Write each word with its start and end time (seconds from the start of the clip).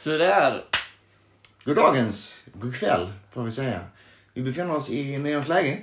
Sådär. 0.00 0.64
God 1.64 1.76
dagens, 1.76 2.44
god 2.54 2.74
kväll 2.74 3.12
får 3.30 3.42
vi 3.42 3.50
säga. 3.50 3.80
Vi 4.34 4.42
befinner 4.42 4.76
oss 4.76 4.90
i 4.90 5.18
nyårsläge. 5.18 5.78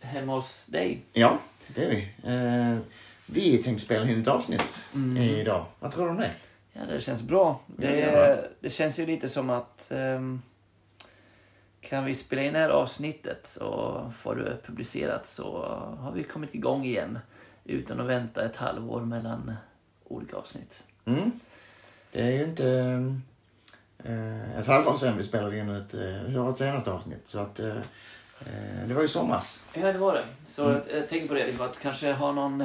Hemma 0.00 0.34
hos 0.34 0.66
dig. 0.66 1.02
Ja, 1.12 1.38
det 1.74 1.84
är 1.84 1.90
vi. 1.90 2.10
Eh, 2.24 2.78
vi 3.26 3.62
tänkte 3.62 3.84
spela 3.84 4.08
in 4.10 4.22
ett 4.22 4.28
avsnitt 4.28 4.84
idag. 5.18 5.66
Vad 5.78 5.92
tror 5.92 6.04
du 6.04 6.10
om 6.10 6.16
det? 6.16 6.30
Ja, 6.72 6.80
det 6.88 7.00
känns 7.00 7.22
bra. 7.22 7.60
Ja, 7.66 7.74
det 7.76 7.88
Det, 7.88 8.50
det 8.60 8.70
känns 8.70 8.98
ju 8.98 9.06
lite 9.06 9.28
som 9.28 9.50
att 9.50 9.90
ehm, 9.90 10.42
kan 11.80 12.04
vi 12.04 12.14
spela 12.14 12.42
in 12.42 12.52
det 12.52 12.58
här 12.58 12.68
avsnittet 12.68 13.56
och 13.56 14.14
få 14.14 14.34
det 14.34 14.56
publicerat 14.66 15.26
så 15.26 15.66
har 15.98 16.12
vi 16.12 16.24
kommit 16.24 16.54
igång 16.54 16.84
igen 16.84 17.18
utan 17.64 18.00
att 18.00 18.06
vänta 18.06 18.44
ett 18.44 18.56
halvår 18.56 19.00
mellan 19.00 19.54
olika 20.04 20.36
avsnitt. 20.36 20.84
Mm. 21.04 21.32
Det 22.12 22.22
är 22.22 22.30
ju 22.30 22.44
inte 22.44 22.98
eh, 24.04 24.58
ett 24.58 24.66
halvår 24.66 24.96
sedan 24.96 25.16
vi 25.16 25.24
spelade 25.24 25.58
in 25.58 25.68
ett, 25.68 25.94
eh, 25.94 26.42
vårt 26.42 26.56
senaste 26.56 26.92
avsnitt. 26.92 27.28
Så 27.28 27.38
att, 27.38 27.60
eh, 27.60 27.76
eh, 28.40 28.86
det 28.88 28.94
var 28.94 29.02
ju 29.02 29.08
somras. 29.08 29.64
Ja, 29.74 29.92
det 29.92 29.98
var 29.98 30.14
det. 30.14 30.24
Så 30.46 30.62
jag, 30.62 30.80
jag 30.96 31.08
tänker 31.08 31.28
på 31.28 31.34
det, 31.34 31.46
liksom, 31.46 31.66
att 31.66 31.78
kanske 31.78 32.12
ha 32.12 32.32
någon 32.32 32.64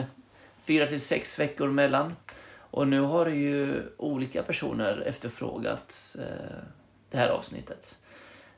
fyra 0.60 0.88
till 0.88 1.02
sex 1.02 1.40
veckor 1.40 1.68
mellan. 1.68 2.16
Och 2.70 2.88
nu 2.88 3.02
har 3.02 3.26
ju 3.26 3.84
olika 3.98 4.44
personer 4.44 5.02
efterfrågat 5.02 6.16
eh, 6.20 6.58
det 7.10 7.18
här 7.18 7.30
avsnittet. 7.30 7.98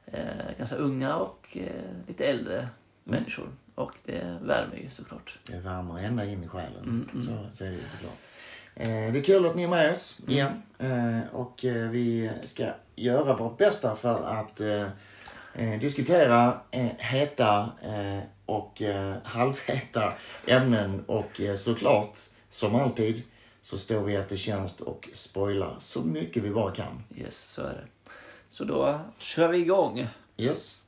Eh, 0.05 0.57
ganska 0.57 0.75
unga 0.75 1.15
och 1.15 1.57
eh, 1.57 2.07
lite 2.07 2.25
äldre 2.25 2.67
människor. 3.03 3.49
Och 3.75 3.91
det 4.05 4.37
värmer 4.41 4.75
ju 4.75 4.89
såklart. 4.89 5.39
Det 5.47 5.59
värmer 5.59 5.99
ända 5.99 6.25
in 6.25 6.43
i 6.43 6.47
själen. 6.47 6.83
Mm, 6.83 7.09
mm. 7.13 7.25
Så, 7.25 7.57
så 7.57 7.63
är 7.63 7.69
det 7.69 7.75
ju 7.75 7.87
såklart. 7.91 8.17
Eh, 8.79 9.13
det 9.13 9.19
är 9.19 9.23
kul 9.23 9.45
att 9.45 9.55
ni 9.55 9.63
är 9.63 9.67
med 9.67 9.91
oss 9.91 10.19
igen. 10.27 10.63
Eh, 10.79 11.35
och 11.35 11.65
eh, 11.65 11.89
vi 11.89 12.31
ska 12.43 12.65
göra 12.95 13.35
vårt 13.35 13.57
bästa 13.57 13.95
för 13.95 14.23
att 14.23 14.61
diskutera 15.81 16.59
heta 16.97 17.69
och 18.45 18.81
halvheta 19.23 20.13
ämnen. 20.47 21.03
Och 21.07 21.41
såklart, 21.57 22.17
som 22.49 22.75
alltid, 22.75 23.23
så 23.61 23.77
står 23.77 24.01
vi 24.01 24.23
till 24.23 24.37
tjänst 24.37 24.81
och 24.81 25.09
spoilar 25.13 25.75
så 25.79 26.01
mycket 26.01 26.43
vi 26.43 26.49
bara 26.49 26.71
kan. 26.71 27.03
Yes, 27.17 27.51
så 27.51 27.61
är 27.61 27.73
det. 27.73 28.11
Så 28.49 28.63
då 28.63 28.99
kör 29.17 29.47
vi 29.47 29.57
igång. 29.57 30.07
Yes. 30.37 30.81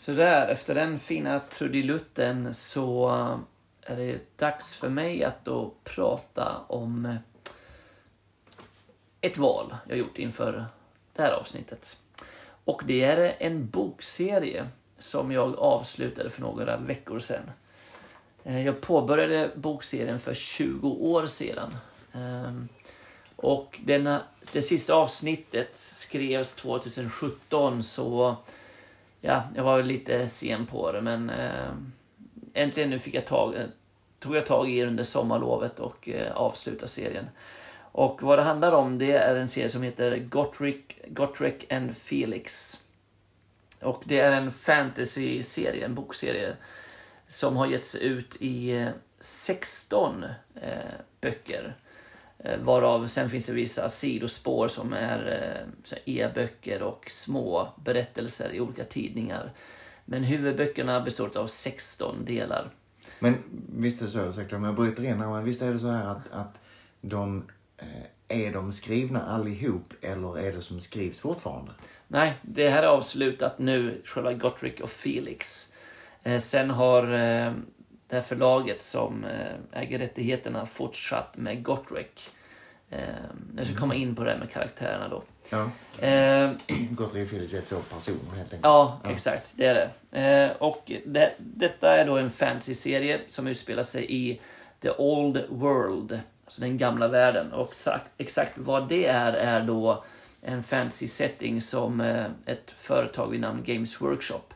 Sådär, 0.00 0.48
efter 0.48 0.74
den 0.74 0.98
fina 0.98 1.40
trudelutten 1.40 2.54
så 2.54 3.08
är 3.82 3.96
det 3.96 4.38
dags 4.38 4.74
för 4.74 4.88
mig 4.88 5.24
att 5.24 5.44
då 5.44 5.74
prata 5.84 6.56
om 6.66 7.06
eh, 7.06 7.16
ett 9.20 9.38
val 9.38 9.76
jag 9.88 9.98
gjort 9.98 10.18
inför 10.18 10.66
det 11.16 11.22
här 11.22 11.32
avsnittet. 11.32 11.96
Och 12.64 12.82
det 12.86 13.04
är 13.04 13.36
en 13.38 13.68
bokserie 13.68 14.66
som 14.98 15.32
jag 15.32 15.58
avslutade 15.58 16.30
för 16.30 16.40
några 16.40 16.76
veckor 16.76 17.18
sedan. 17.18 17.50
Eh, 18.44 18.66
jag 18.66 18.80
påbörjade 18.80 19.50
bokserien 19.54 20.20
för 20.20 20.34
20 20.34 20.88
år 20.88 21.26
sedan. 21.26 21.76
Ehm, 22.12 22.68
och 23.36 23.80
denna, 23.84 24.22
det 24.52 24.62
sista 24.62 24.94
avsnittet 24.94 25.70
skrevs 25.76 26.54
2017 26.54 27.82
så 27.82 28.36
ja, 29.20 29.42
jag 29.56 29.64
var 29.64 29.82
lite 29.82 30.28
sen 30.28 30.66
på 30.66 30.92
det 30.92 31.00
men 31.00 31.30
eh, 31.30 31.70
äntligen 32.54 32.90
nu 32.90 32.98
fick 32.98 33.14
jag 33.14 33.26
tag, 33.26 33.54
eh, 33.54 33.66
tog 34.18 34.36
jag 34.36 34.46
tag 34.46 34.70
i 34.70 34.80
det 34.80 34.86
under 34.86 35.04
sommarlovet 35.04 35.80
och 35.80 36.08
eh, 36.08 36.32
avslutade 36.32 36.88
serien. 36.88 37.28
Och 37.92 38.22
vad 38.22 38.38
det 38.38 38.42
handlar 38.42 38.72
om 38.72 38.98
det 38.98 39.12
är 39.12 39.36
en 39.36 39.48
serie 39.48 39.68
som 39.68 39.82
heter 39.82 40.16
Gotrek, 40.18 40.98
Gotrek 41.08 41.72
and 41.72 41.96
Felix. 41.96 42.78
Och 43.80 44.02
det 44.04 44.18
är 44.18 44.32
en 44.32 44.50
fantasy-serie, 44.50 45.84
en 45.84 45.94
bokserie 45.94 46.56
som 47.28 47.56
har 47.56 47.66
getts 47.66 47.94
ut 47.94 48.36
i 48.40 48.76
eh, 48.76 48.88
16 49.20 50.24
eh, 50.54 50.70
böcker. 51.20 51.76
Eh, 52.44 52.58
Varav 52.58 53.06
sen 53.06 53.30
finns 53.30 53.46
det 53.46 53.52
vissa 53.52 53.88
sidospår 53.88 54.68
som 54.68 54.92
är 54.92 55.46
eh, 55.90 56.16
e-böcker 56.16 56.82
och 56.82 57.10
små 57.10 57.68
berättelser 57.84 58.52
i 58.52 58.60
olika 58.60 58.84
tidningar. 58.84 59.52
Men 60.04 60.24
huvudböckerna 60.24 61.00
består 61.00 61.38
av 61.38 61.46
16 61.46 62.24
delar. 62.24 62.70
Men 63.18 63.34
visst 63.72 64.00
är 64.00 64.04
det 64.04 64.10
så, 64.10 64.28
ursäkta 64.28 64.56
om 64.56 64.64
jag 64.64 64.74
bryter 64.74 65.04
in 65.04 65.20
här, 65.20 65.28
men 65.28 65.44
visst 65.44 65.62
är 65.62 65.72
det 65.72 65.78
så 65.78 65.90
här 65.90 66.06
att, 66.06 66.32
att 66.32 66.60
de, 67.00 67.44
eh, 67.78 68.46
är 68.46 68.52
de 68.52 68.72
skrivna 68.72 69.22
allihop 69.22 69.94
eller 70.00 70.38
är 70.38 70.52
det 70.52 70.62
som 70.62 70.80
skrivs 70.80 71.20
fortfarande? 71.20 71.72
Nej, 72.08 72.34
det 72.42 72.68
här 72.68 72.82
är 72.82 72.86
avslutat 72.86 73.58
nu, 73.58 74.02
själva 74.04 74.32
Gotrek 74.32 74.80
och 74.80 74.90
Felix. 74.90 75.72
Sen 76.40 76.70
har 76.70 77.02
det 78.10 78.16
här 78.16 78.22
förlaget 78.22 78.82
som 78.82 79.24
eh, 79.24 79.80
äger 79.80 79.98
rättigheterna 79.98 80.66
fortsatt 80.66 81.36
med 81.36 81.62
Gotrek. 81.62 82.30
Eh, 82.90 83.00
jag 83.56 83.66
ska 83.66 83.76
komma 83.76 83.94
in 83.94 84.14
på 84.14 84.24
det 84.24 84.30
här 84.30 84.38
med 84.38 84.50
karaktärerna 84.50 85.08
då. 85.08 85.22
Ja. 85.50 85.70
Eh, 86.06 86.50
och 86.98 87.12
Felix 87.12 87.54
är 87.54 87.60
två 87.60 87.76
personer 87.76 88.36
helt 88.36 88.42
enkelt. 88.42 88.60
Ja, 88.62 89.00
exakt. 89.08 89.54
Det 89.56 89.66
är 89.66 89.90
det. 90.10 90.20
Eh, 90.20 90.56
och 90.56 90.92
det, 91.06 91.34
detta 91.38 91.96
är 91.96 92.06
då 92.06 92.16
en 92.16 92.30
fantasy-serie 92.30 93.20
som 93.28 93.46
utspelar 93.46 93.82
sig 93.82 94.06
i 94.08 94.40
The 94.80 94.90
Old 94.90 95.44
World, 95.48 96.20
alltså 96.44 96.60
den 96.60 96.78
gamla 96.78 97.08
världen. 97.08 97.52
Och 97.52 97.68
exakt, 97.68 98.10
exakt 98.18 98.52
vad 98.58 98.88
det 98.88 99.06
är, 99.06 99.32
är 99.32 99.60
då 99.60 100.04
en 100.42 100.62
fantasy-setting 100.62 101.60
som 101.60 102.00
ett 102.46 102.70
företag 102.76 103.30
vid 103.30 103.40
namn 103.40 103.62
Games 103.64 104.00
Workshop 104.00 104.54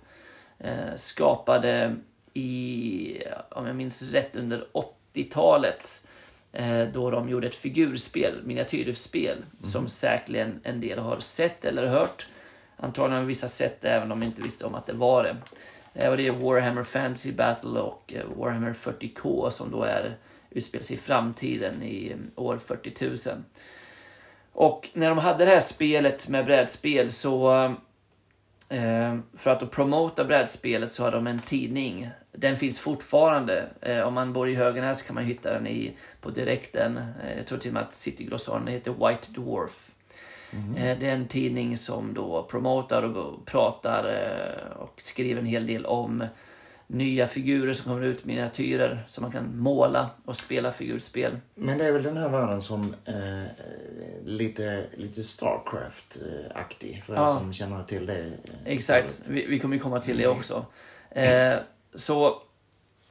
skapade 0.97 1.97
i, 2.35 3.23
om 3.51 3.67
jag 3.67 3.77
minns 3.77 4.03
rätt, 4.03 4.37
under 4.37 4.65
80-talet. 4.73 6.07
Eh, 6.53 6.89
då 6.89 7.11
de 7.11 7.29
gjorde 7.29 7.47
ett 7.47 7.55
figurspel, 7.55 8.43
miniatyrspel, 8.45 9.45
som 9.63 9.89
säkerligen 9.89 10.61
en 10.63 10.81
del 10.81 10.99
har 10.99 11.21
sett 11.21 11.65
eller 11.65 11.87
hört. 11.87 12.27
Antagligen 12.77 13.21
har 13.21 13.27
vissa 13.27 13.49
sett 13.49 13.81
det 13.81 13.89
även 13.89 14.13
om 14.13 14.21
de 14.21 14.27
inte 14.27 14.43
visste 14.43 14.65
om 14.65 14.75
att 14.75 14.87
det 14.87 14.93
var 14.93 15.23
det. 15.23 15.37
Eh, 15.95 16.11
och 16.11 16.17
det 16.17 16.27
är 16.27 16.33
Warhammer 16.33 16.83
Fantasy 16.83 17.33
Battle 17.33 17.81
och 17.81 18.15
eh, 18.17 18.25
Warhammer 18.37 18.73
40K 18.73 19.51
som 19.51 19.71
då 19.71 19.83
är 19.83 20.17
utspelar 20.51 20.83
sig 20.83 20.97
i 20.97 20.99
framtiden 20.99 21.83
i 21.83 22.11
eh, 22.11 22.43
år 22.43 22.59
40 22.59 23.07
000. 23.07 23.17
Och 24.53 24.91
när 24.93 25.09
de 25.09 25.19
hade 25.19 25.45
det 25.45 25.51
här 25.51 25.61
spelet 25.61 26.29
med 26.29 26.45
brädspel 26.45 27.11
så 27.11 27.75
för 29.37 29.51
att 29.51 29.71
promota 29.71 30.25
brädspelet 30.25 30.93
så 30.93 31.03
har 31.03 31.11
de 31.11 31.27
en 31.27 31.41
tidning. 31.41 32.11
Den 32.37 32.57
finns 32.57 32.79
fortfarande. 32.79 33.65
Eh, 33.81 34.01
om 34.01 34.15
man 34.15 34.33
bor 34.33 34.49
i 34.49 34.55
Höganäs 34.55 35.03
kan 35.03 35.15
man 35.15 35.25
hitta 35.25 35.53
den 35.53 35.67
i, 35.67 35.93
på 36.21 36.31
direkten. 36.31 36.97
Eh, 36.97 37.37
jag 37.37 37.47
tror 37.47 37.59
till 37.59 37.71
och 37.71 37.75
med 37.75 37.83
att 37.83 37.95
City 37.95 38.25
Grossaren 38.25 38.67
heter 38.67 38.91
White 39.09 39.29
Dwarf. 39.41 39.91
Eh, 40.77 40.99
Det 40.99 41.07
är 41.09 41.15
en 41.15 41.29
tidning 41.29 41.77
som 41.79 42.15
då 42.15 42.43
promotar 42.51 43.03
och 43.03 43.47
pratar 43.47 44.05
och 44.77 44.95
skriver 44.97 45.41
en 45.41 45.47
hel 45.47 45.67
del 45.67 45.87
om 45.87 46.25
nya 46.87 47.27
figurer 47.27 47.73
som 47.73 47.85
kommer 47.93 48.07
ut, 48.07 48.25
miniatyrer 48.25 49.07
som 49.09 49.23
man 49.23 49.33
kan 49.33 49.59
måla 49.59 50.11
och 50.25 50.37
spela 50.37 50.73
figurspel. 50.73 51.39
Men 51.55 51.79
det 51.79 51.85
är 51.85 51.93
väl 51.93 52.03
den 52.03 52.17
här 52.17 52.29
världen 52.29 52.61
som 52.63 52.95
eh, 53.05 53.45
lite, 54.25 54.85
lite 54.97 55.23
Starcraft-aktig, 55.95 57.03
för 57.05 57.13
er 57.13 57.17
Ja. 57.17 57.27
som 57.27 57.53
känner 57.53 57.83
till 57.83 58.07
det. 58.07 58.33
Exakt, 58.65 59.23
vi, 59.29 59.47
vi 59.47 59.59
kommer 59.59 59.77
ju 59.77 59.83
komma 59.83 60.01
till 60.01 60.19
det 60.19 60.27
också. 60.27 60.67
Eh, 61.11 61.55
så 61.95 62.43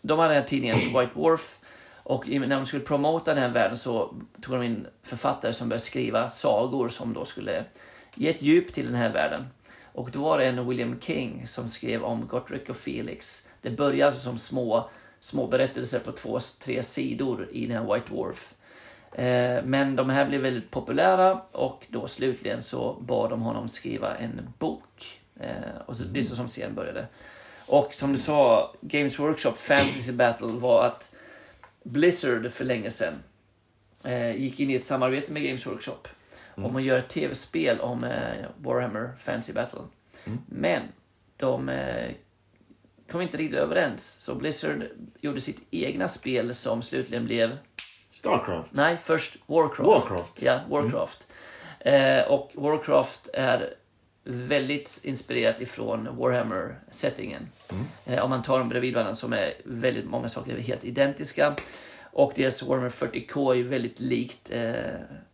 de 0.01 0.19
hade 0.19 0.33
den 0.33 0.41
här 0.41 0.49
tidningen 0.49 0.77
White 0.99 1.11
Dwarf 1.15 1.59
och 2.03 2.27
när 2.27 2.47
de 2.47 2.65
skulle 2.65 2.83
promota 2.83 3.33
den 3.33 3.43
här 3.43 3.51
världen 3.51 3.77
så 3.77 4.15
tog 4.41 4.55
de 4.55 4.63
in 4.63 4.87
författare 5.03 5.53
som 5.53 5.69
började 5.69 5.83
skriva 5.83 6.29
sagor 6.29 6.89
som 6.89 7.13
då 7.13 7.25
skulle 7.25 7.65
ge 8.15 8.29
ett 8.29 8.41
djup 8.41 8.73
till 8.73 8.85
den 8.85 8.95
här 8.95 9.13
världen. 9.13 9.47
Och 9.93 10.11
då 10.11 10.21
var 10.23 10.37
det 10.37 10.45
en 10.45 10.69
William 10.69 10.99
King 11.01 11.47
som 11.47 11.67
skrev 11.67 12.03
om 12.03 12.27
Gotrek 12.27 12.69
och 12.69 12.75
Felix. 12.75 13.47
Det 13.61 13.69
började 13.69 14.05
alltså 14.05 14.21
som 14.21 14.37
små, 14.37 14.89
små 15.19 15.47
berättelser 15.47 15.99
på 15.99 16.11
två, 16.11 16.39
tre 16.61 16.83
sidor 16.83 17.47
i 17.51 17.65
den 17.65 17.77
här 17.77 17.93
White 17.93 18.13
Dwarf. 18.13 18.53
Eh, 19.11 19.63
Men 19.65 19.95
de 19.95 20.09
här 20.09 20.25
blev 20.25 20.41
väldigt 20.41 20.71
populära 20.71 21.41
och 21.51 21.85
då 21.89 22.07
slutligen 22.07 22.63
så 22.63 22.93
bad 23.01 23.29
de 23.29 23.41
honom 23.41 23.69
skriva 23.69 24.15
en 24.15 24.53
bok. 24.57 25.21
Eh, 25.39 25.47
Och 25.85 25.97
så, 25.97 26.03
det 26.03 26.19
är 26.19 26.23
så 26.23 26.35
som 26.35 26.47
serien 26.47 26.75
började. 26.75 27.07
Och 27.65 27.93
som 27.93 28.13
du 28.13 28.19
sa, 28.19 28.73
Games 28.81 29.19
Workshop 29.19 29.53
Fantasy 29.53 30.11
Battle 30.11 30.47
var 30.47 30.85
att 30.85 31.15
Blizzard 31.83 32.51
för 32.51 32.65
länge 32.65 32.91
sedan 32.91 33.23
eh, 34.03 34.35
gick 34.35 34.59
in 34.59 34.69
i 34.69 34.75
ett 34.75 34.83
samarbete 34.83 35.31
med 35.31 35.43
Games 35.43 35.67
Workshop 35.67 36.07
om 36.55 36.75
att 36.75 36.83
göra 36.83 36.99
ett 36.99 37.09
tv-spel 37.09 37.79
om 37.79 38.03
eh, 38.03 38.45
Warhammer 38.57 39.13
Fantasy 39.19 39.53
Battle. 39.53 39.79
Men 40.45 40.81
de 41.37 41.69
eh, 41.69 42.11
kom 43.11 43.21
inte 43.21 43.37
riktigt 43.37 43.59
överens. 43.59 44.23
Så 44.23 44.35
Blizzard 44.35 44.83
gjorde 45.21 45.41
sitt 45.41 45.67
egna 45.71 46.07
spel 46.07 46.53
som 46.53 46.81
slutligen 46.81 47.25
blev... 47.25 47.57
Starcraft. 48.11 48.69
Nej, 48.73 48.97
först 49.03 49.37
Warcraft. 49.45 49.87
Warcraft. 49.87 50.41
Ja, 50.41 50.59
Warcraft. 50.69 51.27
Eh, 51.79 52.21
och 52.21 52.51
Warcraft 52.53 53.29
är 53.33 53.73
väldigt 54.23 54.99
inspirerat 55.03 55.61
ifrån 55.61 56.17
Warhammer-settingen. 56.17 57.49
Eh, 58.05 58.23
om 58.23 58.29
man 58.29 58.43
tar 58.43 58.59
dem 58.59 58.69
bredvid 58.69 58.93
varandra 58.93 59.15
som 59.15 59.33
är 59.33 59.53
väldigt 59.63 60.05
många 60.05 60.29
saker 60.29 60.55
är 60.55 60.61
helt 60.61 60.83
identiska. 60.83 61.55
Och 62.01 62.33
deras 62.35 62.63
Warhammer 62.63 62.89
40K 62.89 63.55
är 63.55 63.63
väldigt 63.63 63.99
likt 63.99 64.51
eh, 64.51 64.73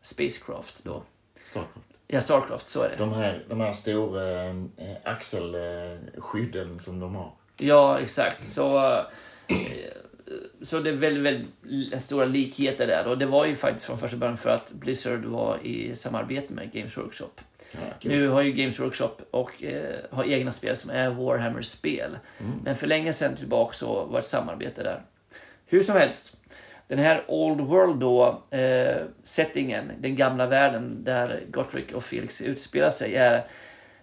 Spacecraft 0.02 0.84
då. 0.84 1.04
Starcraft. 1.44 1.88
Ja, 2.08 2.22
Starcraft, 2.22 2.68
så 2.68 2.82
är 2.82 2.90
det. 2.90 2.96
De 2.98 3.14
här, 3.14 3.44
de 3.50 3.60
här 3.60 3.74
stora 3.74 4.46
eh, 4.46 4.96
axelskydden 5.04 6.80
som 6.80 7.00
de 7.00 7.16
har. 7.16 7.32
Ja, 7.58 8.00
exakt. 8.00 8.46
Så, 8.46 8.78
eh, 9.48 9.56
så 10.62 10.80
det 10.80 10.90
är 10.90 10.94
väldigt, 10.94 11.24
väldigt 11.24 12.02
stora 12.02 12.26
likheter 12.26 12.88
där. 12.88 13.08
Och 13.08 13.18
det 13.18 13.26
var 13.26 13.46
ju 13.46 13.56
faktiskt 13.56 13.86
från 13.86 13.98
första 13.98 14.18
början 14.18 14.38
för 14.38 14.50
att 14.50 14.72
Blizzard 14.72 15.26
var 15.26 15.58
i 15.64 15.96
samarbete 15.96 16.54
med 16.54 16.72
Games 16.72 16.98
Workshop. 16.98 17.42
Ja. 17.72 17.80
Nu 18.02 18.28
har 18.28 18.42
ju 18.42 18.52
Games 18.52 18.80
Workshop 18.80 19.16
och 19.32 19.64
eh, 19.64 19.96
har 20.12 20.24
egna 20.24 20.52
spel 20.52 20.76
som 20.76 20.92
är 20.92 21.10
Warhammer-spel. 21.10 22.18
Men 22.64 22.76
för 22.76 22.88
länge 22.88 23.14
sedan 23.14 23.36
tillbaka 23.36 23.74
så 23.74 24.06
var 24.06 24.14
det 24.14 24.20
ett 24.20 24.28
samarbete 24.28 24.84
där. 24.84 25.02
Hur 25.66 25.82
som 25.82 25.96
helst. 25.96 26.38
Den 26.88 27.00
här 27.00 27.24
Old 27.28 27.62
World 27.62 28.00
då, 28.00 28.44
eh, 28.50 28.98
settingen, 29.24 29.92
den 30.00 30.16
gamla 30.16 30.48
världen 30.48 31.04
där 31.04 31.42
Gotrek 31.52 31.94
och 31.94 32.04
Felix 32.04 32.42
utspelar 32.42 32.90
sig 32.90 33.16
är 33.16 33.46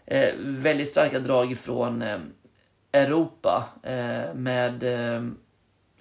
eh, 0.06 0.34
väldigt 0.38 0.88
starka 0.88 1.18
drag 1.18 1.52
ifrån 1.52 2.02
eh, 2.02 2.18
Europa 2.92 3.68
eh, 3.82 4.34
med 4.34 4.82
eh, 4.82 5.22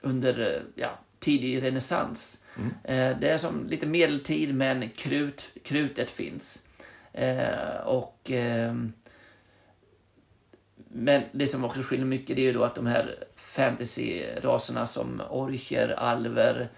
under 0.05 0.55
eh, 0.55 0.61
ja, 0.75 0.99
tidig 1.19 1.63
renässans. 1.63 2.43
Eh, 2.83 3.19
det 3.19 3.29
är 3.29 3.37
som 3.37 3.67
lite 3.67 3.87
medeltid 3.87 4.55
men 4.55 4.89
krut, 4.89 5.51
krutet 5.63 6.11
finns. 6.11 6.67
Eh, 7.13 7.77
och 7.85 8.31
ehm, 8.31 8.93
men 10.87 11.23
det 11.31 11.47
som 11.47 11.65
också 11.65 11.81
skiljer 11.81 12.05
mycket 12.05 12.35
det 12.35 12.41
är 12.41 12.45
ju 12.45 12.53
då 12.53 12.63
att 12.63 12.75
de 12.75 12.85
här 12.85 13.23
fantasy-raserna 13.35 14.85
som 14.85 15.21
orcher, 15.29 15.89
alver 15.97 16.69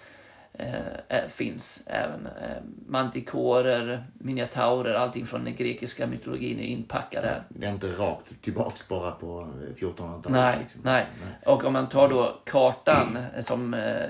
eh, 0.60 1.18
eh, 1.18 1.28
finns 1.28 1.84
även. 1.88 2.26
Eh, 2.28 2.58
mantikorer, 2.88 4.04
miniataurer, 4.14 4.94
allting 4.94 5.28
från 5.28 5.44
den 5.44 5.56
grekiska 5.56 6.08
mytologin 6.08 6.60
är 6.60 6.64
inpackade 6.64 7.28
här. 7.28 7.44
Det 7.50 7.66
är 7.66 7.72
inte 7.72 7.88
rakt 7.92 8.42
tillbaks 8.42 8.88
bara 8.88 9.12
på 9.12 9.48
1400-talet. 9.78 10.30
Nej, 10.30 10.58
liksom. 10.62 10.82
nej. 10.84 11.06
Och 11.46 11.66
om 11.66 11.74
man 11.74 11.90
tar 11.90 12.10
då 12.10 12.42
kartan 12.46 13.18
som 13.40 13.74
eh, 13.74 14.06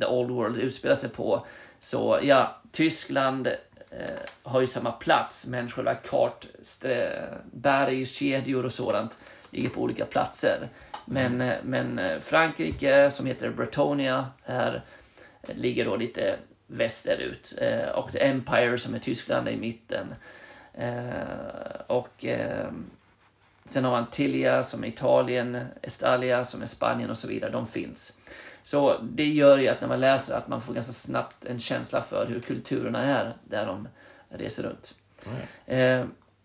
The 0.00 0.06
Old 0.06 0.30
World 0.30 0.58
utspelar 0.58 0.94
sig 0.94 1.10
på. 1.10 1.46
Så 1.78 2.18
ja, 2.22 2.56
Tyskland 2.72 3.46
eh, 3.46 3.52
har 4.42 4.60
ju 4.60 4.66
samma 4.66 4.92
plats 4.92 5.46
men 5.46 5.68
själva 5.68 5.94
kart, 5.94 6.46
strä- 6.62 7.34
berg, 7.52 8.06
kedjor 8.06 8.64
och 8.64 8.72
sådant 8.72 9.18
ligger 9.50 9.68
på 9.68 9.80
olika 9.80 10.04
platser. 10.04 10.68
Men, 11.04 11.40
eh, 11.40 11.54
men 11.62 11.98
eh, 11.98 12.20
Frankrike 12.20 13.10
som 13.10 13.26
heter 13.26 13.50
Bretonia 13.50 14.26
eh, 14.46 14.68
ligger 15.54 15.84
då 15.84 15.96
lite 15.96 16.38
västerut. 16.66 17.54
Eh, 17.60 17.88
och 17.88 18.16
Empire 18.16 18.78
som 18.78 18.94
är 18.94 18.98
Tyskland 18.98 19.48
är 19.48 19.52
i 19.52 19.56
mitten. 19.56 20.14
Eh, 20.74 21.80
och 21.86 22.24
eh, 22.24 22.68
Sen 23.68 23.84
har 23.84 23.90
man 23.90 24.10
Tilia 24.10 24.62
som 24.62 24.84
är 24.84 24.88
Italien, 24.88 25.58
Estalia 25.82 26.44
som 26.44 26.62
är 26.62 26.66
Spanien 26.66 27.10
och 27.10 27.18
så 27.18 27.28
vidare. 27.28 27.50
De 27.50 27.66
finns. 27.66 28.12
Så 28.62 28.98
det 29.02 29.24
gör 29.24 29.58
ju 29.58 29.68
att 29.68 29.80
när 29.80 29.88
man 29.88 30.00
läser 30.00 30.34
att 30.34 30.48
man 30.48 30.60
får 30.60 30.74
ganska 30.74 30.92
snabbt 30.92 31.46
en 31.46 31.58
känsla 31.58 32.02
för 32.02 32.26
hur 32.26 32.40
kulturerna 32.40 33.02
är 33.02 33.32
där 33.44 33.66
de 33.66 33.88
reser 34.28 34.62
runt. 34.62 34.94
Eh, 35.66 36.04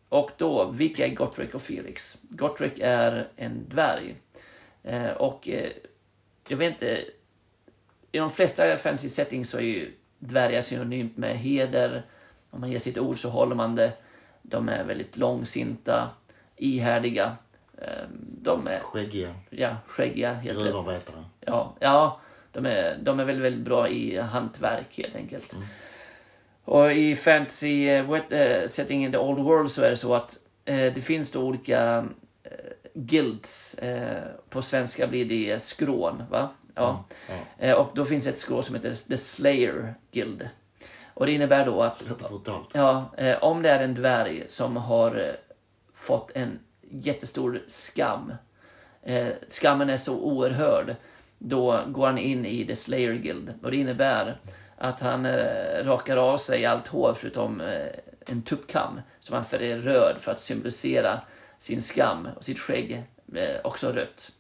och 0.10 0.32
då, 0.38 0.72
vilka 0.72 1.08
är 1.08 1.16
Gotrek 1.16 1.56
och 1.56 1.62
Felix? 1.62 2.18
Gotrek 2.30 2.80
är 2.82 3.28
en 3.36 3.70
dvärg. 3.70 4.16
Eh, 4.84 5.12
och 5.12 5.50
eh, 5.50 5.70
jag 6.48 6.58
vet 6.58 6.74
inte, 6.74 7.06
i 8.12 8.18
de 8.18 8.30
flesta 8.30 8.78
fantasy 8.78 9.10
settings 9.10 9.50
så 9.50 9.58
är 9.58 9.62
ju 9.62 9.92
dvärgar 10.20 10.62
synonymt 10.62 11.18
med 11.18 11.38
heder. 11.38 12.04
Om 12.50 12.60
man 12.62 12.72
ger 12.72 12.80
sitt 12.80 12.98
ord 12.98 13.18
så 13.20 13.30
håller 13.30 13.56
man 13.56 13.76
det. 13.76 13.94
De 14.42 14.70
är 14.70 14.84
väldigt 14.84 15.18
långsinta, 15.18 16.10
ihärdiga. 16.58 17.36
Eh, 17.78 17.88
De 18.42 18.68
är 18.68 18.80
Skäggiga, 18.80 19.36
ja, 19.50 19.76
skäggiga 19.88 20.40
gruvarbetare. 20.44 21.24
Ja, 21.40 21.76
ja 21.80 22.20
de, 22.52 22.66
är, 22.66 22.98
de 23.02 23.20
är 23.20 23.26
väldigt, 23.26 23.46
väldigt 23.46 23.66
bra 23.66 23.90
i 23.90 24.18
hantverk 24.20 24.98
helt 24.98 25.16
enkelt. 25.16 25.58
Och 26.64 26.92
i 26.92 27.16
fantasy 27.16 27.88
eh, 27.90 28.14
eh, 28.14 28.68
settingen 28.68 29.12
The 29.12 29.18
Old 29.18 29.40
World 29.40 29.72
så 29.72 29.82
är 29.82 29.90
det 29.90 29.96
så 29.96 30.16
att 30.16 30.38
eh, 30.66 30.94
det 30.94 31.02
finns 31.02 31.32
då 31.32 31.44
olika 31.44 32.06
eh, 32.44 32.52
guilds. 32.94 33.76
På 34.50 34.62
svenska 34.62 35.08
blir 35.08 35.26
det 35.26 35.62
skrån, 35.62 36.24
va? 36.30 36.50
Ja. 36.76 37.04
Eh, 37.58 37.74
och 37.74 37.92
då 37.96 38.06
finns 38.06 38.28
ett 38.28 38.38
skrå 38.38 38.62
som 38.62 38.76
heter 38.76 38.94
The 39.08 39.18
Slayer 39.18 39.96
Guild. 40.12 40.50
Och 41.14 41.26
det 41.26 41.32
innebär 41.32 41.66
då 41.66 41.82
att. 41.82 42.08
Ja, 42.74 43.06
eh, 43.18 43.44
om 43.44 43.62
det 43.62 43.70
är 43.70 43.84
en 43.84 43.94
dvärg 43.94 44.44
som 44.48 44.78
har 44.78 45.16
eh, 45.16 45.34
fått 45.94 46.32
en 46.36 46.60
jättestor 46.82 47.62
skam. 47.68 48.34
Skammen 49.48 49.90
är 49.90 49.98
så 49.98 50.20
oerhörd. 50.20 50.96
Då 51.38 51.80
går 51.88 52.08
han 52.08 52.18
in 52.18 52.46
i 52.46 52.66
The 52.66 52.76
Slayer 52.76 53.14
Guild. 53.14 53.54
Och 53.64 53.72
det 53.72 53.78
innebär 53.78 54.40
att 54.78 55.00
han 55.00 55.28
rakar 55.84 56.18
av 56.18 56.38
sig 56.38 56.66
allt 56.66 56.88
hår 56.88 57.14
förutom 57.14 57.62
en 58.26 58.42
tuppkam. 58.42 59.02
Som 59.20 59.36
han 59.36 59.46
färgar 59.46 59.78
röd 59.78 60.16
för 60.20 60.32
att 60.32 60.40
symbolisera 60.40 61.20
sin 61.58 61.82
skam 61.82 62.28
och 62.38 62.44
sitt 62.44 62.60
skägg 62.60 63.04
också 63.64 63.92
rött. 63.92 64.32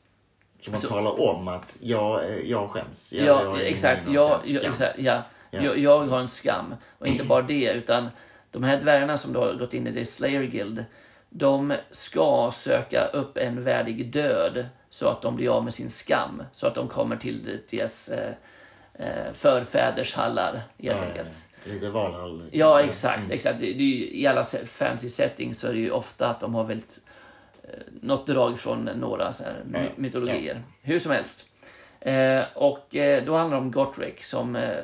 Så 0.61 0.71
man 0.71 0.79
Så- 0.79 0.87
talar 0.87 1.21
om 1.29 1.47
att 1.47 1.75
jag, 1.79 2.23
eh, 2.29 2.35
jag 2.37 2.69
skäms. 2.69 3.13
Jag, 3.13 3.25
Ja, 3.27 3.43
jag 3.43 3.61
exakt. 3.67 4.07
Jag, 4.07 4.39
jag, 4.45 4.65
exakt 4.65 4.95
ja. 4.99 5.21
Ja. 5.51 5.61
Jag, 5.63 5.77
jag 5.77 5.99
har 6.07 6.19
en 6.19 6.27
skam. 6.27 6.75
Och 6.97 7.07
inte 7.07 7.23
bara 7.23 7.41
det, 7.41 7.71
utan 7.71 8.09
de 8.51 8.63
här 8.63 8.81
dvärgarna 8.81 9.17
som 9.17 9.33
då 9.33 9.39
har 9.39 9.53
gått 9.53 9.73
in 9.73 9.87
i 9.87 9.91
det 9.91 10.05
Slayer 10.05 10.43
Guild, 10.43 10.85
de 11.29 11.73
ska 11.91 12.51
söka 12.53 13.05
upp 13.05 13.37
en 13.37 13.63
värdig 13.63 14.11
död 14.11 14.65
så 14.89 15.07
att 15.07 15.21
de 15.21 15.35
blir 15.35 15.49
av 15.57 15.63
med 15.63 15.73
sin 15.73 15.89
skam. 15.89 16.43
Så 16.51 16.67
att 16.67 16.75
de 16.75 16.87
kommer 16.87 17.15
till 17.15 17.59
deras 17.71 18.09
eh, 18.09 18.33
eh, 18.93 19.33
förfäders 19.33 20.15
hallar, 20.15 20.51
helt 20.53 20.67
Ja, 20.77 20.93
enkelt. 21.07 21.47
ja. 21.65 21.71
Lite 21.73 21.89
Valhall. 21.89 22.43
Ja, 22.51 22.81
exakt. 22.81 23.31
exakt. 23.31 23.59
Det, 23.59 23.65
det 23.65 23.83
är 23.83 23.87
ju, 23.87 24.11
I 24.19 24.27
alla 24.27 24.43
fancy 24.65 25.09
settings 25.09 25.59
så 25.59 25.67
är 25.67 25.73
det 25.73 25.79
ju 25.79 25.91
ofta 25.91 26.27
att 26.27 26.39
de 26.39 26.55
har 26.55 26.63
väldigt 26.63 26.99
något 28.01 28.27
drag 28.27 28.59
från 28.59 28.85
några 28.85 29.31
så 29.31 29.43
här, 29.43 29.63
Ja, 29.73 29.79
mytologier. 29.95 30.61
Hur 30.81 30.99
som 30.99 31.11
helst. 31.11 31.45
Eh, 31.99 32.43
och 32.55 32.95
eh, 32.95 33.25
då 33.25 33.35
handlar 33.37 33.57
det 33.57 33.63
om 33.63 33.71
Gotrek 33.71 34.23
som 34.23 34.55
eh, 34.55 34.77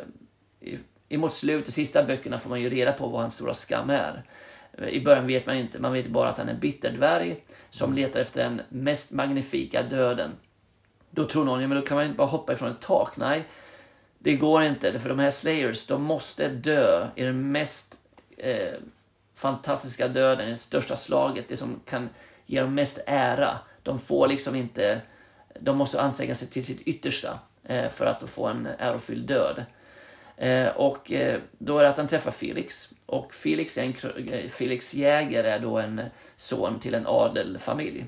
i, 0.60 0.78
emot 1.10 1.34
slutet, 1.34 1.74
sista 1.74 2.04
böckerna 2.04 2.40
får 2.40 2.50
man 2.50 2.62
ju 2.62 2.70
reda 2.70 2.92
på 2.92 3.08
vad 3.08 3.22
hans 3.22 3.36
stora 3.36 3.54
skam 3.54 3.90
är. 3.90 4.24
Eh, 4.78 4.88
I 4.88 5.04
början 5.04 5.28
vet 5.28 5.46
man 5.46 5.56
inte, 5.56 5.80
man 5.80 5.94
vet 5.94 6.08
bara 6.08 6.30
att 6.30 6.38
han 6.38 6.50
är 6.50 6.54
en 6.54 6.60
bitterdvärg 6.60 7.44
som 7.70 7.94
letar 7.94 8.20
efter 8.20 8.44
den 8.44 8.62
mest 8.70 9.12
magnifika 9.12 9.84
döden. 9.84 10.32
Då 11.10 11.28
tror 11.28 11.46
någon, 11.46 11.62
ja 11.62 11.68
men 11.68 11.78
då 11.78 11.86
kan 11.86 11.98
man 11.98 12.06
inte 12.06 12.18
bara 12.18 12.28
hoppa 12.28 12.54
ifrån 12.54 12.72
ett 12.72 12.82
tak. 12.82 13.18
Nej, 13.18 13.44
det 14.20 14.36
går 14.36 14.64
inte. 14.64 15.00
För 15.00 15.10
de 15.10 15.20
här 15.20 15.30
slayers, 15.30 15.88
de 15.88 16.04
måste 16.04 16.50
dö 16.50 17.08
i 17.16 17.24
den 17.24 17.52
mest 17.52 18.00
eh, 18.38 18.74
fantastiska 19.36 20.08
döden, 20.08 20.50
det 20.50 20.58
största 20.58 20.96
slaget, 20.96 21.46
det 21.50 21.58
som 21.58 21.82
kan 21.86 22.10
ge 22.48 22.62
dem 22.62 22.76
mest 22.76 23.00
ära. 23.06 23.60
De 23.84 24.00
får 24.00 24.28
liksom 24.28 24.56
inte, 24.56 25.02
de 25.60 25.78
måste 25.78 26.02
anstränga 26.02 26.36
sig 26.36 26.48
till 26.48 26.66
sitt 26.66 26.82
yttersta 26.82 27.40
eh, 27.64 27.90
för 27.90 28.06
att 28.06 28.30
få 28.30 28.48
en 28.48 28.68
ärofylld 28.80 29.28
död. 29.28 29.66
Eh, 30.38 30.68
och 30.68 31.12
eh, 31.12 31.40
då 31.58 31.80
är 31.80 31.84
det 31.84 31.90
att 31.90 31.98
han 31.98 32.08
träffar 32.08 32.32
Felix. 32.32 32.94
Och 33.06 33.34
Felix, 33.34 33.78
är 33.78 33.84
en, 33.84 34.50
Felix 34.50 34.94
Jäger 34.94 35.44
är 35.44 35.60
då 35.60 35.78
en 35.78 36.02
son 36.36 36.80
till 36.80 36.94
en 36.94 37.08
adelfamilj. 37.08 38.06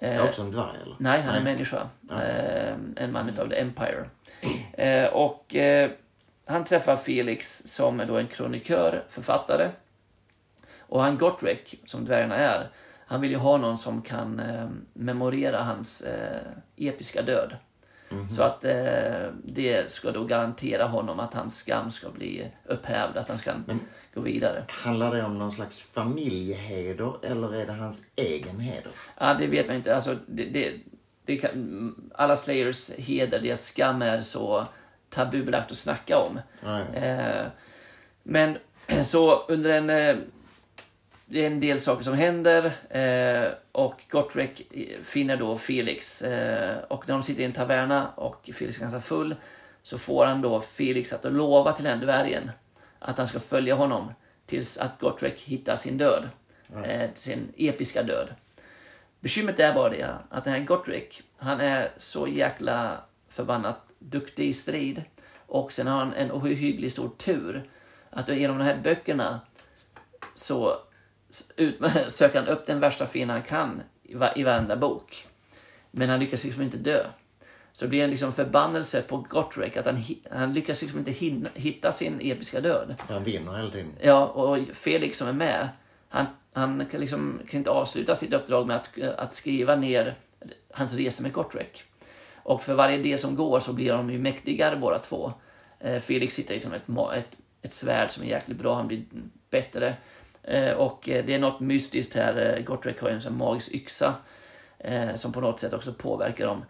Det 0.00 0.06
är 0.06 0.22
också 0.22 0.42
en 0.42 0.50
dvärg 0.50 0.76
eller? 0.82 0.96
Nej, 0.98 1.22
han 1.22 1.34
är 1.34 1.40
människa. 1.40 1.88
Eh, 2.10 2.74
en 2.96 3.12
man 3.12 3.28
utav 3.28 3.48
The 3.48 3.60
Empire. 3.60 4.08
Och 5.12 5.54
han 6.44 6.64
träffar 6.64 6.96
Felix 6.96 7.62
som 7.66 8.00
är 8.00 8.06
då 8.06 8.16
en 8.16 8.26
kronikör, 8.26 9.04
författare. 9.08 9.70
Och 10.78 11.02
han 11.02 11.18
Gotrek, 11.18 11.74
som 11.84 12.04
dvärgarna 12.04 12.36
är, 12.36 12.68
han 13.08 13.20
vill 13.20 13.30
ju 13.30 13.36
ha 13.36 13.56
någon 13.56 13.78
som 13.78 14.02
kan 14.02 14.40
eh, 14.40 14.68
memorera 14.92 15.62
hans 15.62 16.02
eh, 16.02 16.40
episka 16.76 17.22
död. 17.22 17.56
Så 18.36 18.42
att 18.42 18.64
eh, 18.64 19.26
det 19.44 19.90
ska 19.90 20.10
då 20.10 20.24
garantera 20.24 20.84
honom 20.84 21.20
att 21.20 21.34
hans 21.34 21.56
skam 21.56 21.90
ska 21.90 22.10
bli 22.10 22.50
upphävd, 22.64 23.16
att 23.16 23.28
han 23.28 23.38
ska 23.38 23.52
gå 24.14 24.20
vidare. 24.20 24.64
Handlar 24.68 25.14
det 25.14 25.22
om 25.22 25.38
någon 25.38 25.52
slags 25.52 25.82
familjeheder 25.82 27.12
eller 27.22 27.54
är 27.54 27.66
det 27.66 27.72
hans 27.72 28.02
egen 28.16 28.60
heder? 28.60 28.92
Ja, 29.18 29.34
det 29.34 29.46
vet 29.46 29.66
man 29.66 29.76
inte. 29.76 29.94
Alltså, 29.94 30.16
det, 30.26 30.44
det, 30.44 30.72
det 31.24 31.36
kan, 31.36 32.10
alla 32.14 32.36
Slayers 32.36 32.90
heder, 32.90 33.40
deras 33.40 33.64
skam 33.64 34.02
är 34.02 34.20
så 34.20 34.66
tabubelagt 35.10 35.70
att 35.70 35.78
snacka 35.78 36.18
om. 36.18 36.40
Eh, 36.94 37.46
men 38.22 38.58
så 39.02 39.38
under 39.48 39.70
en... 39.70 40.30
Eh, 41.28 41.32
det 41.32 41.42
är 41.42 41.46
en 41.46 41.60
del 41.60 41.80
saker 41.80 42.04
som 42.04 42.14
händer 42.14 42.64
eh, 42.90 43.52
och 43.72 44.04
Gottrek 44.10 44.62
finner 45.02 45.36
då 45.36 45.58
Felix. 45.58 46.22
Eh, 46.22 46.78
och 46.88 47.08
när 47.08 47.14
de 47.14 47.22
sitter 47.22 47.42
i 47.42 47.44
en 47.44 47.52
taverna 47.52 48.08
och 48.16 48.50
Felix 48.54 48.78
är 48.78 48.82
ganska 48.82 49.00
full 49.00 49.36
så 49.82 49.98
får 49.98 50.26
han 50.26 50.42
då 50.42 50.60
Felix 50.60 51.12
att 51.12 51.32
lova 51.32 51.72
till 51.72 51.84
den 51.84 52.00
dvärgen 52.00 52.50
att 52.98 53.18
han 53.18 53.26
ska 53.26 53.40
följa 53.40 53.74
honom 53.74 54.12
tills 54.46 54.78
att 54.78 55.00
Gottrek 55.00 55.40
hittar 55.40 55.76
sin 55.76 55.98
död. 55.98 56.28
Eh, 56.84 57.10
sin 57.14 57.52
episka 57.56 58.02
död. 58.02 58.28
Bekymret 59.20 59.60
är 59.60 59.74
bara 59.74 59.88
det 59.88 60.14
att 60.30 60.44
den 60.44 60.52
här 60.52 60.60
Gottrek, 60.60 61.22
han 61.36 61.60
är 61.60 61.90
så 61.96 62.28
jäkla 62.28 62.96
förbannat 63.28 63.78
duktig 63.98 64.48
i 64.48 64.54
strid. 64.54 65.02
Och 65.46 65.72
sen 65.72 65.86
har 65.86 65.98
han 65.98 66.14
en 66.14 66.32
ohyggligt 66.32 66.92
stor 66.92 67.10
tur. 67.18 67.70
Att 68.10 68.28
genom 68.28 68.58
de 68.58 68.64
här 68.64 68.80
böckerna 68.82 69.40
så 70.34 70.78
ut, 71.56 71.78
söker 72.08 72.38
han 72.40 72.48
upp 72.48 72.66
den 72.66 72.80
värsta 72.80 73.06
fienden 73.06 73.34
han 73.36 73.42
kan 73.42 73.82
i, 74.02 74.14
va, 74.14 74.32
i 74.36 74.42
varenda 74.42 74.76
bok. 74.76 75.26
Men 75.90 76.08
han 76.08 76.20
lyckas 76.20 76.44
liksom 76.44 76.62
inte 76.62 76.76
dö. 76.76 77.04
Så 77.72 77.84
det 77.84 77.88
blir 77.88 78.04
en 78.04 78.10
liksom 78.10 78.32
förbannelse 78.32 79.02
på 79.02 79.16
Gottrek 79.16 79.76
att 79.76 79.86
han, 79.86 80.04
han 80.30 80.52
lyckas 80.52 80.82
liksom 80.82 80.98
inte 80.98 81.10
hin- 81.10 81.48
hitta 81.54 81.92
sin 81.92 82.18
episka 82.22 82.60
död. 82.60 82.94
Han 82.98 83.24
vinner 83.24 83.56
hela 83.56 83.70
tiden. 83.70 83.92
Ja, 84.00 84.26
och 84.26 84.58
Felix 84.72 85.18
som 85.18 85.28
är 85.28 85.32
med, 85.32 85.68
han, 86.08 86.26
han 86.52 86.86
kan, 86.90 87.00
liksom, 87.00 87.40
kan 87.48 87.58
inte 87.58 87.70
avsluta 87.70 88.14
sitt 88.14 88.32
uppdrag 88.32 88.66
med 88.66 88.76
att, 88.76 89.02
att 89.18 89.34
skriva 89.34 89.76
ner 89.76 90.14
hans 90.72 90.94
resa 90.94 91.22
med 91.22 91.32
Gottrek. 91.32 91.84
Och 92.36 92.62
för 92.62 92.74
varje 92.74 92.98
del 92.98 93.18
som 93.18 93.36
går 93.36 93.60
så 93.60 93.72
blir 93.72 93.92
de 93.92 94.10
ju 94.10 94.18
mäktigare 94.18 94.76
båda 94.76 94.98
två. 94.98 95.32
Eh, 95.80 95.98
Felix 95.98 96.38
hittar 96.38 96.54
liksom 96.54 96.72
ett, 96.72 96.82
ett, 97.16 97.38
ett 97.62 97.72
svärd 97.72 98.10
som 98.10 98.22
är 98.24 98.28
jäkligt 98.28 98.58
bra, 98.58 98.74
han 98.74 98.86
blir 98.88 99.02
bättre. 99.50 99.94
Eh, 100.48 100.72
och 100.72 101.08
eh, 101.08 101.24
det 101.24 101.34
är 101.34 101.38
något 101.38 101.60
mystiskt 101.60 102.14
här, 102.14 102.56
eh, 102.56 102.64
Gottrek 102.64 103.00
har 103.00 103.08
ju 103.08 103.14
en 103.14 103.20
sån 103.20 103.36
magisk 103.36 103.74
yxa 103.74 104.14
eh, 104.78 105.14
som 105.14 105.32
på 105.32 105.40
något 105.40 105.60
sätt 105.60 105.72
också 105.72 105.92
påverkar 105.92 106.46
dem. 106.46 106.64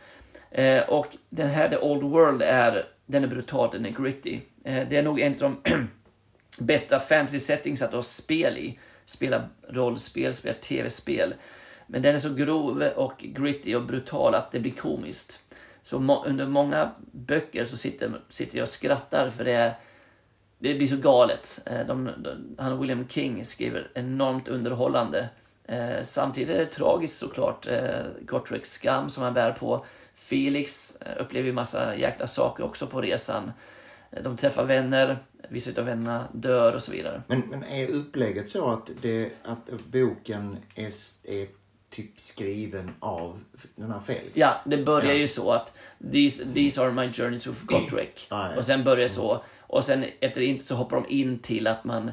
Och 0.89 1.17
den 1.31 1.49
här 1.49 1.69
The 1.69 1.77
Old 1.77 2.03
World 2.03 2.43
är, 2.43 2.89
den 3.07 3.25
är 3.25 3.29
brutal, 3.29 3.71
den 3.73 3.87
är 3.87 3.91
gritty. 3.91 4.41
Det 4.63 4.97
är 4.97 5.03
nog 5.03 5.21
en 5.21 5.33
av 5.33 5.39
de 5.39 5.63
bästa 6.59 7.01
fantasy 7.01 7.39
settings 7.39 7.83
att 7.83 7.93
ha 7.93 8.03
spel 8.03 8.59
i. 8.59 8.79
Spela 9.05 9.49
rollspel, 9.69 10.33
spela 10.33 10.55
tv-spel. 10.55 11.35
Men 11.87 12.03
den 12.03 12.15
är 12.15 12.19
så 12.19 12.35
grov 12.35 12.83
och 12.83 13.15
gritty 13.19 13.75
och 13.75 13.83
brutal 13.83 14.35
att 14.35 14.53
det 14.53 14.61
blir 14.61 14.73
komiskt. 14.73 15.43
Så 15.83 16.01
må- 16.01 16.25
under 16.25 16.47
många 16.47 16.91
böcker 17.13 17.65
så 17.65 17.77
sitter, 17.77 18.13
sitter 18.31 18.59
jag 18.59 18.63
och 18.63 18.69
skrattar 18.69 19.31
för 19.31 19.45
det 19.45 19.53
är 19.53 19.73
det 20.59 20.75
blir 20.75 20.87
så 20.87 20.97
galet. 20.97 21.61
Eh, 21.67 21.87
De, 21.87 22.05
de, 22.19 22.55
han 22.59 22.81
William 22.81 23.09
King 23.09 23.45
skriver 23.45 23.91
enormt 23.95 24.49
underhållande. 24.49 25.29
Eh, 25.65 26.03
samtidigt 26.03 26.51
är 26.51 26.59
det 26.59 26.67
tragiskt 26.67 27.19
såklart. 27.19 27.67
Eh, 27.67 28.05
Gottreks 28.27 28.73
skam 28.73 29.09
som 29.11 29.23
han 29.23 29.35
bär 29.35 29.53
på. 29.53 29.85
Felix 30.15 30.97
eh, 31.01 31.23
upplever 31.23 31.47
ju 31.47 31.53
massa 31.53 31.97
jäkla 31.97 32.27
saker 32.27 32.65
också 32.65 32.87
på 32.87 33.01
resan. 33.01 33.53
Eh, 34.11 34.23
De 34.23 34.37
träffar 34.37 34.65
vänner, 34.65 35.19
vissa 35.49 35.81
av 35.81 35.87
vännerna 35.87 36.25
dör 36.33 36.75
och 36.75 36.83
så 36.83 36.93
vidare. 36.93 37.23
Men, 37.27 37.41
men 37.51 37.65
är 37.65 37.91
upplägget 37.91 38.51
så 38.51 38.71
att, 38.71 38.91
det, 39.03 39.31
att 39.45 39.71
boken 39.93 40.57
är, 40.75 40.93
är 41.25 41.47
typ 41.91 42.21
skriven 42.21 42.91
av 43.01 43.41
den 43.77 43.91
här 43.91 44.01
Felix? 44.01 44.31
Ja, 44.35 44.55
det 44.65 44.77
börjar 44.77 45.13
Ja. 45.13 45.19
ju 45.19 45.29
så 45.29 45.51
att 45.53 45.77
these, 46.13 46.45
these 46.55 46.83
are 46.83 46.93
my 46.93 47.13
journeys 47.13 47.47
with 47.47 47.65
Gottrek. 47.65 48.27
Ja, 48.31 48.51
ja. 48.53 48.59
Och 48.59 48.65
sen 48.65 48.85
börjar 48.85 49.09
så. 49.09 49.43
Och 49.69 49.85
sen 49.85 50.05
efter 50.21 50.41
inte 50.41 50.65
så 50.65 50.75
hoppar 50.75 50.97
de 50.97 51.07
in 51.09 51.39
till 51.39 51.67
att 51.67 51.85
man, 51.85 52.11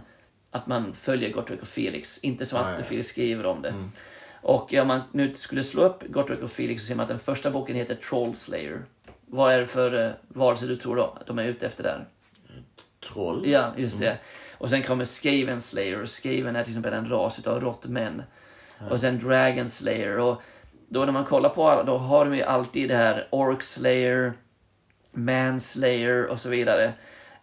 att 0.52 0.68
man 0.68 0.94
följer 0.94 1.32
Gottrek 1.32 1.62
och 1.62 1.68
Felix. 1.68 2.18
Inte 2.18 2.46
som 2.46 2.60
att 2.60 2.66
ja. 2.66 2.74
Mm. 2.74 2.84
Felix 2.84 3.08
skriver 3.08 3.46
om 3.46 3.62
det. 3.62 3.74
Och 4.42 4.74
om 4.74 4.88
man 4.88 5.02
nu 5.12 5.34
skulle 5.34 5.64
slå 5.64 5.84
upp 5.84 6.04
Gottrek 6.08 6.42
och 6.42 6.52
Felix 6.52 6.82
så 6.82 6.88
ser 6.88 6.96
man 6.96 7.04
att 7.04 7.10
den 7.10 7.20
första 7.20 7.52
boken 7.52 7.76
heter 7.76 7.96
Trollslayer. 7.96 8.86
Vad 9.26 9.54
är 9.54 9.60
det 9.60 9.66
för 9.66 9.94
uh, 9.94 10.12
varelse 10.28 10.66
du 10.66 10.76
tror 10.76 10.96
då 10.96 11.18
de 11.28 11.40
är 11.40 11.46
ute 11.46 11.66
efter 11.66 11.84
där? 11.84 12.06
Troll? 13.14 13.48
Ja, 13.48 13.74
just 13.78 14.00
det. 14.00 14.18
Och 14.58 14.70
sen 14.70 14.84
kommer 14.84 15.06
Skaven 15.06 15.62
Slayer. 15.62 16.02
Och 16.02 16.10
Skaven 16.10 16.56
är 16.56 16.64
till 16.64 16.72
exempel 16.72 16.94
en 16.94 17.10
ras 17.10 17.40
utav 17.40 17.62
råttmän. 17.62 18.24
Och 18.90 19.00
sen 19.00 19.20
Dragon 19.20 19.70
Slayer. 19.70 20.20
Och 20.20 20.42
då 20.90 21.06
när 21.06 21.12
man 21.12 21.26
kollar 21.26 21.50
på 21.50 21.70
alla, 21.70 21.84
då 21.84 21.98
har 21.98 22.26
de 22.26 22.36
ju 22.36 22.44
alltid 22.44 22.90
det 22.90 22.96
här 22.96 23.28
Orc 23.30 23.64
Slayer, 23.64 24.34
Manslayer 25.12 26.26
och 26.26 26.40
så 26.40 26.50
vidare. 26.50 26.94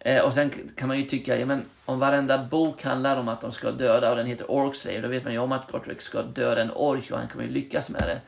Eh, 0.03 0.21
och 0.21 0.33
sen 0.33 0.51
kan 0.75 0.87
man 0.87 0.99
ju 0.99 1.05
tycka, 1.05 1.37
ja 1.37 1.45
men 1.45 1.65
om 1.85 1.99
varenda 1.99 2.43
bok 2.43 2.83
handlar 2.83 3.17
om 3.17 3.27
att 3.27 3.41
de 3.41 3.51
ska 3.51 3.71
döda 3.71 4.09
och 4.09 4.17
den 4.17 4.27
heter 4.27 4.51
Orkslave, 4.51 5.01
då 5.01 5.07
vet 5.07 5.23
man 5.23 5.33
ju 5.33 5.39
om 5.39 5.51
att 5.51 5.71
Gottrek 5.71 6.01
ska 6.01 6.21
döda 6.21 6.61
en 6.61 6.71
ork 6.71 7.11
och 7.11 7.17
han 7.17 7.27
kommer 7.27 7.45
ju 7.45 7.51
lyckas 7.51 7.89
med 7.89 8.01
det. 8.01 8.21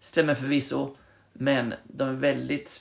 Stämmer 0.00 0.34
förvisso, 0.34 0.96
men 1.32 1.74
de 1.84 2.08
är 2.08 2.12
väldigt 2.12 2.80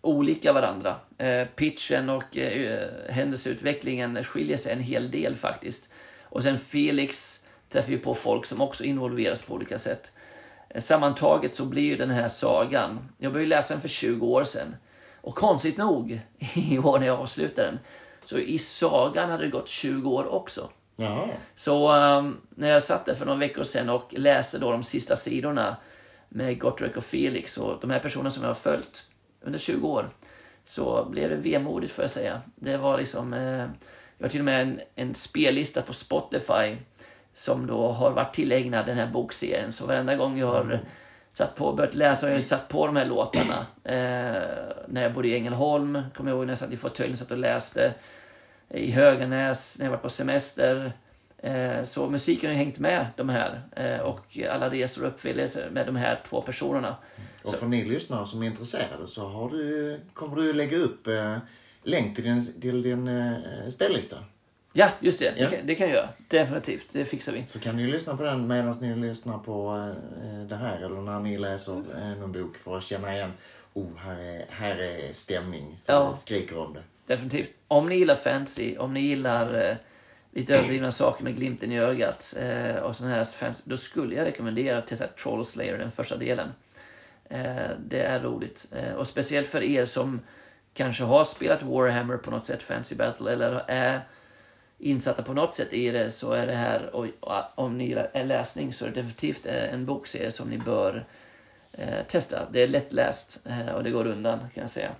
olika 0.00 0.52
varandra. 0.52 0.96
Eh, 1.18 1.46
pitchen 1.46 2.10
och 2.10 2.36
eh, 2.36 2.72
eh, 2.72 2.88
händelseutvecklingen 3.12 4.24
skiljer 4.24 4.56
sig 4.56 4.72
en 4.72 4.80
hel 4.80 5.10
del 5.10 5.36
faktiskt. 5.36 5.92
Och 6.22 6.42
sen 6.42 6.58
Felix 6.58 7.44
träffar 7.68 7.92
ju 7.92 7.98
på 7.98 8.14
folk 8.14 8.46
som 8.46 8.60
också 8.60 8.84
involveras 8.84 9.42
på 9.42 9.54
olika 9.54 9.78
sätt. 9.78 10.12
Eh, 10.68 10.80
sammantaget 10.80 11.54
så 11.54 11.64
blir 11.64 11.82
ju 11.82 11.96
den 11.96 12.10
här 12.10 12.28
sagan, 12.28 12.98
jag 13.18 13.32
började 13.32 13.48
läsa 13.48 13.74
den 13.74 13.80
för 13.80 13.88
20 13.88 14.26
år 14.26 14.44
sedan. 14.44 14.76
Och 15.20 15.34
konstigt 15.34 15.76
nog, 15.76 16.20
i 16.54 16.78
år 16.78 16.98
när 16.98 17.06
jag 17.06 17.20
avslutade 17.20 17.68
den, 17.68 17.78
så 18.24 18.38
i 18.38 18.58
sagan 18.58 19.30
hade 19.30 19.44
det 19.44 19.50
gått 19.50 19.68
20 19.68 20.10
år 20.10 20.26
också. 20.26 20.70
Ja. 20.96 21.28
Så 21.54 21.94
um, 21.94 22.40
när 22.50 22.68
jag 22.68 22.82
satt 22.82 23.06
där 23.06 23.14
för 23.14 23.26
några 23.26 23.38
veckor 23.38 23.64
sedan 23.64 23.90
och 23.90 24.14
läste 24.16 24.58
då 24.58 24.70
de 24.70 24.82
sista 24.82 25.16
sidorna 25.16 25.76
med 26.28 26.60
Gottrek 26.60 26.96
och 26.96 27.04
Felix 27.04 27.58
och 27.58 27.78
de 27.80 27.90
här 27.90 27.98
personerna 27.98 28.30
som 28.30 28.42
jag 28.42 28.50
har 28.50 28.54
följt 28.54 29.10
under 29.40 29.58
20 29.58 29.88
år 29.88 30.08
så 30.64 31.04
blev 31.10 31.30
det 31.30 31.36
vemodigt 31.36 31.92
får 31.92 32.02
jag 32.02 32.10
säga. 32.10 32.40
Det 32.54 32.76
var 32.76 32.98
liksom, 32.98 33.32
eh, 33.32 33.66
jag 34.18 34.24
har 34.24 34.28
till 34.28 34.40
och 34.40 34.44
med 34.44 34.62
en, 34.62 34.80
en 34.94 35.14
spellista 35.14 35.82
på 35.82 35.92
Spotify 35.92 36.76
som 37.34 37.66
då 37.66 37.88
har 37.88 38.10
varit 38.10 38.34
tillägnad 38.34 38.86
den 38.86 38.96
här 38.96 39.06
bokserien. 39.06 39.72
Så 39.72 39.86
varenda 39.86 40.16
gång 40.16 40.38
jag 40.38 40.46
har 40.46 40.80
satt 41.32 41.56
på, 41.56 41.72
börjat 41.72 41.94
läsa 41.94 42.26
har 42.26 42.34
jag 42.34 42.42
satt 42.42 42.68
på 42.68 42.86
de 42.86 42.96
här 42.96 43.06
låtarna. 43.06 43.66
Eh, 43.84 44.42
när 44.88 45.02
jag 45.02 45.12
bodde 45.12 45.28
i 45.28 45.36
Ängelholm, 45.36 46.02
kommer 46.14 46.30
jag 46.30 46.36
ihåg 46.36 46.46
när 46.46 46.52
jag 46.52 46.58
satt 46.58 46.72
i 46.72 46.76
fåtöljen 46.76 47.12
och 47.12 47.18
satt 47.18 47.30
och 47.30 47.38
läste. 47.38 47.94
I 48.68 48.90
Höganäs, 48.90 49.78
när 49.78 49.86
jag 49.86 49.90
var 49.90 49.98
på 49.98 50.10
semester. 50.10 50.92
Eh, 51.38 51.84
så 51.84 52.10
musiken 52.10 52.50
har 52.50 52.56
hängt 52.56 52.78
med 52.78 53.06
de 53.16 53.28
här. 53.28 53.62
Eh, 53.76 54.00
och 54.00 54.38
alla 54.50 54.70
resor 54.70 55.02
och 55.02 55.08
upplevelser 55.08 55.70
med 55.70 55.86
de 55.86 55.96
här 55.96 56.20
två 56.28 56.42
personerna. 56.42 56.96
Och 57.42 57.54
för 57.54 57.66
ni 57.66 57.84
lyssnare 57.84 58.26
som 58.26 58.42
är 58.42 58.46
intresserade 58.46 59.06
så 59.06 59.28
har 59.28 59.50
du, 59.50 60.00
kommer 60.12 60.36
du 60.36 60.52
lägga 60.52 60.76
upp 60.76 61.06
eh, 61.06 61.36
länk 61.82 62.14
till 62.14 62.24
din, 62.24 62.60
till 62.60 62.82
din 62.82 63.08
eh, 63.08 63.68
spellista. 63.68 64.16
Ja, 64.72 64.88
just 65.00 65.18
det. 65.18 65.24
Ja. 65.36 65.50
Det, 65.50 65.56
kan, 65.56 65.66
det 65.66 65.74
kan 65.74 65.88
jag 65.88 65.96
göra. 65.96 66.08
Definitivt. 66.28 66.86
Det 66.92 67.04
fixar 67.04 67.32
vi. 67.32 67.44
Så 67.46 67.58
kan 67.60 67.76
ni 67.76 67.86
lyssna 67.86 68.16
på 68.16 68.22
den 68.22 68.46
medan 68.46 68.74
ni 68.80 68.96
lyssnar 69.08 69.38
på 69.38 69.88
eh, 70.24 70.46
det 70.48 70.56
här 70.56 70.76
eller 70.76 71.00
när 71.00 71.20
ni 71.20 71.38
läser 71.38 71.72
eh, 71.98 72.18
någon 72.18 72.32
bok 72.32 72.56
för 72.56 72.76
att 72.76 72.82
känna 72.84 73.14
igen 73.14 73.32
oh, 73.74 73.96
här 73.98 74.18
är, 74.20 74.44
här 74.50 74.76
är 74.76 75.12
stämning. 75.12 75.74
Så 75.76 75.92
Ja. 75.92 76.16
skriker 76.16 76.58
om 76.58 76.74
det. 76.74 76.82
Definitivt. 77.06 77.50
Om 77.68 77.88
ni 77.88 77.96
gillar 77.96 78.14
fantasy, 78.14 78.76
om 78.76 78.94
ni 78.94 79.00
gillar 79.00 79.68
eh, 79.70 79.76
lite 80.32 80.54
överdrivna 80.54 80.92
saker 80.92 81.24
med 81.24 81.36
glimten 81.36 81.72
i 81.72 81.78
ögat 81.80 82.36
eh, 82.40 82.76
och 82.76 82.96
sådana 82.96 83.14
här 83.14 83.24
fans, 83.24 83.64
då 83.64 83.76
skulle 83.76 84.14
jag 84.14 84.26
rekommendera 84.26 84.78
att 84.78 84.86
testa 84.86 85.06
Troll 85.06 85.44
Slayer, 85.44 85.78
den 85.78 85.90
första 85.90 86.16
delen. 86.16 86.52
Eh, 87.30 87.70
det 87.88 88.00
är 88.02 88.20
roligt. 88.20 88.72
Och 88.96 89.06
speciellt 89.06 89.48
för 89.48 89.62
er 89.62 89.84
som 89.84 90.20
kanske 90.74 91.04
har 91.04 91.24
spelat 91.24 91.62
Warhammer 91.62 92.16
på 92.16 92.30
något 92.30 92.46
sätt, 92.46 92.62
Fantasy 92.62 92.94
Battle, 92.96 93.32
eller 93.32 93.62
är 93.68 94.00
insatta 94.80 95.22
på 95.22 95.32
något 95.34 95.54
sätt 95.54 95.72
i 95.72 95.90
det 95.90 96.10
så 96.10 96.32
är 96.32 96.46
det 96.46 96.54
här, 96.54 96.94
och, 96.94 97.06
om 97.54 97.78
ni 97.78 97.86
gillar 97.88 98.24
läsning 98.24 98.72
så 98.72 98.84
är 98.84 98.88
det 98.88 98.94
definitivt 98.94 99.46
eh, 99.46 99.74
en 99.74 99.86
bokserie 99.86 100.30
som 100.30 100.48
ni 100.50 100.58
bör 100.58 101.04
eh, 101.72 102.06
testa. 102.08 102.48
Det 102.52 102.62
är 102.62 102.68
lättläst 102.68 103.46
eh, 103.46 103.74
och 103.74 103.84
det 103.84 103.90
går 103.90 104.06
undan 104.06 104.38
kan 104.38 104.60
jag 104.60 104.70
säga. 104.70 104.90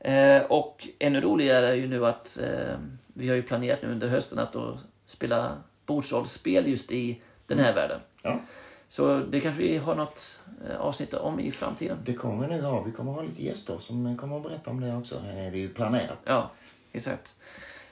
Eh, 0.00 0.42
och 0.42 0.88
ännu 0.98 1.20
roligare 1.20 1.68
är 1.68 1.74
ju 1.74 1.88
nu 1.88 2.06
att 2.06 2.38
eh, 2.42 2.76
vi 3.06 3.28
har 3.28 3.36
ju 3.36 3.42
planerat 3.42 3.82
nu 3.82 3.88
under 3.88 4.08
hösten 4.08 4.38
att 4.38 4.52
då 4.52 4.78
spela 5.06 5.56
bordsrollspel 5.86 6.66
just 6.68 6.92
i 6.92 7.20
den 7.46 7.58
här 7.58 7.74
världen. 7.74 8.00
Ja, 8.22 8.40
Så 8.88 9.18
det 9.18 9.40
kanske 9.40 9.62
vi 9.62 9.76
har 9.76 9.94
något 9.94 10.38
eh, 10.68 10.80
avsnitt 10.80 11.14
om 11.14 11.40
i 11.40 11.52
framtiden. 11.52 11.98
det 12.04 12.14
kommer 12.14 12.48
vi 12.48 12.54
nog 12.54 12.64
ha. 12.64 12.82
Vi 12.82 12.92
kommer 12.92 13.12
ha 13.12 13.22
lite 13.22 13.44
gäster 13.44 13.78
som 13.78 14.18
kommer 14.18 14.36
att 14.36 14.42
berätta 14.42 14.70
om 14.70 14.80
det 14.80 14.96
också. 14.96 15.22
Det 15.34 15.40
är 15.40 15.54
ju 15.56 15.68
planerat. 15.68 16.18
Ja, 16.24 16.50
exakt. 16.92 17.34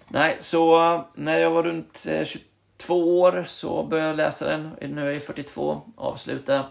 Nej, 0.08 0.36
så 0.40 0.94
eh, 0.94 1.04
när 1.14 1.38
jag 1.38 1.50
var 1.50 1.62
runt 1.62 2.06
eh, 2.08 2.24
22 2.24 3.20
år 3.20 3.44
så 3.48 3.84
började 3.84 4.08
jag 4.08 4.16
läsa 4.16 4.48
den. 4.48 4.94
Nu 4.94 5.08
är 5.08 5.12
jag 5.12 5.22
42, 5.22 5.82
avsluta. 5.96 6.64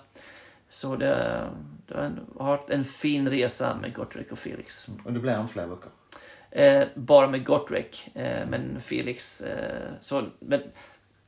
Så 0.70 0.96
det, 0.96 1.50
det 1.88 1.94
har 2.38 2.48
varit 2.48 2.70
en 2.70 2.84
fin 2.84 3.30
resa 3.30 3.76
med 3.82 3.94
Gotrek 3.94 4.32
och 4.32 4.40
Felix. 4.40 4.88
Och 5.06 5.14
det 5.14 5.20
blir 5.20 5.42
inte 5.42 5.54
fler 5.54 5.68
böcker? 5.68 5.90
Eh, 6.52 6.88
bara 6.96 7.28
med 7.28 7.46
Gotrek, 7.46 8.10
eh, 8.16 8.48
men 8.48 8.80
Felix... 8.82 9.42
Eh, 9.42 9.92
så, 10.02 10.26
men 10.40 10.62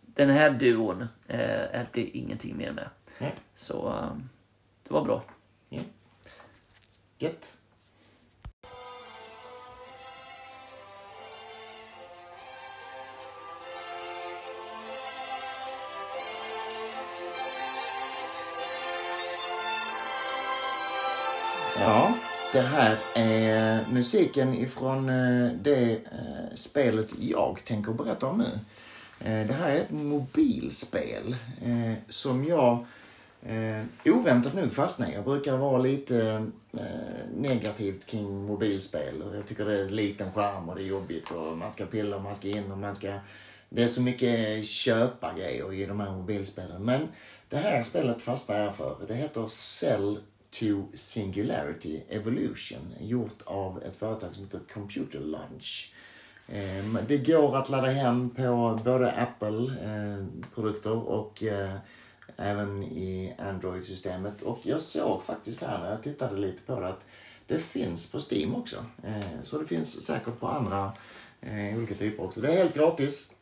den 0.02 0.30
här 0.30 0.50
duon 0.50 1.08
eh, 1.28 1.82
blir 1.92 2.16
ingenting 2.16 2.58
mer 2.58 2.72
med. 2.72 2.90
Mm. 3.20 3.32
Så 3.56 3.90
eh, 3.90 4.18
det 4.88 4.94
var 4.94 5.04
bra. 5.04 5.24
Mm. 5.70 5.84
Gött. 7.18 7.54
Ja, 21.86 22.18
det 22.54 22.62
här 22.62 22.98
är 23.16 23.86
musiken 23.92 24.54
ifrån 24.54 25.10
eh, 25.10 25.52
det 25.62 25.92
eh, 25.92 26.56
spelet 26.56 27.10
jag 27.20 27.62
tänker 27.66 27.92
berätta 27.92 28.28
om 28.28 28.38
nu. 28.38 28.60
Eh, 29.20 29.48
det 29.48 29.54
här 29.54 29.72
är 29.72 29.76
ett 29.76 29.92
mobilspel 29.92 31.36
som 32.08 32.46
jag 32.46 32.86
oväntat 34.06 34.54
nog 34.54 34.74
fastnade 34.74 35.14
Jag 35.14 35.24
brukar 35.24 35.58
vara 35.58 35.78
lite 35.78 36.46
negativ 37.36 38.02
kring 38.06 38.46
mobilspel 38.46 39.22
och 39.22 39.36
jag 39.36 39.46
tycker 39.46 39.66
det 39.66 39.80
är 39.80 39.90
liten 39.90 40.34
skärm 40.34 40.70
och 40.70 40.76
det 40.76 40.82
är 40.82 40.88
jobbigt 40.88 41.32
och 41.32 41.58
man 41.58 41.72
ska 41.72 41.86
pilla 41.86 42.16
och 42.16 42.22
man 42.22 42.36
ska 42.36 42.48
in 42.48 42.72
och 42.72 42.78
man 42.78 42.96
ska... 42.96 43.20
Det 43.70 43.84
är 43.84 43.88
så 43.88 44.02
mycket 44.02 44.66
köpa 44.66 45.34
grejer 45.34 45.74
i 45.74 45.86
de 45.86 46.00
här 46.00 46.12
mobilspelen. 46.12 46.86
Men 46.86 47.08
det 47.50 47.58
här 47.58 47.84
spelet 47.84 48.22
fastnar 48.22 48.60
jag 48.60 48.76
för. 48.76 48.98
Det 49.08 49.16
heter 49.16 49.48
Cell 49.48 50.18
to 50.54 50.84
Singularity 50.94 52.02
Evolution 52.10 52.94
gjort 53.00 53.42
av 53.46 53.84
ett 53.84 53.96
företag 53.96 54.36
som 54.36 54.44
heter 54.44 54.60
Computer 54.74 55.20
Launch. 55.20 55.94
Ehm, 56.48 56.98
det 57.08 57.18
går 57.18 57.58
att 57.58 57.70
ladda 57.70 57.88
hem 57.88 58.30
på 58.30 58.80
både 58.84 59.12
Apple-produkter 59.12 60.92
eh, 60.92 60.98
och 60.98 61.44
eh, 61.44 61.76
även 62.38 62.84
i 62.84 63.36
Android-systemet. 63.38 64.42
Och 64.42 64.60
jag 64.64 64.82
såg 64.82 65.24
faktiskt 65.24 65.62
här 65.62 65.80
när 65.80 65.90
jag 65.90 66.04
tittade 66.04 66.38
lite 66.38 66.62
på 66.66 66.80
det 66.80 66.88
att 66.88 67.06
det 67.48 67.60
finns 67.60 68.12
på 68.12 68.20
Steam 68.32 68.56
också. 68.56 68.86
Eh, 69.04 69.44
så 69.44 69.60
det 69.60 69.68
finns 69.68 70.02
säkert 70.02 70.40
på 70.40 70.48
andra 70.48 70.92
olika 71.76 71.96
typer 71.96 72.24
också. 72.24 72.42
Det 72.42 72.48
är 72.48 72.58
helt 72.58 72.76
gratis. 72.76 73.36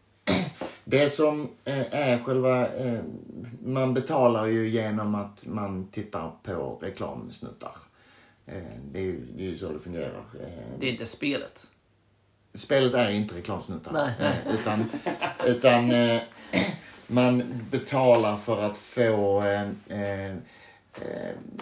Det 0.92 1.10
som 1.10 1.50
eh, 1.66 1.94
är 1.96 2.24
själva... 2.24 2.68
Eh, 2.68 3.00
man 3.64 3.94
betalar 3.94 4.46
ju 4.46 4.70
genom 4.70 5.16
att 5.16 5.46
man 5.46 5.88
tittar 5.88 6.32
på 6.44 6.80
reklamsnuttar. 6.82 7.76
Eh, 8.46 8.62
det 8.92 9.00
är 9.00 9.04
ju 9.04 9.28
det 9.38 9.52
är 9.52 9.56
så 9.56 9.72
det 9.72 9.80
fungerar. 9.80 10.24
Det 10.80 10.88
är 10.88 10.92
inte 10.92 11.06
spelet? 11.06 11.68
Spelet 12.54 12.94
är 12.94 13.10
inte 13.10 13.36
reklamsnuttar. 13.36 13.92
Nej, 13.92 14.12
nej. 14.20 14.36
Utan, 14.54 14.86
utan 15.46 15.94
man 17.08 17.44
betalar 17.72 18.38
för 18.38 18.66
att 18.66 18.78
få 18.78 19.44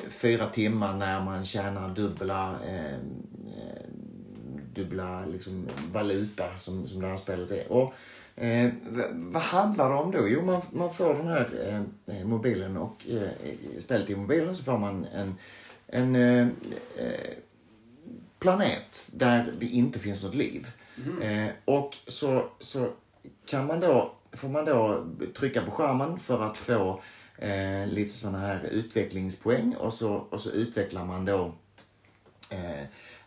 fyra 0.10 0.46
timmar 0.46 0.94
när 0.94 1.22
man 1.22 1.46
tjänar 1.46 1.90
dubbla, 1.90 2.56
dubbla 4.74 5.26
liksom, 5.26 5.68
valuta 5.92 6.58
som, 6.58 6.88
som 6.88 7.02
det 7.02 7.08
här 7.08 7.18
spelet 7.18 7.52
är. 7.52 7.72
Och 7.72 7.94
Eh, 8.40 8.72
vad 9.14 9.42
handlar 9.42 9.90
det 9.90 9.96
om 9.96 10.12
då? 10.12 10.28
Jo, 10.28 10.42
man, 10.42 10.62
man 10.72 10.94
får 10.94 11.14
den 11.14 11.28
här 11.28 11.50
eh, 11.68 12.16
eh 12.18 12.26
mobilen 12.26 12.78
och 12.78 13.08
eh, 13.10 13.80
spelet 13.80 14.10
i 14.10 14.16
mobilen 14.16 14.56
så 14.56 14.64
får 14.64 14.78
man 14.78 15.06
en, 15.06 15.36
en 15.88 16.16
eh, 16.16 16.48
eh, 16.98 17.34
planet 18.40 19.10
där 19.12 19.54
det 19.60 19.66
inte 19.66 20.00
finns 20.00 20.24
något 20.24 20.36
liv. 20.36 20.68
Mm. 21.06 21.52
och 21.66 21.98
så, 22.08 22.50
så 22.60 22.90
kan 23.46 23.68
man 23.68 23.80
då, 23.80 24.14
får 24.34 24.50
man 24.50 24.66
då 24.66 25.08
trycka 25.38 25.62
på 25.62 25.72
skärmen 25.72 26.20
för 26.20 26.44
att 26.44 26.58
få 26.58 27.02
lite 27.88 28.14
sådana 28.14 28.40
här 28.40 28.64
utvecklingspoäng 28.72 29.76
och 29.76 29.94
så, 29.94 30.14
och 30.14 30.42
så 30.42 30.52
utvecklar 30.52 31.06
man 31.06 31.26
då 31.26 31.54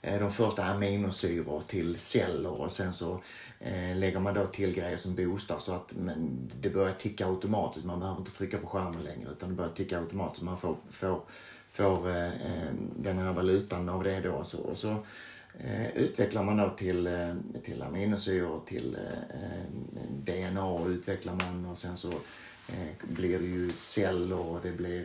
de 0.02 0.30
första 0.30 0.64
aminosyror 0.64 1.62
till 1.68 1.98
celler 1.98 2.60
och 2.60 2.72
sen 2.72 2.92
så 2.92 3.20
Eh, 3.51 3.51
Eh, 3.64 3.96
lägger 3.96 4.20
man 4.20 4.34
då 4.34 4.46
till 4.46 4.74
grejer 4.74 4.96
som 4.96 5.14
boostar 5.14 5.58
så 5.58 5.74
att 5.74 5.92
men, 5.96 6.50
det 6.60 6.70
börjar 6.70 6.94
ticka 6.94 7.26
automatiskt. 7.26 7.84
Man 7.84 8.00
behöver 8.00 8.18
inte 8.18 8.30
trycka 8.30 8.58
på 8.58 8.66
skärmen 8.66 9.02
längre 9.02 9.30
utan 9.30 9.48
det 9.48 9.54
börjar 9.54 9.70
ticka 9.70 9.98
automatiskt. 9.98 10.42
Man 10.42 10.58
får, 10.58 10.76
får, 10.90 11.20
får 11.70 12.08
eh, 12.08 12.26
eh 12.26 12.72
den 12.96 13.18
här 13.18 13.32
valutan 13.32 13.88
av 13.88 14.04
det 14.04 14.20
då. 14.20 14.44
Så, 14.44 14.62
och 14.62 14.76
så 14.76 14.90
eh, 15.58 15.96
utvecklar 15.96 16.44
man 16.44 16.56
då 16.56 16.68
till, 16.68 17.06
eh, 17.06 17.34
till 17.64 17.82
aminosyror, 17.82 18.60
till 18.66 18.96
eh, 18.96 19.42
eh 19.42 19.64
DNA 20.10 20.86
utvecklar 20.86 21.34
man 21.34 21.66
och 21.66 21.78
sen 21.78 21.96
så 21.96 22.12
blir 23.02 23.38
det 23.38 23.46
ju 23.46 23.72
celler 23.72 24.40
och 24.40 24.60
det 24.62 24.72
blir 24.72 25.04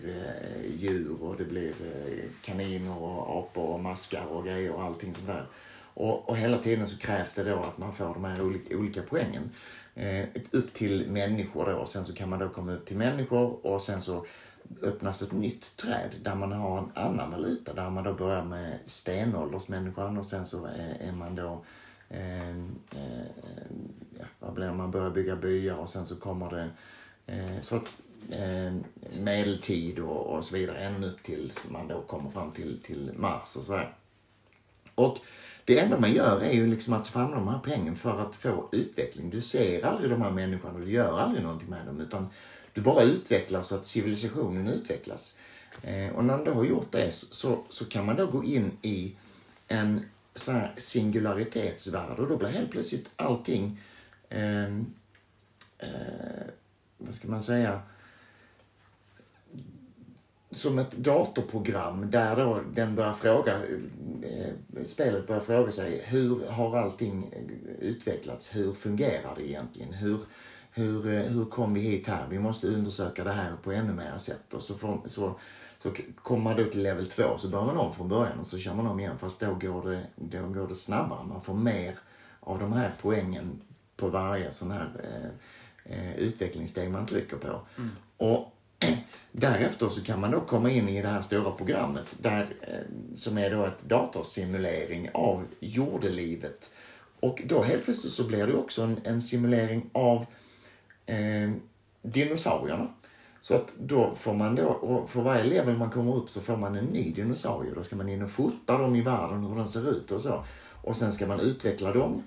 djur 0.76 1.16
och 1.22 1.36
det 1.38 1.46
blir 1.46 1.74
kaniner 2.42 2.98
och 2.98 3.40
apor 3.40 3.68
och 3.68 3.80
maskar 3.80 4.26
och 4.26 4.46
grejer 4.46 4.72
och 4.72 4.84
allting 4.84 5.14
sånt 5.14 5.28
där. 5.28 5.46
Och, 6.00 6.30
och 6.30 6.38
hela 6.38 6.58
tiden 6.58 6.88
så 6.88 6.98
krävs 6.98 7.34
det 7.34 7.44
då 7.44 7.60
att 7.60 7.78
man 7.78 7.94
får 7.94 8.14
de 8.14 8.26
här 8.26 8.42
olika, 8.42 8.78
olika 8.78 9.02
poängen. 9.10 9.52
Eh, 9.96 10.26
upp 10.52 10.74
till 10.74 11.12
människor 11.12 11.66
då. 11.66 11.78
Och 11.78 11.90
sen 11.90 12.06
så 12.06 12.14
kan 12.14 12.30
man 12.30 12.40
då 12.40 12.50
komma 12.50 12.74
upp 12.74 12.86
till 12.86 12.98
människor 12.98 13.66
och 13.66 13.82
sen 13.82 14.02
så 14.02 14.26
öppnas 14.84 15.22
ett 15.22 15.32
nytt 15.32 15.78
träd 15.78 16.16
där 16.24 16.36
man 16.36 16.52
har 16.52 16.78
en 16.78 16.92
annan 16.96 17.32
valuta. 17.32 17.74
Där 17.74 17.90
man 17.90 18.04
då 18.04 18.14
börjar 18.14 18.44
med 18.44 18.80
stenåldersmänniskan 18.86 20.18
och 20.18 20.26
sen 20.26 20.46
så 20.46 20.66
är, 20.66 20.98
är 21.00 21.12
man 21.12 21.36
då 21.36 21.66
eh, 22.10 22.50
eh, 22.50 23.28
ja, 24.20 24.26
vad 24.40 24.54
blir 24.54 24.72
man 24.72 24.92
börjar 24.92 25.10
bygga 25.10 25.36
byar 25.36 25.76
och 25.76 25.90
sen 25.90 26.06
så 26.06 26.16
kommer 26.16 26.50
det 26.50 26.70
eh, 27.34 27.62
så 27.62 27.76
att, 27.76 27.88
eh, 28.32 28.76
medeltid 29.22 30.00
och, 30.00 30.36
och 30.36 30.44
så 30.44 30.56
vidare 30.56 30.78
ännu 30.78 31.08
upp 31.08 31.24
tills 31.24 31.70
man 31.70 31.88
då 31.88 32.02
kommer 32.02 32.30
fram 32.30 32.52
till, 32.52 32.82
till 32.84 33.12
Mars 33.16 33.56
och 33.56 33.64
sådär. 33.64 33.96
Och 34.96 35.18
det 35.68 35.80
enda 35.80 36.00
man 36.00 36.14
gör 36.14 36.42
är 36.42 36.52
ju 36.52 36.68
liksom 36.68 36.94
att 36.94 37.08
fram 37.08 37.32
de 37.32 37.48
här 37.48 37.60
pengarna 37.60 37.96
för 37.96 38.22
att 38.22 38.36
få 38.36 38.70
utveckling. 38.72 39.30
Du 39.30 39.42
ser 39.42 39.86
aldrig 39.86 40.10
de 40.10 40.22
här 40.22 40.32
människorna, 40.32 40.80
du 40.80 40.92
gör 40.92 41.20
aldrig 41.20 41.44
någonting 41.44 41.70
med 41.70 41.86
dem 41.86 42.02
utan 42.02 42.28
du 42.74 42.82
bara 42.82 43.04
utvecklar 43.04 43.62
så 43.62 43.76
att 43.76 43.86
civilisationen 43.86 44.68
utvecklas. 44.68 45.38
Eh, 45.82 46.16
och 46.16 46.26
när 46.26 46.38
man 46.38 46.46
då 46.46 46.54
har 46.54 46.64
gjort 46.64 46.92
det 46.92 47.12
så, 47.14 47.64
så 47.70 47.86
kan 47.86 48.06
man 48.06 48.16
då 48.16 48.26
gå 48.26 48.44
in 48.44 48.72
i 48.82 49.16
en 49.68 50.06
sån 50.36 50.56
här 50.56 50.74
singularitetsvärld 50.78 52.20
och 52.20 52.28
då 52.28 52.38
blir 52.38 52.50
helt 52.50 52.72
plötsligt 52.72 53.10
allting, 53.16 53.82
eh, 54.30 54.66
eh, 55.78 56.48
vad 56.98 57.16
ska 57.16 57.28
man 57.28 57.42
säga, 57.42 57.82
som 60.58 60.80
ett 60.80 60.92
datorprogram 60.92 62.12
där 62.12 62.36
då 62.36 62.62
den 62.74 62.96
börjar 62.96 63.14
fråga, 63.14 63.54
eh, 64.24 64.86
spelet 64.86 65.28
börjar 65.28 65.42
fråga 65.42 65.72
sig 65.72 66.04
hur 66.06 66.48
har 66.50 66.78
allting 66.78 67.34
utvecklats? 67.80 68.56
Hur 68.56 68.74
fungerar 68.74 69.36
det 69.38 69.50
egentligen? 69.50 69.94
Hur, 69.94 70.20
hur, 70.72 71.14
eh, 71.14 71.22
hur 71.22 71.46
kom 71.46 71.74
vi 71.74 71.80
hit 71.80 72.08
här? 72.08 72.28
Vi 72.30 72.40
måste 72.40 72.68
undersöka 72.68 73.24
det 73.24 73.32
här 73.32 73.56
på 73.64 73.72
ännu 73.72 73.94
mer 73.94 74.18
sätt. 74.18 74.54
Och 74.54 74.62
så, 74.62 74.74
får, 74.74 75.02
så, 75.06 75.40
så 75.80 75.92
kommer 76.16 76.44
man 76.44 76.58
då 76.58 76.66
till 76.66 76.84
level 76.84 77.08
2 77.08 77.24
så 77.38 77.50
börjar 77.50 77.66
man 77.66 77.78
om 77.78 77.94
från 77.94 78.10
början 78.10 78.40
och 78.40 78.48
så 78.48 78.58
kör 78.58 78.74
man 78.74 78.88
om 78.88 79.00
igen. 79.00 79.18
Fast 79.20 79.40
då 79.40 79.54
går 79.54 79.90
det, 79.90 80.04
då 80.16 80.48
går 80.48 80.68
det 80.68 80.76
snabbare. 80.76 81.26
Man 81.28 81.42
får 81.42 81.54
mer 81.54 81.96
av 82.40 82.60
de 82.60 82.74
här 82.74 82.94
poängen 83.02 83.62
på 83.98 84.10
varje 84.10 84.52
sån 84.52 84.72
här 84.72 84.90
eh, 85.04 85.30
eh 85.98 86.16
utvecklingssteg 86.18 86.92
man 86.92 87.06
trycker 87.06 87.38
på. 87.38 87.62
Mm. 87.78 87.92
Och 88.18 88.57
Därefter 89.40 89.90
så 89.90 90.04
kan 90.04 90.22
man 90.22 90.32
då 90.32 90.42
komma 90.42 90.70
in 90.70 90.90
i 90.90 91.02
det 91.02 91.08
här 91.08 91.22
stora 91.22 91.52
programmet 91.52 92.06
där, 92.22 92.56
eh, 92.62 93.16
som 93.16 93.38
är 93.38 93.52
då 93.52 93.66
ett 93.66 93.84
datorsimulering 93.84 95.10
av 95.14 95.46
jordelivet. 95.60 96.72
Och 97.20 97.42
då 97.46 97.64
helt 97.64 97.84
plötsligt 97.84 98.14
så 98.14 98.28
blir 98.28 98.48
det 98.48 98.54
också 98.54 98.82
en, 98.82 99.00
en 99.04 99.22
simulering 99.22 99.90
av 99.92 100.26
eh, 101.06 101.52
dinosaurierna. 102.02 102.88
Så 103.42 103.56
att 103.56 103.74
då 103.80 104.16
får 104.16 104.34
man 104.34 104.56
då, 104.56 104.68
och 104.68 105.10
för 105.10 105.22
varje 105.22 105.44
level 105.44 105.78
man 105.78 105.90
kommer 105.90 106.16
upp 106.16 106.30
så 106.30 106.42
får 106.42 106.58
man 106.58 106.76
en 106.76 106.86
ny 106.86 107.12
dinosaurie. 107.12 107.74
Då 107.76 107.84
ska 107.84 107.96
man 107.96 108.10
in 108.10 108.22
och 108.22 108.32
fota 108.32 108.78
dem 108.78 108.96
i 108.96 109.02
världen, 109.02 109.44
hur 109.44 109.56
den 109.56 109.68
ser 109.68 109.90
ut 109.90 110.12
och 110.12 110.22
så. 110.22 110.44
Och 110.84 110.96
sen 110.96 111.12
ska 111.12 111.28
man 111.28 111.40
utveckla 111.40 111.92
dem. 111.92 112.24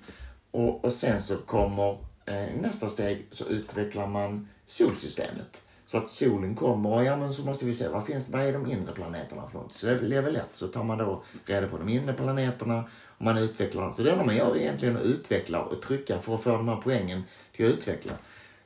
Och, 0.51 0.85
och 0.85 0.93
sen 0.93 1.21
så 1.21 1.37
kommer 1.37 1.91
eh, 2.25 2.61
nästa 2.61 2.89
steg 2.89 3.27
så 3.31 3.45
utvecklar 3.45 4.07
man 4.07 4.47
solsystemet. 4.65 5.61
Så 5.91 5.97
att 5.97 6.09
solen 6.09 6.55
kommer 6.55 6.89
och 6.89 7.03
ja 7.03 7.17
men 7.17 7.33
så 7.33 7.43
måste 7.43 7.65
vi 7.65 7.73
se 7.73 7.87
vad 7.87 8.05
finns 8.05 8.29
vad 8.29 8.41
är 8.41 8.53
de 8.53 8.71
inre 8.71 8.91
planeterna 8.91 9.47
för 9.47 9.59
något? 9.59 9.73
Så 9.73 9.85
det 9.85 10.17
är 10.17 10.21
väl 10.21 10.33
lätt 10.33 10.49
så 10.53 10.67
tar 10.67 10.83
man 10.83 10.97
då 10.97 11.23
reda 11.45 11.67
på 11.67 11.77
de 11.77 11.89
inre 11.89 12.13
planeterna 12.13 12.83
och 13.17 13.25
man 13.25 13.37
utvecklar 13.37 13.81
dem. 13.81 13.93
Så 13.93 14.03
det 14.03 14.11
enda 14.11 14.23
man 14.23 14.35
gör 14.35 14.55
är 14.55 14.59
egentligen 14.59 14.97
att 14.97 15.03
utveckla 15.03 15.61
och 15.61 15.81
trycka 15.81 16.21
för 16.21 16.33
att 16.33 16.43
få 16.43 16.49
de 16.49 16.69
här 16.69 16.81
poängen 16.83 17.23
till 17.51 17.65
att 17.65 17.71
utveckla. 17.71 18.11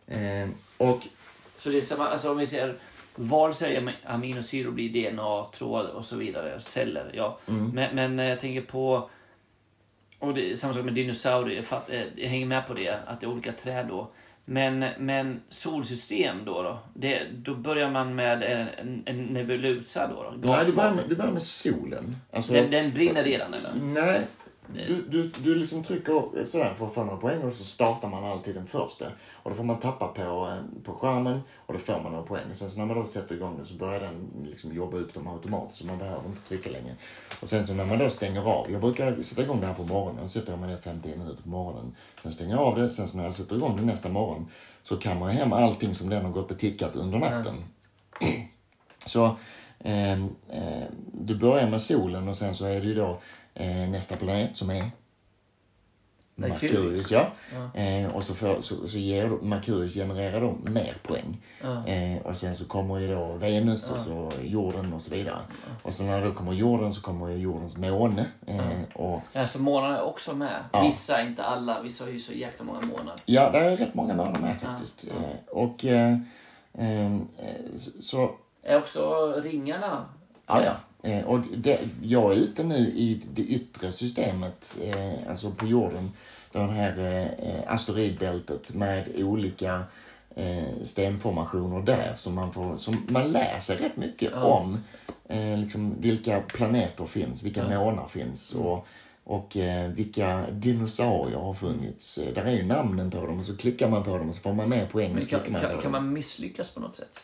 Eh, 0.08 0.50
och 0.78 1.08
så 1.60 1.70
det 1.70 1.78
är 1.78 1.82
samma, 1.82 2.08
alltså 2.08 2.32
om 2.32 2.38
vi 2.38 2.48
ser 2.48 2.76
vare 3.16 3.54
sig 3.54 3.78
ami- 3.78 4.06
aminosyror 4.06 4.72
blir 4.72 5.12
DNA, 5.12 5.46
tråd 5.58 5.86
och 5.86 6.06
så 6.06 6.16
vidare, 6.16 6.60
celler. 6.60 7.12
Ja. 7.14 7.40
Men, 7.46 7.96
men 7.96 8.20
eh, 8.20 8.26
jag 8.26 8.40
tänker 8.40 8.62
på, 8.62 9.10
och 10.20 10.34
det 10.34 10.60
samma 10.60 10.74
sak 10.74 10.86
med 10.86 10.94
dinosaurier, 10.94 11.56
jag, 11.56 11.66
fatt, 11.66 11.90
eh, 11.90 12.04
jag 12.16 12.30
hänger 12.30 12.46
med 12.46 12.68
på 12.68 12.74
det, 12.74 13.00
att 13.06 13.22
det 13.22 13.26
är 13.26 13.32
olika 13.32 13.52
träd 13.52 13.88
då. 13.88 14.08
Men, 14.46 14.86
men 15.00 15.42
solsystem 15.50 16.46
då, 16.46 16.64
då, 16.64 16.80
det, 16.94 17.22
då 17.32 17.56
börjar 17.56 17.90
man 17.90 18.16
med 18.16 18.44
en, 18.44 19.04
en, 19.06 19.26
nebulosa 19.26 20.08
då? 20.08 20.34
då 20.38 20.52
Nej, 20.52 20.66
du 20.66 20.72
börjar, 20.72 20.94
med, 20.94 21.04
du 21.10 21.16
börjar 21.16 21.32
med 21.32 21.42
solen. 21.42 22.18
Alltså, 22.32 22.54
den, 22.54 22.72
den 22.72 22.92
brinner 22.92 23.24
redan 23.24 23.54
eller? 23.54 23.72
Nej, 23.82 24.22
du, 24.74 25.06
du, 25.10 25.32
du 25.44 25.56
liksom 25.56 25.84
trycker 25.84 26.44
sådär 26.44 26.74
för 26.78 26.86
att 26.86 26.94
få 26.94 27.04
några 27.04 27.18
poäng 27.18 27.44
och 27.44 27.54
så 27.54 27.64
startar 27.64 28.08
man 28.08 28.24
alltid 28.24 28.56
den 28.56 28.68
första. 28.68 29.06
Och 29.34 29.50
då 29.50 29.56
får 29.56 29.64
man 29.64 29.80
tappa 29.80 30.08
på, 30.08 30.22
eh, 30.22 30.84
på 30.84 30.94
skärmen 30.94 31.42
och 31.66 31.74
då 31.74 31.80
får 31.80 32.00
man 32.04 32.12
några 32.12 32.26
poäng. 32.26 32.46
Sen 32.54 32.70
så 32.70 32.80
när 32.80 32.86
man 32.86 32.98
då 32.98 33.04
sätter 33.04 33.36
igång 33.36 33.58
den 33.58 33.66
så 33.66 33.74
börjar 33.74 34.00
den 34.00 34.46
liksom 34.46 34.74
jobba 34.74 34.98
upp 34.98 35.14
dem 35.14 35.28
automatiskt 35.28 35.82
så 35.82 35.88
man 35.88 35.98
behöver 35.98 36.26
inte 36.26 36.42
trycka 36.42 36.70
längre. 36.70 36.96
Och 37.42 37.48
sen 37.48 37.68
så 37.68 37.74
när 37.74 37.86
man 37.86 38.00
då 38.00 38.10
stänger 38.10 38.50
av, 38.50 38.72
jag 38.72 38.82
brukar 38.82 39.22
sätta 39.22 39.42
igång 39.42 39.62
det 39.62 39.68
här 39.68 39.74
på 39.74 39.84
morgonen, 39.84 40.22
jag 40.22 40.30
sätter 40.30 40.58
mig 40.58 40.70
ner 40.70 40.78
50 40.78 41.18
minuter 41.18 41.44
på 41.44 41.50
morgonen. 41.50 41.96
Sen 42.24 42.32
stänger 42.32 42.56
jag 42.56 42.64
av 42.64 42.80
det, 42.80 42.90
sen 42.90 43.08
så 43.08 43.18
när 43.18 43.24
jag 43.24 43.34
sätter 43.34 43.56
igång 43.56 43.78
det 43.78 43.84
nästa 43.84 44.10
morgon 44.10 44.48
så 44.84 44.98
kammar 44.98 45.28
jag 45.28 45.34
hem 45.34 45.54
allting 45.54 45.96
som 45.96 46.10
den 46.10 46.26
har 46.26 46.32
gått 46.32 46.52
och 46.52 46.60
tickat 46.60 46.96
under 46.96 47.20
natten. 47.20 47.64
Så 49.06 49.26
eh, 49.80 50.12
eh, 50.14 50.84
du 51.14 51.36
börjar 51.36 51.70
med 51.70 51.82
solen 51.82 52.28
och 52.28 52.38
sen 52.38 52.56
så 52.56 52.66
är 52.66 52.82
det 52.82 52.88
ju 52.88 52.94
då 52.94 53.20
nästa 53.64 54.16
planet 54.16 54.58
som 54.58 54.70
är 54.70 54.92
Merkurius. 56.38 57.12
Ja. 57.12 57.28
Eh, 57.74 58.16
och 58.16 58.24
så, 58.24 58.36
får, 58.36 58.62
så, 58.62 58.88
så 58.88 58.98
ger 58.98 59.30
då, 59.30 59.38
Merkurius 59.42 59.94
genererar 59.94 60.42
då 60.42 60.56
mer 60.72 60.98
poäng. 61.04 61.38
Eh, 61.88 62.22
och 62.26 62.38
sen 62.38 62.56
så 62.56 62.66
kommer 62.66 63.00
ju 63.00 63.16
då 63.16 63.34
Venus 63.34 63.92
och 63.92 63.98
så 64.00 64.32
jorden 64.44 64.94
och 64.94 65.02
så 65.02 65.12
vidare. 65.16 65.40
Och 65.84 65.94
så 65.94 66.04
när 66.04 66.26
då 66.26 66.32
kommer 66.32 66.54
jorden 66.54 66.94
så 66.94 67.02
kommer 67.02 67.30
ju 67.30 67.38
jordens 67.38 67.78
måne. 67.78 68.26
Eh, 68.48 68.84
och 68.94 69.22
Alltså 69.34 69.60
månaderna 69.62 69.98
är 69.98 70.04
också 70.04 70.36
med. 70.36 70.64
Vissa, 70.82 71.22
inte 71.22 71.44
alla. 71.44 71.82
Vissa 71.82 72.04
har 72.04 72.12
ju 72.12 72.20
så 72.20 72.34
jäkla 72.34 72.66
många 72.66 72.82
månader. 72.82 73.14
ja, 73.26 73.50
det 73.52 73.60
är 73.60 73.78
rätt 73.78 73.94
många 73.94 74.14
månader 74.16 74.42
med 74.42 74.60
faktiskt. 74.62 75.08
Eh, 75.08 75.50
och 75.56 75.86
eh, 75.86 76.14
eh, 76.74 77.18
så- 77.78 78.02
så 78.02 78.36
Är 78.64 78.78
också 78.78 79.34
ringarna 79.44 80.06
Ja, 80.48 80.64
ja. 80.66 80.74
Eh, 81.06 81.24
och 81.26 81.40
det, 81.58 81.80
jag 82.04 82.32
är 82.34 82.38
ute 82.38 82.64
nu 82.64 82.76
i 82.78 83.22
det 83.34 83.42
yttre 83.42 83.92
systemet, 83.92 84.78
eh, 84.84 85.30
alltså 85.30 85.52
på 85.52 85.66
jorden. 85.66 86.12
Det 86.52 86.60
här 86.60 86.98
eh, 87.40 87.74
asteroidbältet 87.74 88.74
med 88.74 89.10
olika 89.18 89.84
eh, 90.36 90.84
stenformationer 90.84 91.82
där. 91.82 92.14
Som 92.16 92.36
man, 92.36 92.54
får, 92.54 92.78
som 92.78 93.06
man 93.10 93.32
lär 93.32 93.60
sig 93.60 93.78
rätt 93.78 93.98
mycket 93.98 94.34
om 94.34 94.84
eh, 95.30 95.58
liksom 95.58 96.02
vilka 96.02 96.40
planeter 96.40 97.06
finns, 97.06 97.44
vilka 97.44 97.64
månar 97.64 98.08
finns. 98.08 98.56
Och, 98.56 98.88
och 99.24 99.58
eh, 99.58 99.90
vilka 99.90 100.46
dinosaurier 100.52 101.38
har 101.38 101.54
funnits. 101.54 102.18
Eh, 102.18 102.34
Där 102.34 102.46
är 102.46 102.52
ju 102.52 102.66
namnen 102.66 103.12
på 103.12 103.26
dem 103.26 103.40
och 103.40 103.46
så 103.46 103.58
klickar 103.58 103.90
man 103.90 104.04
på 104.04 104.18
dem 104.18 104.30
och 104.30 104.36
så 104.36 104.42
får 104.42 104.54
man 104.54 104.70
mer 104.70 104.86
poäng. 104.86 105.14
Men 105.14 105.26
kan, 105.26 105.52
man 105.52 105.62
kan, 105.62 105.82
kan 105.82 105.92
man 105.92 106.14
misslyckas 106.14 106.70
på 106.72 106.80
något 106.80 106.96
sätt? 106.96 107.20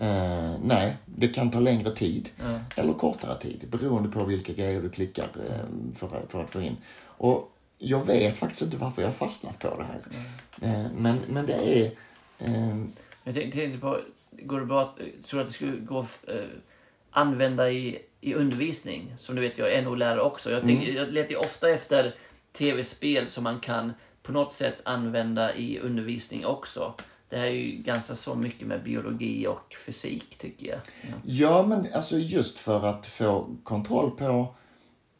Eh, 0.00 0.52
nej, 0.62 0.96
det 1.06 1.28
kan 1.28 1.50
ta 1.50 1.60
längre 1.60 1.90
tid 1.94 2.30
eller 2.76 2.92
kortare 2.92 3.38
tid 3.38 3.68
beroende 3.70 4.08
på 4.08 4.24
vilka 4.24 4.52
grejer 4.52 4.82
du 4.82 4.90
klickar 4.90 5.24
eh, 5.48 5.94
för, 5.94 6.22
för 6.28 6.40
att 6.44 6.50
få 6.50 6.60
in. 6.60 6.76
Och 7.04 7.52
jag 7.78 8.06
vet 8.06 8.38
faktiskt 8.38 8.62
inte 8.62 8.76
varför 8.76 9.02
jag 9.02 9.08
har 9.08 9.14
fastnat 9.14 9.58
på 9.58 9.76
det 9.78 9.84
här. 9.84 10.00
Eh, 10.60 10.86
men, 10.96 11.18
men 11.28 11.46
det 11.46 11.54
är... 11.54 11.90
Eh, 12.38 12.84
Jag 13.24 13.34
tänkte, 13.34 13.78
på, 13.80 13.98
går 14.30 14.60
det 14.60 14.66
bra 14.66 14.82
att, 14.82 14.98
tror 15.24 15.40
att 15.40 15.46
det 15.46 15.52
skulle 15.52 15.76
gå 15.76 15.98
att 15.98 16.28
eh, 16.28 16.34
använda 17.10 17.70
i, 17.70 17.98
i 18.20 18.34
undervisning? 18.34 19.14
Som 19.18 19.34
du 19.34 19.40
vet, 19.40 19.58
jag 19.58 19.72
är 19.72 19.82
NO-lärare 19.82 20.20
också. 20.20 20.50
Jag, 20.50 20.64
tänker, 20.64 20.92
jag 20.92 21.12
letar 21.12 21.30
ju 21.30 21.36
ofta 21.36 21.70
efter 21.70 22.14
tv-spel 22.52 23.26
som 23.28 23.44
man 23.44 23.60
kan 23.60 23.92
på 24.22 24.32
något 24.32 24.54
sätt 24.54 24.82
använda 24.84 25.54
i 25.54 25.78
undervisning 25.78 26.46
också. 26.46 26.94
Det 27.30 27.36
här 27.36 27.44
är 27.46 27.50
ju 27.50 27.70
ganska 27.82 28.14
så 28.14 28.34
mycket 28.34 28.66
med 28.66 28.82
biologi 28.84 29.46
och 29.46 29.74
fysik 29.86 30.38
tycker 30.38 30.66
jag. 30.66 30.78
Ja. 31.02 31.08
ja, 31.24 31.66
men 31.66 31.86
alltså 31.94 32.18
just 32.18 32.58
för 32.58 32.86
att 32.86 33.06
få 33.06 33.56
kontroll 33.64 34.10
på 34.10 34.54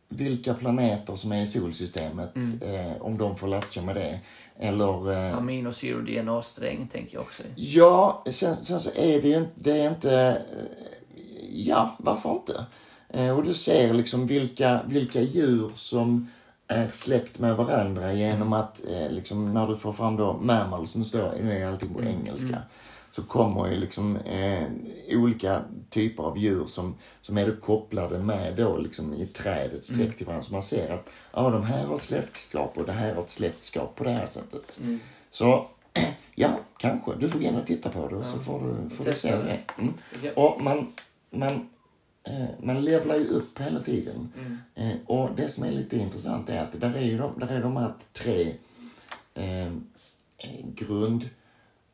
vilka 0.08 0.54
planeter 0.54 1.16
som 1.16 1.32
är 1.32 1.42
i 1.42 1.46
solsystemet, 1.46 2.34
eh, 2.62 3.02
om 3.02 3.18
de 3.18 3.36
får 3.36 3.48
latcha 3.48 3.82
med 3.82 3.94
det. 3.96 4.20
Eller 4.58 5.12
eh, 5.12 5.36
Aminosyror, 5.38 6.02
DNA-sträng 6.02 6.88
tänker 6.92 7.14
jag 7.14 7.22
också. 7.22 7.42
Ja, 7.56 8.24
sen, 8.30 8.64
sen 8.64 8.80
så 8.80 8.90
är 8.94 9.22
det 9.22 9.28
ju 9.28 9.36
inte, 9.36 9.52
det 9.54 9.72
är 9.80 9.88
inte, 9.90 10.42
eh, 10.50 11.16
ja, 11.52 11.96
varför 11.98 12.30
inte? 12.32 12.66
Eh, 13.08 13.36
Och 13.36 13.44
du 13.44 13.54
ser 13.54 13.94
liksom 13.94 14.26
vilka, 14.26 14.80
vilka 14.86 15.20
djur 15.20 15.72
som 15.74 16.28
är 16.68 16.90
släkt 16.90 17.38
med 17.38 17.56
varandra 17.56 18.12
genom 18.12 18.52
att 18.52 18.80
eh, 18.90 19.10
liksom 19.10 19.54
när 19.54 19.66
du 19.66 19.76
får 19.76 19.92
fram 19.92 20.16
då 20.16 20.32
mammals, 20.32 20.94
nu 20.94 21.04
står 21.04 21.32
nu 21.42 21.52
är 21.52 21.66
allting 21.66 21.94
på 21.94 22.02
engelska, 22.02 22.62
så 23.10 23.22
kommer 23.22 23.70
ju 23.70 23.76
liksom 23.76 24.16
eh, 24.16 24.62
olika 25.10 25.62
typer 25.90 26.22
av 26.22 26.38
djur 26.38 26.66
som, 26.66 26.94
som 27.20 27.38
är 27.38 27.46
då 27.46 27.56
kopplade 27.56 28.18
med 28.18 28.56
då 28.56 28.76
liksom 28.76 29.14
i 29.14 29.26
trädet 29.26 29.84
sträckt 29.84 30.16
till 30.16 30.26
varandra. 30.26 30.42
Så 30.42 30.52
man 30.52 30.62
ser 30.62 30.92
att 30.92 31.08
ja, 31.32 31.50
de 31.50 31.62
här 31.62 31.84
har 31.84 31.94
ett 31.94 32.02
släktskap 32.02 32.78
och 32.78 32.84
det 32.86 32.92
här 32.92 33.14
har 33.14 33.22
ett 33.22 33.30
släktskap 33.30 33.96
på 33.96 34.04
det 34.04 34.10
här 34.10 34.26
sättet. 34.26 34.80
Så 35.30 35.66
ja, 36.34 36.60
kanske. 36.76 37.14
Du 37.14 37.28
får 37.28 37.58
och 37.58 37.66
titta 37.66 37.88
på 37.88 38.08
det 38.08 38.16
och 38.16 38.26
så 38.26 38.38
får 38.38 38.60
du, 38.60 38.90
får 38.90 39.04
du 39.04 39.12
se 39.12 39.36
det. 39.36 39.58
Mm. 39.78 39.94
Och 40.36 40.62
man, 40.62 40.92
man, 41.30 41.68
man 42.62 42.84
levlar 42.84 43.16
ju 43.16 43.28
upp 43.28 43.60
hela 43.60 43.80
tiden. 43.80 44.32
Eh, 44.74 44.92
och 45.06 45.30
det 45.36 45.48
som 45.48 45.64
är 45.64 45.70
lite 45.70 45.96
intressant 45.96 46.48
är 46.48 46.62
att 46.62 46.80
där 46.80 46.94
är, 46.94 47.04
ju 47.04 47.18
de, 47.18 47.38
där 47.38 47.48
är 47.48 47.62
de 47.62 47.76
här 47.76 47.92
tre 48.12 48.54
eh, 49.34 49.66
eh, 50.38 50.66
grund 50.74 51.28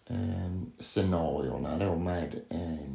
eh, 0.07 0.61
scenarierna 0.79 1.79
då 1.79 1.97
med 1.97 2.35
eh, 2.49 2.91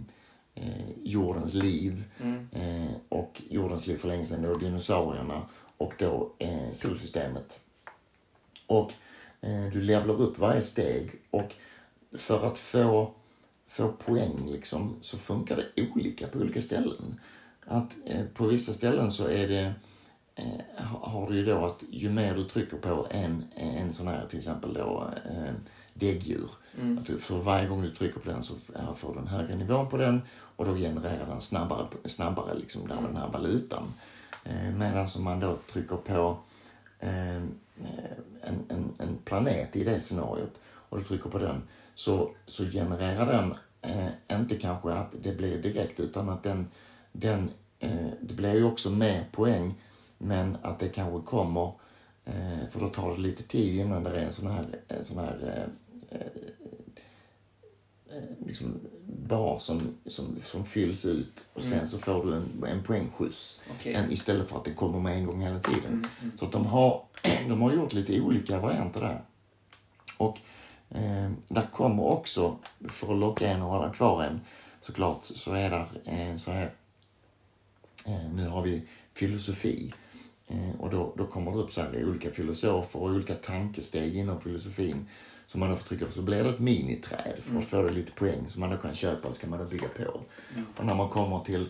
eh, 0.55 0.89
jordens 1.03 1.53
liv 1.53 2.03
eh, 2.51 2.91
och 3.09 3.41
jordens 3.49 3.87
liv 3.87 3.97
för 3.97 4.07
länge 4.07 4.25
sedan 4.25 4.41
då 4.41 4.55
dinosaurierna 4.55 5.41
och 5.77 5.93
då 5.97 6.31
eh, 6.39 6.73
solsystemet. 6.73 7.59
Och 8.67 8.91
eh, 9.41 9.65
du 9.73 9.81
levlar 9.81 10.21
upp 10.21 10.39
varje 10.39 10.61
steg 10.61 11.11
och 11.31 11.53
för 12.17 12.47
att 12.47 12.57
få, 12.57 13.13
få 13.69 13.91
poäng 13.91 14.47
liksom 14.51 14.95
så 15.01 15.17
funkar 15.17 15.55
det 15.55 15.83
olika 15.95 16.27
på 16.27 16.39
olika 16.39 16.61
ställen. 16.61 17.19
Att 17.65 17.95
eh, 18.05 18.25
på 18.33 18.45
vissa 18.47 18.73
ställen 18.73 19.11
så 19.11 19.27
är 19.27 19.47
det 19.47 19.73
eh, 20.35 20.85
ha- 20.85 21.09
har 21.09 21.29
du 21.29 21.35
ju 21.37 21.45
då 21.45 21.65
att 21.65 21.83
ju 21.89 22.09
mer 22.09 22.35
du 22.35 22.43
trycker 22.43 22.77
på 22.77 23.07
en, 23.11 23.43
en 23.55 23.93
sån 23.93 24.07
här 24.07 24.27
till 24.29 24.39
exempel 24.39 24.73
då 24.73 25.09
eh, 25.29 25.53
däggdjur. 25.93 26.49
Att 26.99 27.05
du, 27.05 27.19
för 27.19 27.37
varje 27.37 27.67
gång 27.67 27.81
du 27.81 27.91
trycker 27.91 28.19
på 28.19 28.29
den 28.29 28.43
så 28.43 28.53
får 28.95 29.13
du 29.13 29.19
en 29.19 29.27
högre 29.27 29.55
nivå 29.55 29.85
på 29.85 29.97
den 29.97 30.21
och 30.55 30.65
då 30.65 30.75
genererar 30.75 31.27
den 31.27 31.41
snabbare, 31.41 31.87
snabbare 32.05 32.55
liksom 32.55 32.87
där 32.87 32.95
med 32.95 33.03
den 33.09 33.17
här 33.17 33.29
valutan. 33.29 33.93
Eh, 34.43 34.73
Medan 34.77 35.07
om 35.17 35.23
man 35.23 35.39
då 35.39 35.55
trycker 35.73 35.95
på 35.95 36.37
eh, 36.99 37.35
en, 37.35 38.65
en, 38.69 38.93
en 38.97 39.17
planet 39.25 39.75
i 39.75 39.83
det 39.83 39.99
scenariot 40.01 40.59
och 40.65 40.97
du 40.97 41.03
trycker 41.03 41.29
på 41.29 41.37
den 41.39 41.61
så, 41.99 42.31
så 42.45 42.65
genererar 42.65 43.25
den 43.25 43.53
eh, 43.81 44.39
inte 44.39 44.55
kanske 44.55 44.93
att 44.93 45.15
det 45.21 45.31
blir 45.31 45.57
direkt 45.57 45.99
utan 45.99 46.29
att 46.29 46.43
den, 46.43 46.67
den 47.11 47.51
eh, 47.79 48.07
det 48.21 48.33
blir 48.33 48.55
ju 48.55 48.63
också 48.63 48.89
mer 48.89 49.29
poäng 49.31 49.73
men 50.17 50.57
att 50.61 50.79
det 50.79 50.89
kanske 50.89 51.29
kommer 51.29 51.73
eh, 52.25 52.69
för 52.69 52.79
då 52.79 52.89
tar 52.89 53.15
det 53.15 53.21
lite 53.21 53.43
tid 53.43 53.79
innan 53.79 54.03
det 54.03 54.09
är 54.09 54.23
en 54.23 54.31
sån 54.31 54.47
här, 54.47 54.65
en 54.87 55.03
sån 55.03 55.17
här 55.17 55.67
eh, 56.11 56.19
eh, 56.19 56.27
eh, 58.17 58.47
liksom 58.47 58.79
bar 59.05 59.57
som, 59.57 59.97
som, 60.05 60.37
som 60.43 60.65
fylls 60.65 61.05
ut 61.05 61.45
och 61.53 61.63
sen 61.63 61.87
så 61.87 61.97
får 61.97 62.25
du 62.25 62.35
en, 62.35 62.63
en 62.67 62.83
poängskjuts 62.83 63.61
Okej. 63.71 63.93
en, 63.93 64.11
istället 64.11 64.49
för 64.49 64.57
att 64.57 64.65
det 64.65 64.73
kommer 64.73 64.99
med 64.99 65.17
en 65.17 65.25
gång 65.25 65.41
hela 65.41 65.59
tiden. 65.59 66.07
Så 66.35 66.45
att 66.45 66.51
de 66.51 66.65
har, 66.65 67.05
de 67.49 67.61
har 67.61 67.73
gjort 67.73 67.93
lite 67.93 68.21
olika 68.21 68.59
varianter 68.59 69.01
där. 69.01 69.21
Och 70.17 70.39
eh, 70.89 71.31
där 71.47 71.67
kommer 71.73 72.03
också, 72.03 72.57
för 72.89 73.11
att 73.13 73.19
locka 73.19 73.47
en 73.47 73.61
och 73.61 73.69
hålla 73.69 73.93
kvar 73.93 74.23
en, 74.23 74.41
såklart 74.81 75.23
så 75.23 75.53
är 75.53 75.69
där 75.69 75.87
eh, 76.05 76.37
så 76.37 76.51
här, 76.51 76.71
eh, 78.05 78.29
nu 78.33 78.47
har 78.47 78.61
vi 78.61 78.81
filosofi. 79.13 79.93
Eh, 80.47 80.81
och 80.81 80.89
då, 80.89 81.13
då 81.17 81.25
kommer 81.27 81.51
det 81.51 81.57
upp 81.57 81.71
så 81.71 81.81
här 81.81 82.05
olika 82.09 82.31
filosofer 82.31 82.99
och 82.99 83.09
olika 83.09 83.35
tankesteg 83.35 84.15
inom 84.15 84.41
filosofin 84.41 85.05
som 85.47 85.59
man 85.59 85.69
då 85.69 85.75
får 85.75 85.87
trycka 85.87 86.05
på. 86.05 86.11
Så 86.11 86.21
blir 86.21 86.43
det 86.43 86.49
ett 86.49 86.59
miniträd 86.59 87.39
för 87.43 87.59
att 87.59 87.65
få 87.65 87.81
det 87.81 87.91
lite 87.91 88.11
poäng 88.11 88.49
som 88.49 88.59
man 88.59 88.69
då 88.69 88.77
kan 88.77 88.95
köpa 88.95 89.27
och 89.27 89.33
så 89.33 89.41
kan 89.41 89.49
man 89.49 89.59
då 89.59 89.65
bygga 89.65 89.87
på. 89.87 90.21
Och 90.77 90.85
när 90.85 90.95
man 90.95 91.09
kommer 91.09 91.39
till 91.39 91.67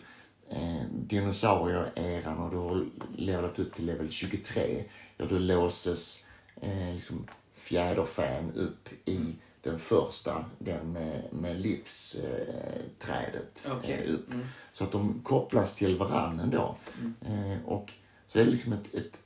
eh, 0.49 0.83
dinosaurieeran 0.91 2.37
och 2.37 2.51
du 2.51 2.57
har 2.57 2.85
levlat 3.17 3.59
upp 3.59 3.75
till 3.75 3.85
level 3.85 4.09
23, 4.09 4.83
ja 5.17 5.25
då 5.29 5.37
låses 5.37 6.25
eh, 6.61 6.93
liksom 6.93 7.27
fjäderfän 7.59 8.51
upp 8.55 8.89
i 9.05 9.35
den 9.61 9.79
första, 9.79 10.45
den 10.59 10.93
med, 10.93 11.23
med 11.31 11.61
livsträdet 11.61 13.69
eh, 13.83 13.89
eh, 13.89 14.13
upp. 14.13 14.27
Så 14.71 14.83
att 14.83 14.91
de 14.91 15.21
kopplas 15.23 15.75
till 15.75 15.97
varandra 15.97 16.45
då. 16.45 16.75
Eh, 17.21 17.65
och 17.65 17.91
så 18.27 18.39
är 18.39 18.45
det 18.45 18.51
liksom 18.51 18.73
ett, 18.73 18.93
ett 18.93 19.19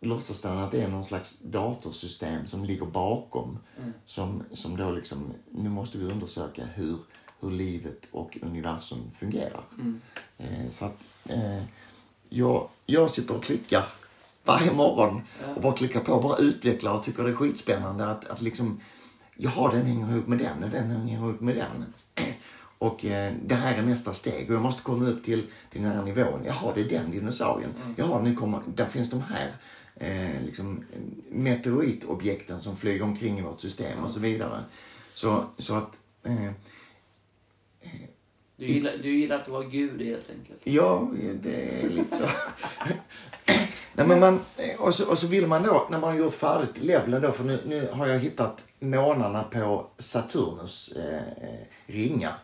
låtsasdatorn 0.00 0.58
att 0.58 0.72
det 0.72 0.82
är 0.82 0.88
någon 0.88 1.04
slags 1.04 1.38
datorsystem 1.38 2.46
som 2.46 2.64
ligger 2.64 2.86
bakom. 2.86 3.58
Som, 4.04 4.42
som 4.52 4.76
då 4.76 4.90
liksom, 4.90 5.34
nu 5.50 5.68
måste 5.68 5.98
vi 5.98 6.04
undersöka 6.04 6.64
hur, 6.64 6.98
hur 7.40 7.50
livet 7.50 8.08
och 8.10 8.38
universum 8.42 9.10
fungerar. 9.10 9.64
Eh, 10.38 10.70
så 10.70 10.84
att 10.84 10.98
jag, 12.28 12.68
jag 12.86 13.10
sitter 13.10 13.36
och 13.36 13.44
klickar 13.44 13.84
varje 14.46 14.72
morgon 14.72 15.22
och 15.56 15.62
bara 15.62 15.72
klickar 15.72 16.00
på, 16.00 16.20
bara 16.20 16.36
utvecklar 16.36 16.94
och 16.94 17.02
tycker 17.02 17.24
det 17.24 17.30
är 17.30 17.34
skitspännande 17.34 18.06
att, 18.06 18.28
att 18.28 18.42
liksom, 18.42 18.80
jaha, 19.36 19.72
den 19.72 19.86
hänger 19.86 20.12
ihop 20.12 20.26
med 20.26 20.38
den 20.38 20.64
och 20.64 20.70
den 20.70 20.90
hänger 20.90 21.14
ihop 21.14 21.40
med 21.40 21.56
den. 21.56 21.84
Och 22.78 23.04
eh, 23.04 23.32
det 23.46 23.54
här 23.54 23.78
är 23.78 23.82
nästa 23.82 24.12
steg 24.12 24.48
och 24.50 24.54
jag 24.54 24.62
måste 24.62 24.82
komma 24.82 25.06
upp 25.06 25.24
till, 25.24 25.46
till 25.70 25.82
den 25.82 25.92
här 25.92 26.04
nivån. 26.04 26.44
Jaha, 26.44 26.72
det 26.74 26.80
är 26.80 26.88
den 26.88 27.10
dinosaurien. 27.10 27.70
Jaha, 27.96 28.22
nu 28.22 28.34
kommer, 28.34 28.60
där 28.74 28.86
finns 28.86 29.10
de 29.10 29.22
här 29.22 29.52
eh, 29.96 30.42
liksom, 30.44 30.84
meteoritobjekten 31.30 32.60
som 32.60 32.76
flyger 32.76 33.02
omkring 33.02 33.38
i 33.38 33.42
vårt 33.42 33.60
system 33.60 34.04
och 34.04 34.10
så 34.10 34.20
vidare. 34.20 34.64
Så, 35.14 35.44
så 35.58 35.74
att 35.74 35.98
eh, 36.22 36.50
Du 38.56 38.66
gillar, 38.66 38.92
du 39.02 39.18
gillar 39.18 39.40
att 39.40 39.48
vara 39.48 39.64
gud 39.64 40.02
helt 40.02 40.30
enkelt. 40.30 40.60
Ja, 40.64 41.10
det 41.42 41.80
är 41.80 41.88
lite 41.88 42.16
så. 42.16 42.28
Nej, 43.96 44.06
men 44.06 44.20
man, 44.20 44.40
och, 44.78 44.94
så, 44.94 45.10
och 45.10 45.18
så 45.18 45.26
vill 45.26 45.46
man 45.46 45.62
då, 45.62 45.86
när 45.90 45.98
man 45.98 46.10
har 46.10 46.16
gjort 46.16 46.34
färdigt 46.34 46.78
levelen 46.78 47.22
då, 47.22 47.32
för 47.32 47.44
nu, 47.44 47.60
nu 47.66 47.88
har 47.92 48.06
jag 48.06 48.18
hittat 48.18 48.64
månarna 48.80 49.42
på 49.42 49.86
Saturnus 49.98 50.92
eh, 50.96 51.48
eh, 51.48 51.60
ringar. 51.86 52.34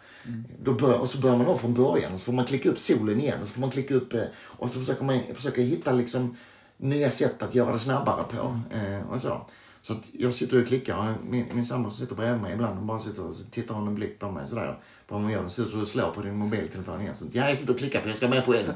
Då 0.63 0.73
bör, 0.73 0.99
och 0.99 1.09
så 1.09 1.19
börjar 1.19 1.37
man 1.37 1.47
om 1.47 1.59
från 1.59 1.75
början 1.75 2.13
och 2.13 2.19
så 2.19 2.25
får 2.25 2.33
man 2.33 2.45
klicka 2.45 2.69
upp 2.69 2.79
solen 2.79 3.21
igen 3.21 3.41
och 3.41 3.47
så 3.47 3.55
får 3.55 3.61
man 3.61 3.71
klicka 3.71 3.95
upp 3.95 4.15
eh, 4.15 4.23
och 4.37 4.71
så 4.71 4.79
försöker 4.79 5.05
man 5.05 5.21
försöka 5.35 5.63
hitta 5.63 5.93
liksom 5.93 6.37
nya 6.77 7.11
sätt 7.11 7.43
att 7.43 7.55
göra 7.55 7.73
det 7.73 7.79
snabbare 7.79 8.25
på. 8.25 8.61
Eh, 8.77 9.11
och 9.13 9.21
så. 9.21 9.47
Så 9.83 9.95
jag 10.13 10.35
sitter 10.35 10.61
och 10.61 10.67
klickar 10.67 10.97
och 10.97 11.25
min, 11.25 11.47
min 11.53 11.65
sambo 11.65 11.91
sitter 11.91 12.15
bredvid 12.15 12.43
mig 12.43 12.53
ibland 12.53 12.79
hon 12.79 12.87
bara 12.87 13.01
sitter 13.01 13.25
och 13.25 13.35
tittar 13.51 13.75
hon 13.75 13.89
en 13.89 13.95
blick 13.95 14.19
på 14.19 14.31
mig 14.31 14.49
sådär. 14.49 14.79
Bara 15.13 15.21
man 15.21 15.33
gör 15.33 15.43
det 15.43 15.51
sitter 15.51 15.77
du 15.77 15.83
och 15.83 15.89
slår 15.89 16.11
på 16.11 16.23
din 16.23 16.35
mobiltelefon 16.37 17.01
igen. 17.01 17.15
Så, 17.15 17.25
ja, 17.33 17.49
jag 17.49 17.59
sitter 17.59 17.73
och 17.73 17.79
klickar 17.79 18.01
för 18.01 18.09
jag 18.09 18.17
ska 18.17 18.29
med 18.29 18.45
på 18.45 18.55
en. 18.55 18.65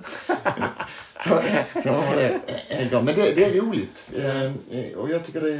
så, 1.25 1.40
så 1.83 1.88
har 1.88 2.16
det 2.16 2.40
en 2.68 2.90
gång. 2.90 3.05
Men 3.05 3.14
det, 3.14 3.33
det 3.33 3.44
är 3.44 3.61
roligt. 3.61 4.12
Eh, 4.70 4.99
och 4.99 5.11
jag 5.11 5.25
tycker 5.25 5.40
det, 5.40 5.57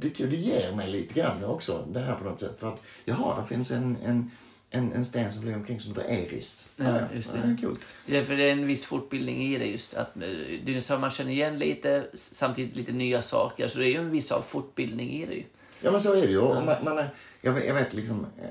det, 0.00 0.24
det 0.26 0.36
ger 0.36 0.72
mig 0.72 0.88
lite 0.90 1.14
grann 1.14 1.44
också 1.44 1.86
det 1.92 2.00
här 2.00 2.14
på 2.14 2.24
något 2.24 2.40
sätt. 2.40 2.56
För 2.60 2.68
att 2.72 2.82
jaha, 3.04 3.36
där 3.36 3.44
finns 3.44 3.70
en, 3.70 3.96
en, 4.04 4.30
en, 4.70 4.92
en 4.92 5.04
sten 5.04 5.32
som 5.32 5.42
flyger 5.42 5.56
omkring 5.56 5.80
som 5.80 5.94
heter 5.94 6.10
Eris. 6.10 6.68
Ja, 6.76 6.98
just 7.14 7.32
det. 7.32 7.56
Ja, 7.62 7.68
coolt. 7.68 7.80
Det 8.06 8.16
är 8.16 8.24
för 8.24 8.36
det 8.36 8.44
är 8.48 8.52
en 8.52 8.66
viss 8.66 8.84
fortbildning 8.84 9.42
i 9.42 9.58
det 9.58 9.66
just. 9.66 9.94
Att 9.94 10.16
eh, 10.16 10.22
dinosaurier 10.64 11.00
man 11.00 11.10
känner 11.10 11.30
igen 11.32 11.58
lite, 11.58 12.04
samtidigt 12.14 12.76
lite 12.76 12.92
nya 12.92 13.22
saker. 13.22 13.68
Så 13.68 13.78
det 13.78 13.84
är 13.86 13.90
ju 13.90 13.96
en 13.98 14.10
viss 14.10 14.32
av 14.32 14.42
fortbildning 14.42 15.10
i 15.10 15.26
det 15.26 15.34
ju. 15.34 15.44
Ja 15.82 15.90
men 15.90 16.00
så 16.00 16.14
är 16.14 16.22
det 16.22 16.32
ju. 16.32 16.38
Och 16.38 16.64
man, 16.64 16.76
man, 16.84 16.98
är- 16.98 17.14
jag, 17.40 17.52
vet, 17.52 17.66
jag 17.66 17.74
vet 17.74 17.94
liksom, 17.94 18.26
eh, 18.42 18.48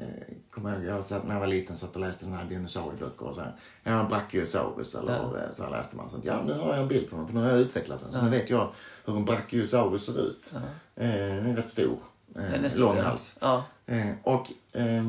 eh, 0.00 0.29
kommer 0.60 0.84
jag, 0.84 0.96
jag 0.96 1.04
satt, 1.04 1.26
när 1.26 1.34
jag 1.34 1.40
var 1.40 1.46
liten 1.46 1.76
satt 1.76 1.94
och 1.94 2.00
läste 2.00 2.24
den 2.24 2.34
här 2.34 2.44
dinosaurieböcker 2.44 3.26
och 3.26 3.34
så 3.34 3.40
här. 3.40 3.56
Ja, 3.82 4.00
en 4.00 4.08
Brachiosaurus 4.08 4.94
eller 4.94 5.44
eh, 5.44 5.52
så 5.52 5.62
här 5.62 5.70
läste 5.70 5.96
man 5.96 6.08
sånt. 6.08 6.24
Ja, 6.24 6.42
nu 6.46 6.52
har 6.52 6.68
jag 6.68 6.82
en 6.82 6.88
bild 6.88 7.10
på 7.10 7.16
den 7.16 7.26
för 7.26 7.34
nu 7.34 7.40
har 7.40 7.50
jag 7.50 7.60
utvecklat 7.60 8.00
den. 8.00 8.12
Så 8.12 8.22
nu 8.22 8.30
vet 8.30 8.50
jag 8.50 8.72
hur 9.06 9.16
en 9.16 9.24
Brachiosaurus 9.24 10.06
ser 10.06 10.20
ut. 10.20 10.52
Eh, 10.96 11.08
den 11.08 11.46
är 11.46 11.56
rätt 11.56 11.68
stor. 11.68 11.98
Eh, 12.36 12.54
är 12.54 12.78
lång 12.78 12.96
ja. 12.96 13.02
hals. 13.02 13.36
Ja. 13.40 13.64
Eh, 13.86 14.10
och 14.22 14.52
eh, 14.72 15.08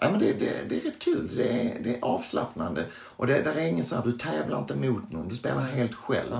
ja, 0.00 0.10
men 0.10 0.18
det, 0.18 0.32
det, 0.32 0.68
det 0.68 0.76
är 0.76 0.80
rätt 0.80 0.98
kul. 0.98 1.30
Det 1.36 1.48
är, 1.48 1.80
det 1.82 1.96
är 1.96 2.04
avslappnande. 2.04 2.86
Och 2.94 3.26
det, 3.26 3.42
där 3.42 3.54
är 3.54 3.66
ingen 3.66 3.84
så 3.84 3.96
här, 3.96 4.02
du 4.02 4.12
tävlar 4.12 4.58
inte 4.58 4.74
mot 4.74 5.12
någon. 5.12 5.28
Du 5.28 5.36
spelar 5.36 5.60
helt 5.60 5.94
själv. 5.94 6.32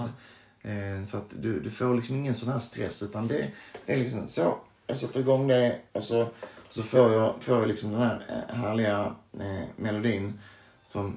Eh, 0.62 1.04
så 1.04 1.16
att 1.16 1.30
du, 1.30 1.60
du 1.60 1.70
får 1.70 1.94
liksom 1.94 2.16
ingen 2.16 2.34
sån 2.34 2.52
här 2.52 2.60
stress. 2.60 3.02
Utan 3.02 3.28
det, 3.28 3.50
det 3.86 3.92
är 3.92 3.96
liksom 3.96 4.28
så. 4.28 4.58
Jag 4.86 4.96
sätter 4.96 5.20
igång 5.20 5.48
det 5.48 5.78
och 5.92 6.02
så, 6.02 6.28
så 6.68 6.82
får 6.82 7.12
jag, 7.12 7.34
får 7.40 7.58
jag 7.58 7.68
liksom 7.68 7.92
den 7.92 8.00
här 8.00 8.44
eh, 8.48 8.56
härliga 8.56 9.14
eh, 9.40 9.64
melodin 9.76 10.40
som, 10.84 11.16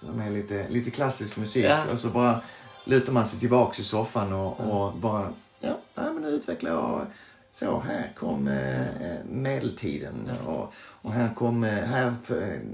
som 0.00 0.20
är 0.20 0.30
lite, 0.30 0.68
lite 0.68 0.90
klassisk 0.90 1.36
musik. 1.36 1.64
Ja. 1.64 1.84
Och 1.92 1.98
så 1.98 2.08
bara 2.08 2.40
lutar 2.84 3.12
man 3.12 3.26
sig 3.26 3.40
tillbaks 3.40 3.80
i 3.80 3.84
soffan 3.84 4.32
och, 4.32 4.60
och 4.60 4.96
bara, 4.96 5.32
ja, 5.60 5.78
nej, 5.94 6.12
men 6.12 6.22
nu 6.22 6.28
utvecklar 6.28 6.70
jag 6.70 7.06
så, 7.52 7.80
här 7.80 8.12
kom 8.16 8.48
eh, 8.48 8.80
eh, 9.10 9.24
medeltiden 9.24 10.30
och, 10.46 10.72
och 10.76 11.12
här, 11.12 11.34
kom, 11.34 11.64
eh, 11.64 11.70
här 11.70 12.14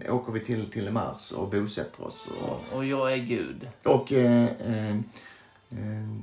eh, 0.05 0.15
åker 0.15 0.33
vi 0.33 0.41
till, 0.41 0.71
till 0.71 0.91
Mars 0.91 1.33
och 1.33 1.49
bosätter 1.49 2.05
oss. 2.05 2.31
Och, 2.43 2.77
Och 2.77 2.85
jag 2.85 3.13
är 3.13 3.17
gud. 3.17 3.69
och 3.83 4.13
eh, 4.13 4.45
eh, 4.45 4.97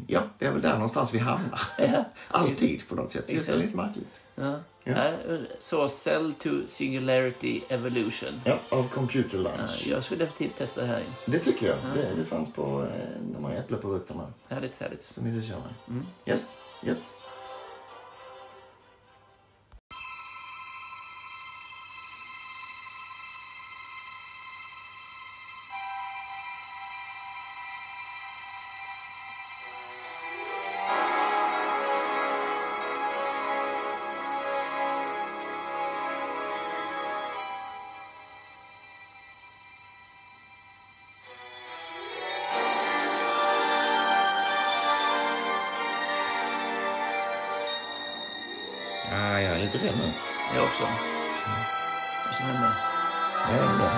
ja, 0.08 0.22
det 0.40 0.46
är 0.46 0.52
väl 0.52 0.62
där 0.62 0.74
någonstans 0.74 1.14
vi 1.14 1.20
hamnar. 1.20 1.62
Alltid 2.28 2.88
på 2.90 2.96
något 2.96 3.12
sätt. 3.12 3.24
Det 3.28 3.50
är 3.50 3.56
lite 3.56 3.78
märkligt. 3.78 4.22
Ja. 4.36 4.60
Ja. 4.84 4.94
Ja, 5.08 5.38
Så 5.60 5.88
Cell 5.90 6.34
to 6.34 6.50
Singularity 6.68 7.62
Evolution. 7.70 8.42
Ja, 8.46 8.60
av 8.70 8.90
Computer 8.90 9.38
Ja, 9.38 9.44
Lunch. 9.44 9.88
jag 9.90 10.04
skulle 10.04 10.26
definitivt 10.26 10.58
testa 10.58 10.82
det 10.82 10.88
här. 10.88 11.04
Det 11.26 11.40
tycker 11.40 11.68
jag. 11.68 11.78
Det, 11.96 12.14
det 12.18 12.26
fanns 12.26 12.54
på 12.54 12.84
eh, 12.84 13.22
de 13.34 13.46
här 13.46 13.56
äppleprodukterna 13.60 14.34
Härligt, 14.48 14.80
härligt. 14.82 15.04
som 15.04 15.24
vi 15.26 15.32
nu 15.32 15.42
kör 15.42 15.56
med. 15.56 15.74
Mm. 15.96 16.06
Yes, 16.26 16.54
gött. 16.84 16.98
Jag 49.90 49.96
rädd 49.96 50.06
nu. 50.06 50.14
Jag 50.56 50.64
också. 50.64 50.84
Vad 52.26 52.36
som 52.36 52.46
händer? 52.46 52.72
Ja, 53.34 53.52
det 53.52 53.74
är 53.74 53.78
bra. 53.78 53.92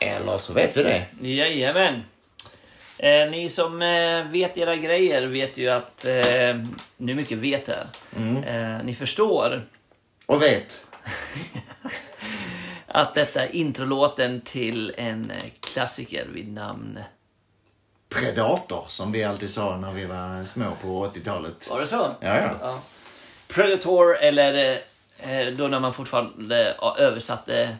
Eller 0.00 0.38
så 0.38 0.52
vet 0.52 0.76
vi 0.76 0.82
det. 0.82 1.06
Jajamän. 1.20 2.04
Eh, 2.98 3.30
ni 3.30 3.48
som 3.48 3.82
eh, 3.82 4.24
vet 4.24 4.56
era 4.56 4.76
grejer 4.76 5.26
vet 5.26 5.58
ju 5.58 5.68
att... 5.68 6.04
Eh, 6.04 6.56
nu 6.96 7.14
mycket 7.14 7.38
vet 7.38 7.68
här. 7.68 7.86
Eh, 8.46 8.84
ni 8.84 8.94
förstår 8.94 9.66
Och 10.26 10.42
vet. 10.42 10.86
att 12.86 13.14
detta 13.14 13.44
är 13.44 13.54
introlåten 13.54 14.40
till 14.40 14.94
en 14.96 15.32
klassiker 15.60 16.26
vid 16.32 16.52
namn... 16.52 16.98
Predator, 18.08 18.84
som 18.88 19.12
vi 19.12 19.24
alltid 19.24 19.50
sa 19.50 19.76
när 19.76 19.92
vi 19.92 20.04
var 20.04 20.44
små 20.44 20.72
på 20.82 21.06
80-talet. 21.06 21.70
Var 21.70 21.80
det 21.80 21.86
så? 21.86 22.16
Ja, 22.20 22.56
ja. 22.60 22.80
Predator, 23.48 24.16
eller 24.16 24.78
eh, 25.18 25.46
då 25.46 25.68
när 25.68 25.80
man 25.80 25.94
fortfarande 25.94 26.76
översatte 26.98 27.76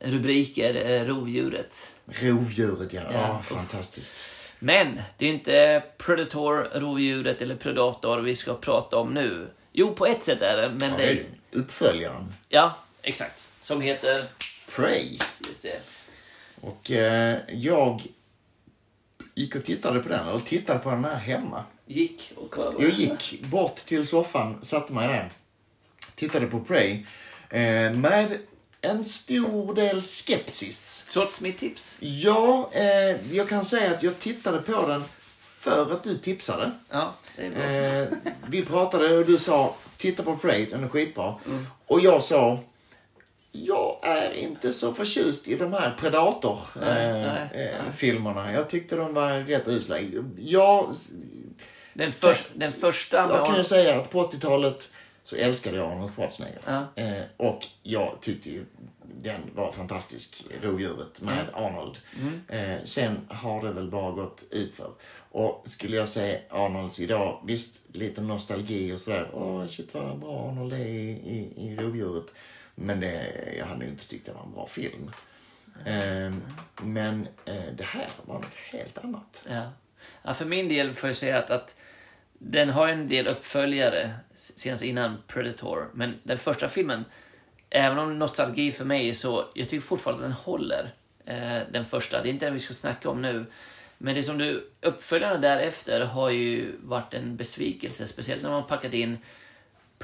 rubriker, 0.00 0.90
eh, 0.90 1.04
rovdjuret. 1.04 1.90
Rovdjuret, 2.06 2.92
ja. 2.92 3.02
ja. 3.12 3.12
Ja. 3.12 3.42
fantastiskt. 3.42 4.42
Men 4.58 5.00
det 5.16 5.26
är 5.26 5.30
inte 5.30 5.82
Predator, 5.98 6.70
rovdjuret 6.74 7.42
eller 7.42 7.56
Predator 7.56 8.18
vi 8.18 8.36
ska 8.36 8.54
prata 8.54 8.96
om 8.96 9.14
nu. 9.14 9.46
Jo, 9.72 9.94
på 9.94 10.06
ett 10.06 10.24
sätt 10.24 10.42
är 10.42 10.56
det, 10.56 10.68
men 10.68 10.90
Ja, 10.90 10.96
det 10.96 11.12
är 11.12 11.24
uppföljaren. 11.50 12.34
Ja, 12.48 12.76
exakt. 13.02 13.48
Som 13.60 13.80
heter... 13.80 14.24
Prey. 14.76 15.18
Just 15.46 15.62
det. 15.62 15.80
Och 16.60 16.90
eh, 16.90 17.38
jag 17.48 18.06
gick 19.34 19.56
och 19.56 19.64
tittade 19.64 20.00
på 20.00 20.08
den, 20.08 20.28
eller 20.28 20.40
tittade 20.40 20.78
på 20.78 20.90
den 20.90 21.04
här 21.04 21.16
hemma. 21.16 21.64
Gick 21.86 22.32
och 22.36 22.50
kollade. 22.50 22.82
Jag 22.82 22.92
gick 22.92 23.40
bort 23.44 23.76
till 23.76 24.06
soffan, 24.06 24.58
satte 24.62 24.92
mig 24.92 25.08
där, 25.08 25.30
tittade 26.14 26.46
på 26.46 26.60
Prey 26.60 27.04
eh, 27.50 27.92
med 27.92 28.38
en 28.80 29.04
stor 29.04 29.74
del 29.74 30.02
skepsis. 30.02 31.06
Trots 31.12 31.40
mitt 31.40 31.58
tips. 31.58 31.96
Ja, 32.00 32.70
eh, 32.72 33.34
jag 33.36 33.48
kan 33.48 33.64
säga 33.64 33.90
att 33.90 34.02
jag 34.02 34.18
tittade 34.18 34.58
på 34.58 34.88
den 34.88 35.04
för 35.58 35.92
att 35.92 36.02
du 36.02 36.18
tipsade. 36.18 36.70
Ja, 36.90 37.14
det 37.36 37.46
är 37.46 37.50
bra. 37.50 37.62
Eh, 37.62 38.34
vi 38.48 38.64
pratade 38.64 39.18
och 39.18 39.26
du 39.26 39.38
sa 39.38 39.76
titta 39.96 40.22
på 40.22 40.36
Prey, 40.36 40.66
den 40.66 40.84
är 40.84 40.88
skitbra. 40.88 41.34
Och 41.86 42.00
jag 42.00 42.22
sa 42.22 42.58
jag 43.52 43.98
är 44.02 44.32
inte 44.32 44.72
så 44.72 44.94
förtjust 44.94 45.48
i 45.48 45.56
de 45.56 45.72
här 45.72 45.80
Nej, 45.80 45.90
nej, 45.90 47.48
Predator-filmerna. 47.52 48.52
Jag 48.52 48.68
tyckte 48.70 48.96
de 48.96 49.14
var 49.14 49.32
rätt 49.40 49.68
usla. 49.68 49.96
Jag, 50.38 50.94
Den, 51.94 52.12
först, 52.12 52.44
den 52.54 52.72
första... 52.72 53.16
Jag 53.16 53.30
kan 53.30 53.38
ju 53.38 53.52
Arnold- 53.52 53.66
säga 53.66 54.00
att 54.00 54.10
på 54.10 54.22
80-talet 54.26 54.88
så 55.24 55.36
älskade 55.36 55.76
jag 55.76 55.92
Arnold 55.92 56.14
Schwarzenegger. 56.14 56.60
Ja. 56.66 57.02
Eh, 57.02 57.22
och 57.36 57.66
jag 57.82 58.18
tyckte 58.20 58.50
ju 58.50 58.64
den 59.22 59.40
var 59.54 59.72
fantastisk, 59.72 60.44
Rovdjuret 60.62 61.20
med 61.20 61.46
Arnold. 61.52 61.98
Eh, 62.48 62.76
sen 62.84 63.16
har 63.28 63.62
det 63.62 63.72
väl 63.72 63.90
bara 63.90 64.10
gått 64.10 64.44
utför. 64.50 64.90
Och 65.30 65.62
skulle 65.68 65.96
jag 65.96 66.08
se 66.08 66.38
Arnolds 66.50 67.00
idag, 67.00 67.42
visst 67.46 67.82
lite 67.92 68.20
nostalgi 68.20 68.92
och 68.94 68.98
sådär. 69.00 69.30
Åh 69.32 69.66
shit 69.66 69.88
vad 69.94 70.18
bra 70.18 70.48
Arnold 70.48 70.72
är 70.72 70.76
i, 70.86 71.10
i, 71.10 71.52
i 71.56 71.76
Rovdjuret. 71.76 72.26
Men 72.82 73.00
det, 73.00 73.32
jag 73.58 73.66
hade 73.66 73.86
inte 73.86 74.08
tyckt 74.08 74.26
det 74.26 74.32
var 74.32 74.42
en 74.42 74.52
bra 74.52 74.66
film. 74.66 75.10
Eh, 75.84 76.32
men 76.82 77.28
eh, 77.44 77.72
det 77.76 77.84
här 77.84 78.08
var 78.24 78.34
något 78.34 78.54
helt 78.54 78.98
annat. 78.98 79.44
Ja. 79.48 79.62
ja, 80.22 80.34
för 80.34 80.44
min 80.44 80.68
del 80.68 80.94
får 80.94 81.08
jag 81.08 81.16
säga 81.16 81.38
att, 81.38 81.50
att 81.50 81.76
den 82.38 82.70
har 82.70 82.88
en 82.88 83.08
del 83.08 83.26
uppföljare 83.26 84.10
senast 84.34 84.82
innan 84.82 85.16
Predator. 85.26 85.90
Men 85.94 86.14
den 86.22 86.38
första 86.38 86.68
filmen, 86.68 87.04
även 87.70 87.98
om 87.98 88.18
nostalgi 88.18 88.72
för 88.72 88.84
mig, 88.84 89.14
så 89.14 89.44
jag 89.54 89.68
tycker 89.68 89.86
fortfarande 89.86 90.24
att 90.24 90.30
den 90.30 90.38
håller. 90.44 90.94
Eh, 91.24 91.58
den 91.70 91.86
första. 91.86 92.22
Det 92.22 92.28
är 92.28 92.30
inte 92.30 92.46
den 92.46 92.54
vi 92.54 92.60
ska 92.60 92.74
snacka 92.74 93.10
om 93.10 93.22
nu. 93.22 93.46
Men 93.98 94.14
det 94.14 94.22
som 94.22 94.38
du, 94.38 94.70
uppföljarna 94.80 95.38
därefter 95.38 96.00
har 96.00 96.30
ju 96.30 96.76
varit 96.82 97.14
en 97.14 97.36
besvikelse. 97.36 98.06
Speciellt 98.06 98.42
när 98.42 98.50
man 98.50 98.66
packat 98.66 98.94
in 98.94 99.18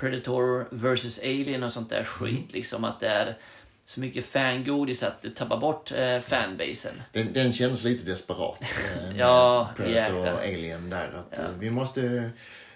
Predator 0.01 0.67
vs 0.71 1.19
Alien 1.19 1.63
och 1.63 1.73
sånt 1.73 1.91
där 1.91 2.05
skit. 2.05 2.53
Liksom 2.53 2.85
att 2.85 3.01
det 3.01 3.09
är 3.09 3.37
så 3.85 4.01
mycket 4.01 4.25
fangodis 4.25 5.03
att 5.03 5.23
det 5.23 5.31
tappar 5.31 5.57
bort 5.59 5.93
eh, 5.93 6.21
fanbasen. 6.21 7.03
Den, 7.13 7.33
den 7.33 7.53
känns 7.53 7.85
lite 7.85 8.05
desperat. 8.11 8.59
eh, 8.63 9.03
med 9.07 9.17
Ja, 9.17 9.69
Predator 9.77 10.33
och 10.33 10.39
Alien 10.39 10.91
där. 10.91 11.13
Att, 11.19 11.39
eh, 11.39 11.45
vi, 11.59 11.71
måste, 11.71 12.31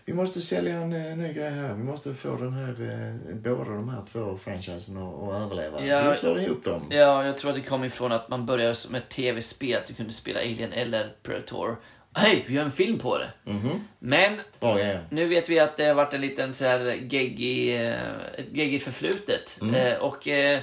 vi 0.05 0.13
måste 0.13 0.41
sälja 0.41 0.75
en 0.75 0.93
eh, 0.93 1.17
ny 1.17 1.33
grej 1.33 1.51
här. 1.51 1.75
Vi 1.75 1.83
måste 1.85 2.15
få 2.15 2.37
den 2.37 2.53
här, 2.53 2.71
eh, 2.71 3.35
båda 3.37 3.65
de 3.71 3.89
här 3.89 4.03
två 4.13 4.39
franchisen 4.45 4.97
att, 4.97 5.35
överleva. 5.43 5.85
Ja. 5.85 6.11
vi 6.11 6.17
slår 6.17 6.41
ihop 6.41 6.65
dem. 6.65 6.87
Ja, 6.91 7.27
jag 7.27 7.39
tror 7.39 7.51
att 7.51 7.57
det 7.57 7.63
kom 7.63 7.85
ifrån 7.85 8.13
att 8.13 8.29
man 8.29 8.47
började 8.47 8.71
ett 8.95 9.09
tv-spel, 9.09 9.77
att 9.77 9.87
du 9.87 9.95
kunde 9.95 10.13
spela 10.13 10.41
Alien 10.41 10.73
eller 10.73 11.13
Predator. 11.23 11.77
Hej, 12.15 12.45
vi 12.49 12.55
gör 12.55 12.63
en 12.65 12.71
film 12.71 12.99
på 12.99 13.19
det. 13.19 13.31
Mhm. 13.45 13.89
Men 13.99 14.41
Bra 14.61 14.75
grejer. 14.75 15.07
nu 15.11 15.29
vet 15.29 15.49
vi 15.49 15.59
att 15.59 15.77
det 15.77 15.85
har 15.85 15.95
varit 15.95 16.13
en 16.15 16.21
liten 16.21 16.55
så 16.55 16.65
här 16.65 16.81
geggig, 17.11 17.75
eh, 17.87 17.93
ett 18.39 18.53
geggigt 18.53 18.85
förflutet. 18.85 19.59
Eh, 19.75 19.95
och 19.99 20.29
eh, 20.29 20.61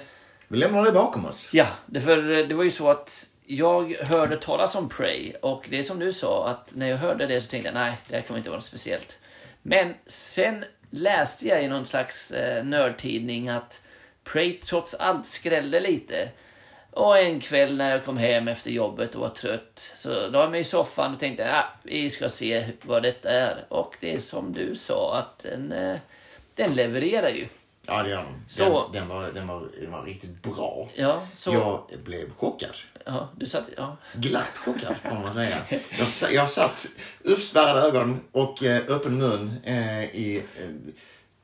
Vi 0.48 0.58
lämnar 0.58 0.86
det 0.86 0.92
bakom 0.92 1.26
oss. 1.26 1.50
ja, 1.54 1.68
det, 1.86 2.02
för, 2.02 2.18
det 2.48 2.56
var 2.56 2.64
ju 2.64 2.72
så 2.72 2.90
att 2.90 3.28
jag 3.46 3.94
hörde 3.96 4.38
talas 4.38 4.76
om 4.76 4.90
Prey 4.90 5.34
och 5.42 5.66
det 5.70 5.78
är 5.80 5.84
som 5.84 6.00
du 6.00 6.12
sa 6.12 6.48
att 6.48 6.76
när 6.76 6.88
jag 6.90 6.98
hörde 6.98 7.28
det 7.28 7.42
så 7.42 7.50
tänkte 7.50 7.68
jag 7.68 7.74
nej, 7.74 7.94
det 8.08 8.16
här 8.16 8.22
kommer 8.22 8.38
inte 8.38 8.50
vara 8.50 8.58
något 8.58 8.66
speciellt. 8.66 9.20
Men 9.62 9.94
sen 10.06 10.64
läste 10.90 11.48
jag 11.48 11.64
i 11.64 11.68
någon 11.68 11.86
slags 11.86 12.32
eh, 12.32 12.64
nördtidning 12.64 13.50
att 13.50 13.82
Prey 14.24 14.54
trots 14.54 14.94
allt 14.94 15.26
skrällde 15.26 15.80
lite. 15.80 16.30
Och 16.92 17.18
en 17.20 17.40
kväll 17.40 17.78
när 17.78 17.92
jag 17.92 18.06
kom 18.06 18.18
hem 18.18 18.48
efter 18.48 18.72
jobbet 18.72 19.16
och 19.16 19.22
var 19.22 19.30
trött 19.30 19.92
så 19.96 20.10
la 20.28 20.42
jag 20.42 20.52
mig 20.52 20.62
i 20.62 20.64
soffan 20.64 21.14
och 21.14 21.20
tänkte 21.20 21.54
ah, 21.56 21.66
vi 21.84 22.10
ska 22.10 22.30
se 22.30 22.66
vad 22.82 23.04
detta 23.04 23.30
är. 23.30 23.66
Och 23.70 23.96
det 24.02 24.14
är 24.14 24.20
som 24.20 24.54
du 24.54 24.76
sa 24.76 25.18
att 25.18 25.40
den, 25.44 25.72
eh, 25.72 25.98
den 26.56 26.74
levererar 26.74 27.30
ju. 27.30 27.48
Ja, 27.86 28.04
det 28.04 28.10
gör 28.10 28.18
den. 28.24 28.44
Så- 28.48 28.90
Den, 28.94 29.08
var, 29.08 29.32
den, 29.34 29.48
var, 29.48 29.68
den 29.82 29.92
var 29.92 30.04
riktigt 30.04 30.42
bra. 30.42 30.90
Ja, 30.96 31.22
så... 31.36 31.54
Jag 31.54 32.00
blev 32.04 32.34
chockad. 32.38 32.76
Ja, 33.06 33.30
du 33.36 33.46
satt... 33.46 33.70
Ja. 33.78 33.98
Glatt 34.14 34.58
chockad 34.58 34.96
får 35.04 35.16
man 35.16 35.34
säga. 35.34 35.58
Jag, 36.22 36.34
jag 36.34 36.50
satt 36.50 36.86
uppspärrade 37.24 37.80
ögon 37.88 38.20
och 38.32 38.64
eh, 38.64 38.82
öppen 38.88 39.18
mun 39.18 39.54
eh, 39.64 40.04
i 40.04 40.44
eh, 40.58 40.70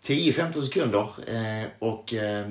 10-15 0.06 0.52
sekunder 0.62 1.08
eh, 1.28 1.68
och 1.80 2.14
eh, 2.14 2.48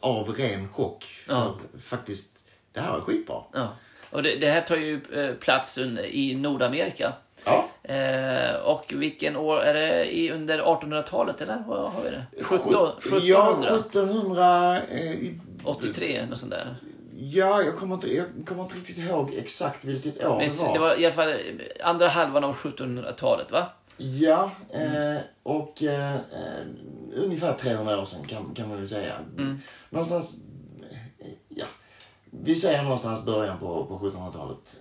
av 0.00 0.28
ren 0.34 0.68
chock. 0.68 1.04
Ja. 1.28 1.54
Faktiskt, 1.84 2.36
det 2.72 2.80
här 2.80 2.92
var 2.92 3.00
skitbra. 3.00 3.42
ja. 3.52 3.76
Och 4.10 4.22
det, 4.22 4.36
det 4.36 4.50
här 4.50 4.60
tar 4.60 4.76
ju 4.76 5.00
eh, 5.14 5.34
plats 5.34 5.78
under, 5.78 6.06
i 6.06 6.34
Nordamerika. 6.34 7.12
Ja. 7.44 7.68
Eh, 7.82 8.54
och 8.54 8.92
vilken 8.96 9.36
år 9.36 9.60
är 9.60 9.74
det? 9.74 10.16
I, 10.16 10.30
under 10.30 10.58
1800-talet 10.62 11.40
eller 11.40 11.64
vad 11.66 11.92
har 11.92 12.02
vi 12.02 12.10
det? 12.10 12.26
17, 12.44 12.72
Ja, 12.72 12.96
1700? 12.98 13.68
1700... 13.90 14.80
Eh, 14.90 15.12
i- 15.12 15.40
83, 15.64 16.26
något 16.26 16.38
sånt 16.38 16.52
där. 16.52 16.76
ja, 17.18 17.62
jag 17.62 17.76
kommer, 17.76 17.94
inte, 17.94 18.14
jag 18.14 18.26
kommer 18.46 18.62
inte 18.62 18.74
riktigt 18.74 18.98
ihåg 18.98 19.34
exakt 19.34 19.84
vilket 19.84 20.24
år 20.24 20.36
Men 20.38 20.48
det 20.48 20.62
var. 20.64 20.72
det 20.72 20.78
var 20.78 21.00
i 21.00 21.04
alla 21.06 21.14
fall 21.14 21.34
andra 21.82 22.08
halvan 22.08 22.44
av 22.44 22.54
1700-talet 22.56 23.50
va? 23.52 23.66
Ja, 24.02 24.50
eh, 24.72 25.20
och 25.42 25.82
eh, 25.82 26.14
eh, 26.14 26.66
ungefär 27.14 27.54
300 27.54 28.00
år 28.00 28.04
sedan 28.04 28.26
kan, 28.26 28.54
kan 28.54 28.68
man 28.68 28.76
väl 28.76 28.88
säga. 28.88 29.18
Någonstans, 29.90 30.34
eh, 30.90 31.28
ja, 31.48 31.66
vi 32.30 32.56
säger 32.56 32.82
någonstans 32.82 33.24
början 33.24 33.58
på, 33.58 33.86
på 33.86 33.98
1700-talet. 33.98 34.80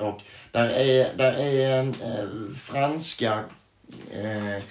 och 0.00 0.20
där 0.52 0.68
är, 0.68 1.14
där 1.16 1.32
är 1.32 1.80
eh, 1.80 2.48
franska 2.56 3.44
eh, 4.12 4.62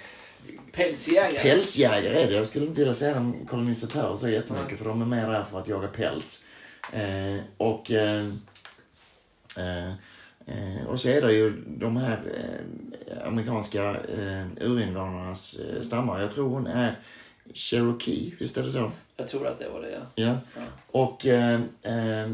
Pälsjägare. 0.72 1.42
pälsjägare 1.42 2.22
är 2.22 2.28
det. 2.28 2.34
Jag 2.34 2.46
skulle 2.46 2.66
inte 2.66 2.78
vilja 2.78 2.94
säga 2.94 3.16
en 3.16 3.46
kolonisatör 3.46 4.16
så 4.16 4.28
jättemycket 4.28 4.78
för 4.78 4.84
de 4.84 5.02
är 5.02 5.06
mer 5.06 5.26
där 5.26 5.44
för 5.44 5.60
att 5.60 5.68
jaga 5.68 5.88
päls. 5.88 6.44
Eh, 6.92 7.40
och, 7.56 7.90
eh, 7.90 8.24
eh, 10.46 10.86
och 10.86 11.00
så 11.00 11.08
är 11.08 11.22
det 11.22 11.32
ju 11.32 11.62
de 11.66 11.96
här 11.96 12.20
eh, 12.36 13.28
amerikanska 13.28 13.84
eh, 13.90 14.46
urinvånarnas 14.60 15.56
eh, 15.56 15.82
stammar. 15.82 16.20
Jag 16.20 16.32
tror 16.32 16.48
hon 16.48 16.66
är 16.66 16.98
Cherokee, 17.54 18.34
visst 18.38 18.56
är 18.56 18.62
det 18.62 18.72
så? 18.72 18.90
Jag 19.16 19.28
tror 19.28 19.46
att 19.46 19.58
det 19.58 19.68
var 19.68 19.80
det 19.80 19.90
ja. 20.14 20.24
Ja. 20.24 20.62
Och 20.86 21.26
eh, 21.26 21.60
eh, 21.82 22.30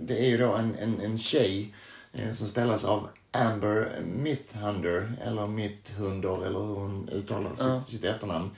det 0.00 0.18
är 0.24 0.28
ju 0.28 0.38
då 0.38 0.52
en, 0.52 0.74
en, 0.74 1.00
en 1.00 1.18
tjej 1.18 1.74
eh, 2.12 2.32
som 2.32 2.48
spelas 2.48 2.84
av 2.84 3.08
Amber 3.30 4.00
Mythhunder, 4.04 5.12
eller 5.24 5.46
Mythhunder, 5.46 6.46
eller 6.46 6.58
hur 6.58 6.74
hon 6.74 7.08
uttalar 7.08 7.54
sitt, 7.54 7.88
sitt 7.88 8.04
efternamn. 8.04 8.50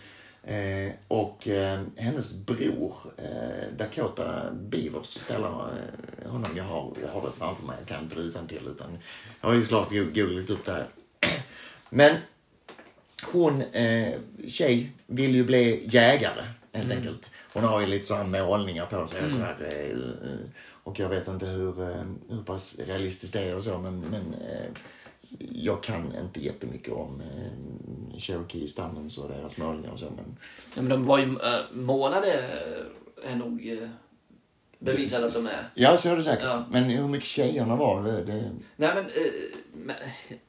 Eh, 0.44 0.92
och 1.08 1.48
eh, 1.48 1.80
hennes 1.96 2.46
bror, 2.46 2.94
eh, 3.16 3.76
Dakota 3.78 4.50
Beavers, 4.52 5.06
spelar 5.06 5.72
eh, 6.24 6.30
honom. 6.30 6.50
Jag 6.56 6.64
har, 6.64 6.92
jag 7.02 7.08
har 7.12 7.20
det 7.26 7.32
framför 7.38 7.66
mig, 7.66 7.76
jag 7.78 7.88
kan 7.88 8.02
inte 8.04 8.14
det 8.14 8.20
utantill 8.22 8.66
utan 8.66 8.98
jag 9.40 9.48
har 9.48 9.54
ju 9.54 9.62
såklart 9.62 9.90
go- 9.90 10.10
googlat 10.14 10.50
upp 10.50 10.64
det 10.64 10.72
här. 10.72 10.86
Men 11.90 12.16
hon, 13.22 13.62
eh, 13.62 14.12
tjej, 14.48 14.92
vill 15.06 15.34
ju 15.34 15.44
bli 15.44 15.82
jägare 15.86 16.44
helt 16.72 16.92
enkelt. 16.92 17.30
Hon 17.52 17.64
har 17.64 17.80
ju 17.80 17.86
lite 17.86 18.06
sådana 18.06 18.44
målningar 18.44 18.86
på 18.86 19.06
sig 19.06 19.24
och 19.26 19.32
sådär. 19.32 19.56
Eh, 19.72 20.30
eh, 20.30 20.38
och 20.84 20.98
jag 20.98 21.08
vet 21.08 21.28
inte 21.28 21.46
hur, 21.46 21.82
eh, 21.90 22.04
hur 22.30 22.42
pass 22.42 22.76
realistiskt 22.78 23.32
det 23.32 23.40
är 23.40 23.56
och 23.56 23.64
så 23.64 23.78
men, 23.78 24.00
men 24.00 24.34
jag 25.38 25.82
kan 25.82 26.16
inte 26.16 26.44
jättemycket 26.44 26.92
om 26.92 27.20
eh, 27.20 28.18
Cherokee-stammen 28.18 29.08
och 29.18 29.28
deras 29.28 29.56
målningar 29.56 29.90
och 29.90 29.98
så 29.98 30.04
men 30.04 30.36
ja 30.74 30.82
men 30.82 30.88
de 30.88 31.06
var 31.06 31.18
ju 31.18 31.24
äh, 31.24 31.60
målade, 31.72 32.32
äh, 32.32 33.32
är 33.32 33.36
nog 33.36 33.68
äh, 33.68 33.88
bevisat 34.78 35.24
att 35.24 35.34
de 35.34 35.46
är. 35.46 35.68
Ja, 35.74 35.96
så 35.96 36.08
är 36.08 36.16
det 36.16 36.22
säkert. 36.22 36.44
Ja. 36.44 36.64
Men 36.70 36.84
hur 36.84 37.08
mycket 37.08 37.28
tjejerna 37.28 37.76
var, 37.76 38.02
det... 38.02 38.24
det 38.24 38.50
Nej 38.76 38.94
men, 38.94 38.98
eh, 38.98 39.10
men 39.72 39.96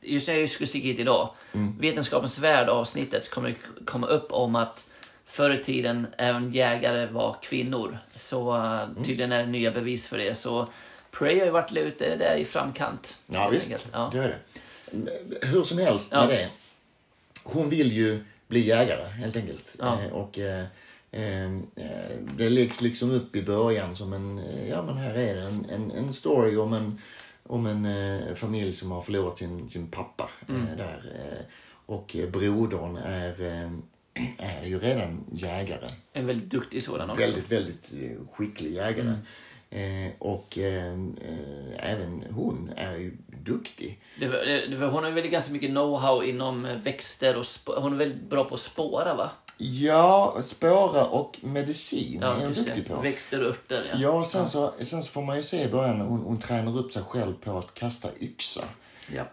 just 0.01 0.27
när 0.27 0.35
jag 0.35 0.49
skulle 0.49 0.69
hit 0.79 0.99
idag. 0.99 1.29
Vetenskapens 1.79 2.39
värld 2.39 2.69
avsnittet 2.69 3.29
kommer 3.29 3.57
komma 3.85 4.07
upp 4.07 4.31
om 4.31 4.55
att 4.55 4.87
förr 5.25 5.49
i 5.49 5.63
tiden 5.63 6.07
även 6.17 6.51
jägare 6.51 7.05
var 7.05 7.35
kvinnor. 7.41 7.97
Så 8.15 8.55
uh, 8.55 9.03
tydligen 9.05 9.31
är 9.31 9.43
det 9.43 9.49
nya 9.49 9.71
bevis 9.71 10.07
för 10.07 10.17
det. 10.17 10.35
Så 10.35 10.67
Prey 11.11 11.39
har 11.39 11.45
ju 11.45 11.51
varit 11.51 11.77
ute 11.77 12.15
där 12.15 12.35
i 12.35 12.45
framkant. 12.45 13.17
Ja, 13.27 13.49
visst. 13.49 13.87
Ja. 13.91 14.09
Det 14.13 14.17
är 14.17 14.27
det. 14.27 14.39
Hur 15.41 15.63
som 15.63 15.77
helst 15.77 16.11
med 16.11 16.23
Ja. 16.23 16.27
det. 16.27 16.49
Hon 17.43 17.69
vill 17.69 17.91
ju 17.91 18.23
bli 18.47 18.59
jägare, 18.59 19.07
helt 19.07 19.35
enkelt. 19.35 19.75
Ja. 19.79 20.01
Eh, 20.03 20.11
och 20.11 20.39
eh, 20.39 20.65
eh, 21.11 21.59
det 22.37 22.49
läggs 22.49 22.81
liksom 22.81 23.11
upp 23.11 23.35
i 23.35 23.43
början 23.43 23.95
som 23.95 24.13
en, 24.13 24.41
ja 24.69 24.83
men 24.83 24.97
här 24.97 25.13
är 25.13 25.35
det 25.35 25.41
en, 25.41 25.65
en, 25.69 25.91
en 25.91 26.13
story 26.13 26.57
om 26.57 26.73
en, 26.73 27.01
om 27.43 27.65
en 27.65 28.35
familj 28.35 28.73
som 28.73 28.91
har 28.91 29.01
förlorat 29.01 29.37
sin, 29.37 29.69
sin 29.69 29.87
pappa. 29.87 30.29
Mm. 30.49 30.77
Där. 30.77 31.01
Och 31.85 32.15
brodern 32.31 32.97
är, 32.97 33.41
är 34.37 34.65
ju 34.65 34.79
redan 34.79 35.25
jägare. 35.33 35.89
En 36.13 36.25
väldigt 36.25 36.49
duktig 36.49 36.83
sådan 36.83 37.09
också. 37.09 37.21
Väldigt, 37.21 37.51
väldigt 37.51 37.89
skicklig 38.33 38.73
jägare. 38.73 39.15
Eh, 39.73 40.11
och 40.19 40.57
eh, 40.57 40.93
eh, 40.93 41.91
även 41.91 42.23
hon 42.31 42.71
är 42.77 42.95
ju 42.95 43.17
duktig. 43.45 44.01
Det, 44.19 44.27
det, 44.27 44.85
hon 44.85 45.03
har 45.03 45.11
väldigt 45.11 45.31
ganska 45.31 45.51
mycket 45.53 45.69
know-how 45.69 46.23
inom 46.23 46.65
eh, 46.65 46.75
växter 46.77 47.35
och 47.37 47.45
hon 47.81 47.93
är 47.93 47.97
väldigt 47.97 48.29
bra 48.29 48.43
på 48.43 48.55
att 48.55 48.61
spåra 48.61 49.15
va? 49.15 49.29
Ja, 49.57 50.37
spåra 50.41 51.05
och 51.05 51.37
medicin 51.41 52.23
är 52.23 52.27
Ja, 52.27 52.33
hon 52.33 52.43
just 52.47 52.65
duktig 52.65 52.83
det. 52.83 52.89
på. 52.95 53.01
Växter 53.01 53.41
och 53.41 53.47
örter 53.47 53.89
ja. 53.93 53.99
Ja, 53.99 54.09
och 54.09 54.25
sen, 54.27 54.47
Så, 54.47 54.73
sen 54.79 55.03
så 55.03 55.11
får 55.11 55.21
man 55.21 55.37
ju 55.37 55.43
se 55.43 55.63
i 55.63 55.67
början 55.67 55.97
när 55.97 56.05
hon, 56.05 56.19
hon 56.21 56.39
tränar 56.39 56.77
upp 56.77 56.91
sig 56.91 57.03
själv 57.03 57.33
på 57.33 57.57
att 57.57 57.73
kasta 57.73 58.07
yxa. 58.19 58.63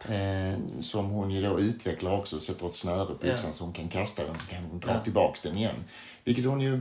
Eh, 0.09 0.59
som 0.81 1.07
hon 1.11 1.31
ju 1.31 1.43
då 1.43 1.61
utvecklar 1.61 2.15
också, 2.15 2.41
sätter 2.41 2.67
ett 2.69 2.75
snöre 2.75 3.15
på 3.15 3.27
Ja. 3.27 3.33
yxan 3.33 3.53
så 3.55 3.65
hon 3.65 3.73
kan 3.73 3.89
kasta 3.89 4.25
den, 4.25 4.39
så 4.41 4.47
kan 4.47 4.65
hon 4.65 4.81
dra 4.81 4.93
Ja. 4.93 5.01
tillbaks 5.01 5.41
den 5.41 5.57
igen. 5.57 5.85
Vilket 6.25 6.45
hon 6.45 6.61
ju 6.61 6.81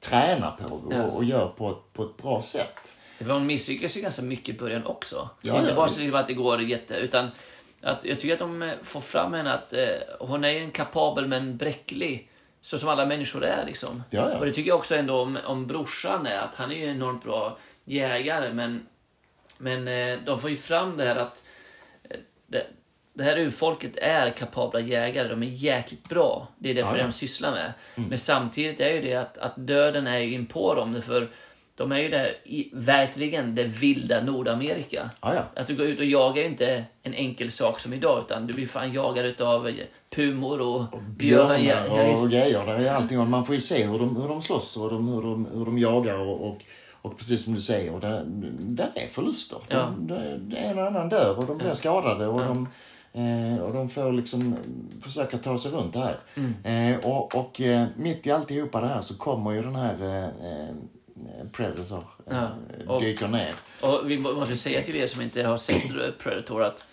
tränar 0.00 0.50
på 0.56 0.74
och, 0.74 0.92
Ja. 0.92 1.02
och 1.02 1.24
gör 1.24 1.48
på 1.48 1.70
ett, 1.70 1.92
på 1.92 2.02
ett 2.02 2.16
bra 2.16 2.42
sätt. 2.42 2.94
För 3.18 3.30
hon 3.30 3.46
misslyckas 3.46 3.96
ju 3.96 4.00
ganska 4.00 4.22
mycket 4.22 4.54
i 4.54 4.58
början 4.58 4.86
också. 4.86 5.28
Ja, 5.40 5.56
inte 5.56 5.68
ja, 5.70 5.74
bara 5.76 5.86
visst. 5.86 6.12
så 6.12 6.18
att 6.18 6.26
det 6.26 6.34
går 6.34 6.62
jätte... 6.62 6.94
Utan 6.96 7.28
att 7.82 8.04
jag 8.04 8.20
tycker 8.20 8.32
att 8.32 8.38
de 8.38 8.62
eh, 8.62 8.70
får 8.82 9.00
fram 9.00 9.32
henne 9.32 9.52
att 9.52 9.72
eh, 9.72 9.86
hon 10.20 10.44
är 10.44 10.48
en 10.60 10.70
kapabel 10.70 11.26
men 11.26 11.56
bräcklig. 11.56 12.30
Så 12.60 12.78
som 12.78 12.88
alla 12.88 13.06
människor 13.06 13.44
är 13.44 13.66
liksom. 13.66 14.02
Ja, 14.10 14.30
ja. 14.32 14.38
Och 14.38 14.46
det 14.46 14.52
tycker 14.52 14.68
jag 14.68 14.78
också 14.78 14.94
ändå 14.96 15.14
om, 15.20 15.38
om 15.46 15.66
brorsan 15.66 16.26
är. 16.26 16.38
Att 16.38 16.54
han 16.54 16.72
är 16.72 16.76
ju 16.76 16.84
en 16.84 16.96
enormt 16.96 17.24
bra 17.24 17.58
jägare. 17.84 18.52
Men, 18.52 18.86
men 19.58 19.88
eh, 19.88 20.18
de 20.26 20.40
får 20.40 20.50
ju 20.50 20.56
fram 20.56 20.96
det 20.96 21.04
här 21.04 21.16
att 21.16 21.42
eh, 22.10 22.16
det, 22.46 22.66
det 23.14 23.24
här 23.24 23.38
urfolket 23.38 23.96
är 23.96 24.30
kapabla 24.30 24.80
jägare. 24.80 25.28
De 25.28 25.42
är 25.42 25.46
jäkligt 25.46 26.08
bra. 26.08 26.48
Det 26.58 26.70
är 26.70 26.74
därför 26.74 26.90
Ja, 26.90 26.94
Mm. 26.94 27.06
de 27.10 27.12
sysslar 27.12 27.50
med. 27.50 27.72
Men 27.94 28.18
samtidigt 28.18 28.80
är 28.80 28.90
ju 28.90 29.00
det 29.00 29.14
att, 29.14 29.38
att 29.38 29.52
döden 29.56 30.06
är 30.06 30.18
ju 30.18 30.32
in 30.34 30.46
på 30.46 30.74
dem. 30.74 31.02
För 31.02 31.28
de 31.78 31.92
är 31.92 31.98
ju 31.98 32.08
där 32.08 32.36
i 32.44 32.70
verkligen 32.72 33.54
det 33.54 33.64
vilda 33.64 34.22
Nordamerika. 34.22 35.10
Ja, 35.22 35.34
ja. 35.34 35.60
Att 35.60 35.66
du 35.66 35.76
går 35.76 35.86
ut 35.86 35.98
och 35.98 36.04
jagar 36.04 36.42
är 36.42 36.46
inte 36.46 36.84
en 37.02 37.14
enkel 37.14 37.50
sak 37.50 37.80
som 37.80 37.92
idag. 37.92 38.24
Utan 38.26 38.46
du 38.46 38.54
blir 38.54 38.66
fan 38.66 38.92
jagad 38.92 39.26
utav 39.26 39.70
pumor 40.10 40.60
och, 40.60 40.84
Björnar 41.16 41.58
Ja, 41.58 41.74
ja, 41.86 42.22
och 42.22 42.30
grejer. 42.30 42.66
Där 42.66 42.78
är 42.78 42.92
allting. 42.92 43.20
Och 43.20 43.26
man 43.26 43.46
får 43.46 43.54
ju 43.54 43.60
se 43.60 43.86
hur 43.86 43.98
de, 43.98 44.16
hur 44.16 44.28
de 44.28 44.42
slåss 44.42 44.76
och 44.76 44.90
de, 44.90 45.08
hur, 45.08 45.22
de, 45.22 45.46
hur 45.54 45.64
de 45.64 45.78
jagar. 45.78 46.18
Och, 46.18 46.48
och, 46.48 46.64
och 47.02 47.18
precis 47.18 47.44
som 47.44 47.54
du 47.54 47.60
säger, 47.60 48.00
där, 48.00 48.24
där 48.58 48.90
är 48.94 49.06
förluster. 49.06 49.58
De, 49.68 49.76
Ja. 49.76 49.94
det, 49.98 50.38
det 50.38 50.56
är 50.56 50.70
en 50.70 50.78
och 50.78 50.86
annan 50.86 51.08
dör 51.08 51.38
och 51.38 51.46
de 51.46 51.58
blir 51.58 51.74
skadade. 51.74 52.26
Och, 52.26 52.40
de, 52.40 52.68
eh, 53.12 53.58
och 53.62 53.74
de 53.74 53.88
får 53.88 54.12
liksom 54.12 54.56
försöka 55.00 55.38
ta 55.38 55.58
sig 55.58 55.72
runt 55.72 55.92
det 55.92 55.98
här. 55.98 56.16
Mm. 56.34 56.94
Eh, 56.94 57.06
och 57.06 57.34
och 57.34 57.60
eh, 57.60 57.86
mitt 57.96 58.26
i 58.26 58.30
alltihopa 58.30 58.80
det 58.80 58.86
här 58.86 59.00
så 59.00 59.14
kommer 59.18 59.52
ju 59.52 59.62
den 59.62 59.76
här 59.76 59.94
eh, 60.02 60.24
eh, 60.24 60.74
Predator 61.52 62.04
eh, 62.30 62.36
Ja, 62.36 62.50
och- 62.94 63.00
dyker 63.02 63.28
ner. 63.28 63.54
Och 63.82 64.10
vi 64.10 64.18
må- 64.18 64.32
måste 64.32 64.56
säga 64.56 64.82
till 64.82 64.96
er 64.96 65.06
som 65.06 65.22
inte 65.22 65.42
har 65.42 65.58
sett 65.58 65.82
Predator 66.18 66.62
att 66.62 66.84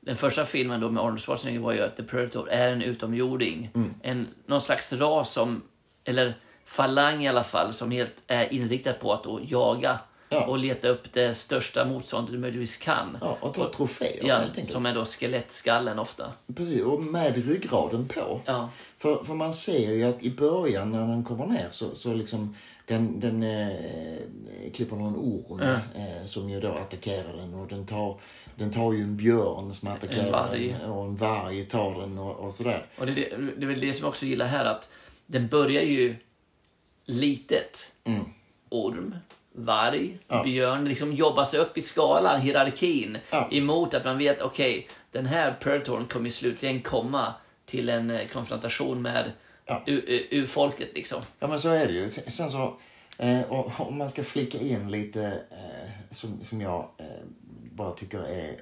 den 0.00 0.16
första 0.16 0.44
filmen 0.44 0.80
då 0.80 0.90
med 0.90 1.02
Arnold 1.02 1.20
Schwarzenegger 1.20 1.60
var 1.60 1.72
ju 1.72 1.80
att 1.82 1.96
The 1.96 2.02
Predator 2.02 2.48
är 2.50 2.72
en 2.72 2.82
utomjording. 2.82 3.70
Mm. 3.74 3.94
En, 4.02 4.28
någon 4.46 4.60
slags 4.60 4.92
ras 4.92 5.32
som, 5.32 5.62
eller 6.04 6.34
falang 6.64 7.24
i 7.24 7.28
alla 7.28 7.44
fall, 7.44 7.72
som 7.72 7.90
helt 7.90 8.14
är 8.26 8.52
inriktad 8.52 8.92
på 8.92 9.12
att 9.12 9.24
då 9.24 9.40
jaga 9.46 9.98
Ja. 10.28 10.46
och 10.46 10.58
leta 10.58 10.88
upp 10.88 11.12
det 11.12 11.34
största 11.34 11.84
motståndet 11.84 12.32
du 12.32 12.38
möjligtvis 12.38 12.76
kan. 12.76 13.18
Ja, 13.20 13.36
och 13.40 13.54
ta 13.54 13.72
troféer 13.72 14.24
Ja, 14.26 14.34
helt 14.36 14.50
enkelt. 14.50 14.72
som 14.72 14.86
är 14.86 14.94
då 14.94 15.04
skelettskallen 15.04 15.98
ofta. 15.98 16.32
Precis, 16.56 16.82
och 16.82 17.02
med 17.02 17.46
ryggraden 17.46 18.08
på. 18.08 18.40
Ja. 18.44 18.68
För, 18.98 19.24
för 19.24 19.34
man 19.34 19.52
ser 19.54 19.92
ju 19.92 20.04
att 20.04 20.22
i 20.22 20.30
början 20.30 20.90
när 20.92 21.06
den 21.06 21.24
kommer 21.24 21.46
ner 21.46 21.68
så, 21.70 21.94
så 21.94 22.14
liksom 22.14 22.56
den, 22.86 23.20
den 23.20 23.42
eh, 23.42 24.72
klipper 24.74 24.96
någon 24.96 25.16
orm 25.16 25.60
eh, 25.94 26.24
som 26.24 26.50
ju 26.50 26.60
då 26.60 26.72
attackerar 26.72 27.36
den 27.36 27.54
och 27.54 27.68
den 27.68 27.86
tar, 27.86 28.20
den 28.56 28.72
tar 28.72 28.92
ju 28.92 29.02
en 29.02 29.16
björn 29.16 29.74
som 29.74 29.88
attackerar 29.88 30.50
den 30.52 30.90
och 30.90 31.04
en 31.04 31.16
varg 31.16 31.64
tar 31.64 32.00
den 32.00 32.18
och, 32.18 32.46
och 32.46 32.54
sådär. 32.54 32.84
Och 32.98 33.06
det, 33.06 33.12
det, 33.14 33.36
det 33.56 33.62
är 33.64 33.66
väl 33.66 33.80
det 33.80 33.92
som 33.92 34.02
jag 34.02 34.08
också 34.08 34.26
gillar 34.26 34.46
här 34.46 34.64
att 34.64 34.88
den 35.26 35.48
börjar 35.48 35.82
ju 35.82 36.16
litet. 37.06 37.92
Orm, 38.68 39.16
varg, 39.52 40.18
Ja. 40.28 40.42
björn. 40.42 40.84
Liksom 40.84 41.12
jobba 41.12 41.44
sig 41.44 41.60
upp 41.60 41.78
i 41.78 41.82
skalan, 41.82 42.40
hierarkin. 42.40 43.18
Ja. 43.30 43.48
Emot 43.50 43.94
att 43.94 44.04
man 44.04 44.18
vet, 44.18 44.42
okej, 44.42 44.88
den 45.10 45.26
här 45.26 45.56
predatorn 45.60 46.06
kommer 46.06 46.30
slutligen 46.30 46.82
komma 46.82 47.34
till 47.66 47.88
en 47.88 48.10
eh, 48.10 48.26
konfrontation 48.28 49.02
med 49.02 49.32
Ja. 49.66 49.82
u- 49.86 50.02
u- 50.06 50.26
urfolket 50.30 50.88
liksom. 50.94 51.22
Ja 51.38 51.46
men 51.48 51.58
så 51.58 51.68
är 51.68 51.86
det 51.86 51.92
ju. 51.92 52.08
Sen 52.08 52.50
så, 52.50 52.76
eh, 53.18 53.52
om 53.80 53.98
man 53.98 54.10
ska 54.10 54.24
flika 54.24 54.58
in 54.58 54.90
lite 54.90 55.24
eh, 55.50 55.90
som, 56.10 56.44
som 56.44 56.60
jag 56.60 56.88
eh, 56.98 57.06
bara 57.72 57.90
tycker 57.90 58.18
är... 58.18 58.56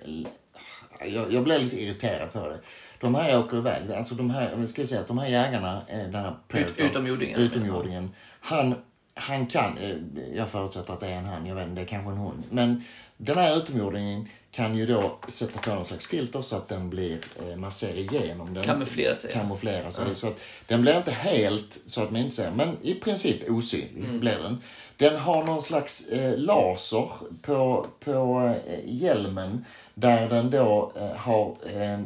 Jag, 1.07 1.32
jag 1.32 1.44
blir 1.44 1.59
lite 1.59 1.82
irriterad 1.82 2.32
på 2.32 2.48
det. 2.48 2.59
De 3.01 3.14
här 3.14 3.38
åker 3.38 3.57
iväg. 3.57 3.92
Alltså 3.92 4.14
de 4.14 4.30
här, 4.30 4.66
ska 4.66 4.86
säga 4.86 5.01
att 5.01 5.09
de 5.09 5.18
här 5.18 5.28
jägarna, 5.28 5.82
eh, 5.88 5.98
den 5.98 6.14
här 6.14 6.36
Predator, 6.48 6.86
utomjordingen. 6.86 7.40
utomjordingen 7.40 8.11
han, 8.40 8.74
han 9.14 9.46
kan, 9.46 9.78
eh, 9.78 9.96
jag 10.34 10.48
förutsätter 10.48 10.92
att 10.92 11.01
det 11.01 11.07
är 11.07 11.12
en 11.12 11.24
han, 11.24 11.46
jag 11.46 11.55
vet 11.55 11.64
inte, 11.68 11.80
det 11.80 11.84
är 11.84 11.88
kanske 11.88 12.11
en 12.11 12.16
hon. 12.16 12.44
Men 12.51 12.84
den 13.16 13.38
här 13.38 13.57
utomjordingen 13.57 14.28
kan 14.53 14.76
ju 14.76 14.86
då 14.86 15.18
sätta 15.28 15.59
på 15.61 15.74
någon 15.74 15.84
slags 15.84 16.07
filter 16.07 16.42
så 16.42 16.57
att 16.57 16.68
den 16.68 16.90
blir, 16.90 17.18
eh, 17.48 17.57
man 17.57 17.72
ser 17.72 17.94
igenom 17.98 18.55
den. 18.55 18.64
Kamouflera 18.64 19.14
sig. 19.14 19.32
Kamouflera 19.32 19.92
sig. 19.92 20.14
Så 20.14 20.26
att 20.26 20.40
den 20.66 20.82
blir 20.82 20.96
inte 20.96 21.11
helt, 21.11 21.78
så 21.86 22.03
att 22.03 22.11
man 22.11 22.20
inte 22.20 22.36
ser, 22.36 22.51
men 22.51 22.76
i 22.82 22.94
princip 22.94 23.51
osynlig 23.51 24.05
Mm. 24.05 24.20
blir 24.20 24.38
den. 24.38 24.62
Den 24.96 25.16
har 25.16 25.44
någon 25.44 25.62
slags 25.62 26.09
eh, 26.09 26.38
laser 26.38 27.09
på, 27.42 27.86
på 28.05 28.53
eh, 28.66 28.78
hjälmen 28.86 29.64
där 29.94 30.28
den 30.28 30.51
då 30.51 30.92
eh, 30.96 31.16
har 31.16 31.57
eh, 31.66 32.01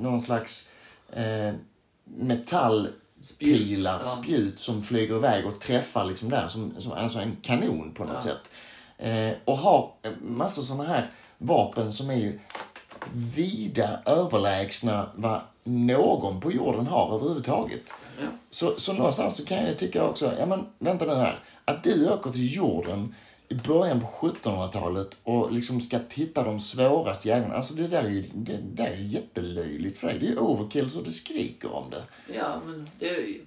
någon 0.00 0.20
slags 0.20 0.68
eh, 1.12 1.54
metallpilar, 2.04 2.94
Spjut, 3.22 3.80
ja. 4.04 4.22
spjut 4.22 4.58
som 4.58 4.82
flyger 4.82 5.16
iväg 5.16 5.46
och 5.46 5.60
träffar 5.60 6.04
liksom 6.04 6.28
där, 6.28 6.48
som, 6.48 6.74
som 6.78 6.92
alltså 6.92 7.18
en 7.18 7.36
kanon 7.42 7.92
på 7.94 8.04
något 8.04 8.22
sätt. 8.22 8.49
Eh, 9.00 9.32
och 9.44 9.58
har 9.58 9.92
eh, 10.02 10.10
massor 10.20 10.62
sådana 10.62 10.84
här 10.84 11.10
vapen 11.38 11.92
som 11.92 12.10
är 12.10 12.14
ju 12.14 12.38
vida 13.36 14.00
överlägsna 14.06 15.10
vad 15.14 15.40
någon 15.64 16.40
på 16.40 16.52
jorden 16.52 16.86
har 16.86 17.14
överhuvudtaget. 17.14 17.82
Ja. 18.20 18.26
Så, 18.50 18.74
så 18.76 18.92
någonstans 18.92 19.36
så 19.36 19.44
kan 19.44 19.66
jag 19.66 19.78
tycka 19.78 20.04
också, 20.04 20.32
ja 20.38 20.46
men 20.46 20.66
vänta 20.78 21.04
nu 21.04 21.14
här, 21.14 21.38
att 21.64 21.84
du 21.84 22.12
åker 22.12 22.30
till 22.30 22.56
jorden 22.56 23.14
i 23.48 23.54
början 23.54 24.00
på 24.00 24.06
1700-talet 24.06 25.16
och 25.22 25.52
liksom 25.52 25.80
ska 25.80 25.98
titta 25.98 26.42
de 26.42 26.60
svåraste 26.60 27.28
jägarna. 27.28 27.54
Alltså 27.54 27.74
det 27.74 27.88
där 27.88 28.04
är 28.04 28.08
ju 28.08 28.30
det 28.34 28.56
där 28.56 28.86
är 28.86 28.96
jättelöjligt 28.96 29.98
för 29.98 30.06
dig. 30.06 30.18
Det 30.18 30.26
är 30.26 30.30
ju 30.30 30.38
overkill 30.38 30.90
så 30.90 31.00
det 31.00 31.10
skriker 31.10 31.74
om 31.74 31.90
det. 31.90 32.02
Ja, 32.34 32.60
men 32.66 32.88
det 32.98 33.08
är 33.08 33.20
ju 33.20 33.44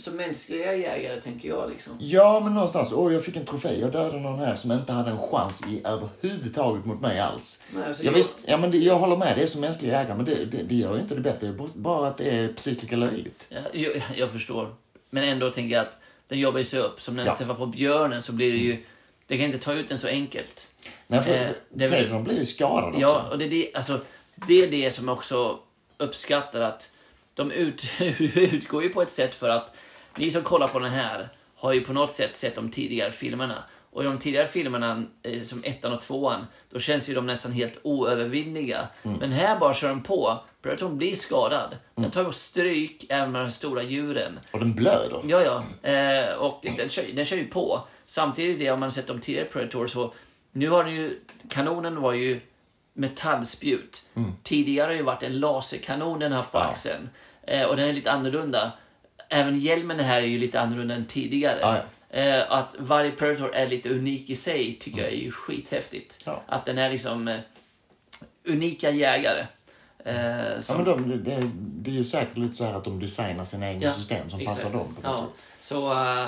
som 0.00 0.16
mänskliga 0.16 0.74
jägare 0.74 1.20
tänker 1.20 1.48
jag 1.48 1.70
liksom. 1.70 1.92
Ja, 2.00 2.40
men 2.44 2.54
någonstans. 2.54 2.92
Åh, 2.92 3.12
jag 3.12 3.24
fick 3.24 3.36
en 3.36 3.46
trofé. 3.46 3.80
Jag 3.80 3.92
dödade 3.92 4.20
någon 4.20 4.38
här 4.38 4.54
som 4.54 4.72
inte 4.72 4.92
hade 4.92 5.10
en 5.10 5.18
chans 5.18 5.62
i 5.68 5.82
överhuvudtaget 5.84 6.84
mot 6.84 7.00
mig 7.00 7.20
alls. 7.20 7.62
Nej, 7.74 7.84
alltså, 7.88 8.02
jag, 8.04 8.12
jag- 8.12 8.16
visst, 8.16 8.38
ja, 8.46 8.56
men 8.58 8.70
det, 8.70 8.78
jag 8.78 8.98
håller 8.98 9.16
med. 9.16 9.36
Det 9.36 9.42
är 9.42 9.46
som 9.46 9.60
mänskliga 9.60 9.92
jägare, 10.00 10.16
men 10.16 10.24
det, 10.24 10.44
det, 10.44 10.62
det 10.62 10.74
gör 10.74 10.94
ju 10.94 11.00
inte 11.00 11.14
det 11.14 11.20
bättre. 11.20 11.52
Bara 11.74 12.08
att 12.08 12.18
det 12.18 12.30
är 12.30 12.48
precis 12.48 12.82
lika 12.82 12.96
löjligt. 12.96 13.46
Ja, 13.48 13.58
jag, 13.72 14.02
jag 14.16 14.30
förstår. 14.30 14.74
Men 15.10 15.24
ändå 15.24 15.50
tänker 15.50 15.76
jag 15.76 15.82
att 15.82 15.98
den 16.28 16.38
jobbar 16.40 16.58
ju 16.58 16.64
sig 16.64 16.80
upp. 16.80 17.00
Som 17.00 17.16
när 17.16 17.22
den 17.24 17.30
Ja. 17.32 17.36
träffar 17.38 17.54
på 17.54 17.66
björnen 17.66 18.22
så 18.22 18.32
blir 18.32 18.52
det 18.52 18.58
ju... 18.58 18.84
Det 19.26 19.36
kan 19.36 19.46
inte 19.46 19.58
ta 19.58 19.72
ut 19.72 19.88
den 19.88 19.98
så 19.98 20.06
enkelt. 20.08 20.70
Nej, 21.06 21.22
för 21.22 21.34
Eh, 21.34 21.48
det 21.68 21.88
Predatorn 21.88 22.24
blir 22.24 22.38
ju 22.38 22.44
skadad 22.44 22.88
också. 22.88 23.00
Ja, 23.00 23.22
och 23.32 23.38
det 23.38 23.44
är 23.44 23.50
det, 23.50 23.70
alltså, 23.74 24.00
det 24.48 24.54
är 24.62 24.70
det 24.70 24.90
som 24.90 25.08
jag 25.08 25.16
också 25.16 25.58
uppskattar 25.98 26.60
att 26.60 26.92
de 27.34 27.50
ut, 27.50 27.84
utgår 28.34 28.82
ju 28.82 28.88
på 28.88 29.02
ett 29.02 29.10
sätt 29.10 29.34
för 29.34 29.48
att 29.48 29.75
ni 30.18 30.30
som 30.30 30.42
kollar 30.42 30.68
på 30.68 30.78
den 30.78 30.90
här 30.90 31.28
har 31.56 31.72
ju 31.72 31.80
på 31.80 31.92
något 31.92 32.12
sätt 32.12 32.36
sett 32.36 32.54
de 32.56 32.70
tidigare 32.70 33.10
filmerna. 33.10 33.54
Och 33.90 34.04
i 34.04 34.06
de 34.06 34.18
tidigare 34.18 34.46
filmerna, 34.46 35.02
eh, 35.22 35.42
som 35.42 35.64
ettan 35.64 35.92
och 35.92 36.00
tvåan, 36.00 36.46
då 36.70 36.78
känns 36.78 37.08
ju 37.08 37.14
de 37.14 37.26
nästan 37.26 37.52
helt 37.52 37.78
oövervinnliga. 37.82 38.88
Men 39.02 39.32
här 39.32 39.58
bara 39.58 39.74
kör 39.74 39.88
de 39.88 40.02
på. 40.02 40.38
Predatorn 40.62 40.96
blir 40.98 41.14
skadad. 41.16 41.76
Den 41.94 42.10
tar 42.10 42.24
ju 42.24 42.32
stryk 42.32 43.06
även 43.08 43.32
med 43.32 43.42
de 43.42 43.50
stora 43.50 43.82
djuren. 43.82 44.38
Och 44.52 44.58
den 44.58 44.74
blöder. 44.74 45.20
Ja, 45.24 45.42
ja. 45.42 45.90
Eh, 45.90 46.34
och 46.34 46.60
den 46.76 46.88
kör, 46.88 47.04
den 47.14 47.24
kör 47.24 47.36
ju 47.36 47.46
på. 47.46 47.80
Samtidigt, 48.06 48.58
det, 48.58 48.70
om 48.70 48.80
man 48.80 48.92
sett 48.92 49.06
de 49.06 49.20
tidigare 49.20 49.44
Predator 49.46 49.86
så 49.86 50.14
nu 50.52 50.70
har 50.70 50.84
den 50.84 50.94
ju, 50.94 51.20
kanonen 51.48 52.00
var 52.00 52.12
ju 52.12 52.40
metallspjut. 53.10 54.02
Tidigare 54.42 54.84
har 54.84 54.90
det 54.90 54.96
ju 54.96 55.02
varit 55.02 55.22
en 55.22 55.40
laserkanon 55.40 56.18
den 56.18 56.32
haft 56.32 56.52
på 56.52 56.58
Mm. 56.58 56.66
Ja. 56.68 56.72
axeln. 56.72 57.08
Eh, 57.42 57.62
och 57.66 57.76
den 57.76 57.88
är 57.88 57.92
lite 57.92 58.10
annorlunda. 58.12 58.72
Även 59.28 59.58
hjälmen 59.58 60.00
här 60.00 60.22
är 60.22 60.26
ju 60.26 60.38
lite 60.38 60.60
annorlunda 60.60 60.94
än 60.94 61.06
tidigare. 61.06 61.58
Ja, 61.60 61.82
Eh, 62.10 62.52
att 62.52 62.74
varje 62.78 63.10
Predator 63.10 63.54
är 63.54 63.66
lite 63.68 63.88
unik 63.90 64.30
i 64.30 64.36
sig 64.36 64.76
tycker 64.80 64.98
jag 64.98 65.08
är 65.08 65.16
ju 65.16 65.30
skithäftigt. 65.30 66.22
Ja. 66.24 66.42
Att 66.46 66.66
den 66.66 66.78
är 66.78 66.90
liksom 66.90 67.28
eh, 67.28 67.40
unika 68.44 68.90
jägare. 68.90 69.46
Eh, 70.04 70.16
Ja, 70.16 70.60
som, 70.60 70.76
men 70.76 70.84
de, 70.84 71.24
det, 71.24 71.50
det, 71.54 71.90
är 71.90 71.94
ju 71.94 72.04
säkert 72.04 72.36
lite 72.36 72.54
så 72.54 72.64
här 72.64 72.74
att 72.74 72.84
de 72.84 73.00
designar 73.00 73.44
sina 73.44 73.68
egna 73.68 73.82
Ja, 73.82 73.92
system 73.92 74.28
som 74.30 74.40
exakt. 74.40 74.62
passar 74.64 74.78
dem 74.78 74.94
på 74.94 75.08
något 75.08 75.18
ja. 75.18 75.18
sätt. 75.18 75.44
Så... 75.60 75.92
eh, 75.92 76.26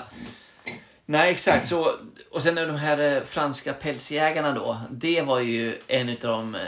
nej, 1.07 1.31
exakt. 1.31 1.69
Så, 1.69 1.95
och 2.31 2.43
sen 2.43 2.55
de 2.55 2.77
här 2.77 3.17
eh, 3.17 3.23
franska 3.25 3.73
pälsjägarna 3.73 4.53
då. 4.53 4.81
Det 4.91 5.23
var 5.23 5.41
ju 5.41 5.79
en 5.87 6.09
av 6.09 6.17
de 6.21 6.55
uh, 6.55 6.61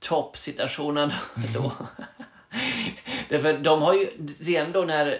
toppsituationerna 0.00 1.14
då. 1.54 1.72
Därför 3.28 3.58
de 3.58 3.82
har 3.82 3.94
ju 3.94 4.08
redan 4.40 4.72
då 4.72 4.80
när 4.80 5.18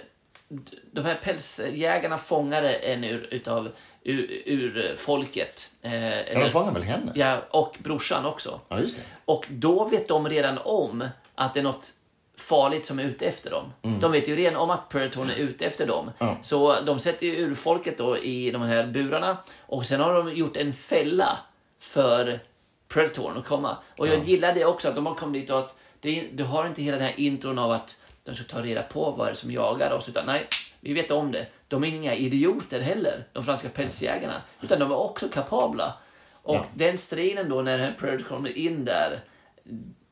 de 0.92 1.04
här 1.04 1.14
pälsjägarna 1.22 2.18
fångade 2.18 2.72
en 2.74 3.04
ur, 3.04 3.28
utav 3.30 3.70
ur, 4.02 4.42
ur 4.46 4.94
folket. 4.96 5.70
Eh, 5.82 6.32
Ja, 6.32 6.44
de 6.44 6.50
fångar 6.50 6.72
väl 6.72 6.82
henne? 6.82 7.12
ja, 7.14 7.38
och 7.50 7.76
brorsan 7.78 8.26
också. 8.26 8.60
Ja, 8.68 8.80
just 8.80 8.96
det. 8.96 9.02
Och 9.24 9.46
då 9.50 9.84
vet 9.84 10.08
de 10.08 10.28
redan 10.28 10.58
om 10.58 11.08
att 11.34 11.54
det 11.54 11.60
är 11.60 11.64
något 11.64 11.92
farligt 12.38 12.86
som 12.86 12.98
är 12.98 13.04
ute 13.04 13.26
efter 13.26 13.50
dem. 13.50 13.72
De 14.00 14.12
vet 14.12 14.28
ju 14.28 14.36
redan 14.36 14.56
om 14.60 14.70
att 14.70 14.88
Predatorn 14.88 15.30
är 15.30 15.34
ute 15.36 15.66
efter 15.66 15.86
dem. 15.86 16.10
Ja. 16.18 16.36
Så 16.42 16.80
de 16.80 16.98
sätter 16.98 17.26
ju 17.26 17.36
urfolket 17.36 17.98
då 17.98 18.18
i 18.18 18.50
de 18.50 18.62
här 18.62 18.86
burarna 18.86 19.36
och 19.60 19.86
sen 19.86 20.00
har 20.00 20.14
de 20.14 20.34
gjort 20.34 20.56
en 20.56 20.72
fälla 20.72 21.38
för 21.80 22.40
Predatorn 22.88 23.36
att 23.36 23.44
komma. 23.44 23.76
Och 23.98 24.08
jag 24.08 24.24
gillar 24.24 24.54
det 24.54 24.64
också, 24.64 24.88
att 24.88 24.94
de 24.94 25.06
har 25.06 25.14
kommit 25.14 25.40
dit 25.42 25.50
och 25.50 25.58
att 25.58 25.74
det, 26.00 26.28
du 26.32 26.44
har 26.44 26.66
inte 26.66 26.82
hela 26.82 26.96
den 26.96 27.06
här 27.06 27.20
intron 27.20 27.58
av 27.58 27.70
att 27.70 27.96
de 28.26 28.34
ska 28.34 28.44
ta 28.44 28.62
reda 28.62 28.82
på 28.82 29.10
vad 29.10 29.26
det 29.26 29.30
är 29.30 29.34
som 29.34 29.50
jagar 29.50 29.90
oss, 29.92 30.08
utan 30.08 30.26
nej, 30.26 30.46
vi 30.80 30.92
vet 30.94 31.10
om 31.10 31.32
det. 31.32 31.46
De 31.68 31.84
är 31.84 31.88
inga 31.88 32.14
idioter 32.14 32.80
heller, 32.80 33.24
de 33.32 33.44
franska 33.44 33.68
pälsjägarna, 33.68 34.42
utan 34.62 34.78
de 34.78 34.90
är 34.92 34.96
också 34.96 35.28
kapabla. 35.28 35.94
Och 36.32 36.54
Ja. 36.54 36.66
den 36.74 36.98
striden 36.98 37.48
då 37.48 37.62
när 37.62 37.92
Predator 37.98 38.24
kommer 38.28 38.58
in 38.58 38.84
där, 38.84 39.20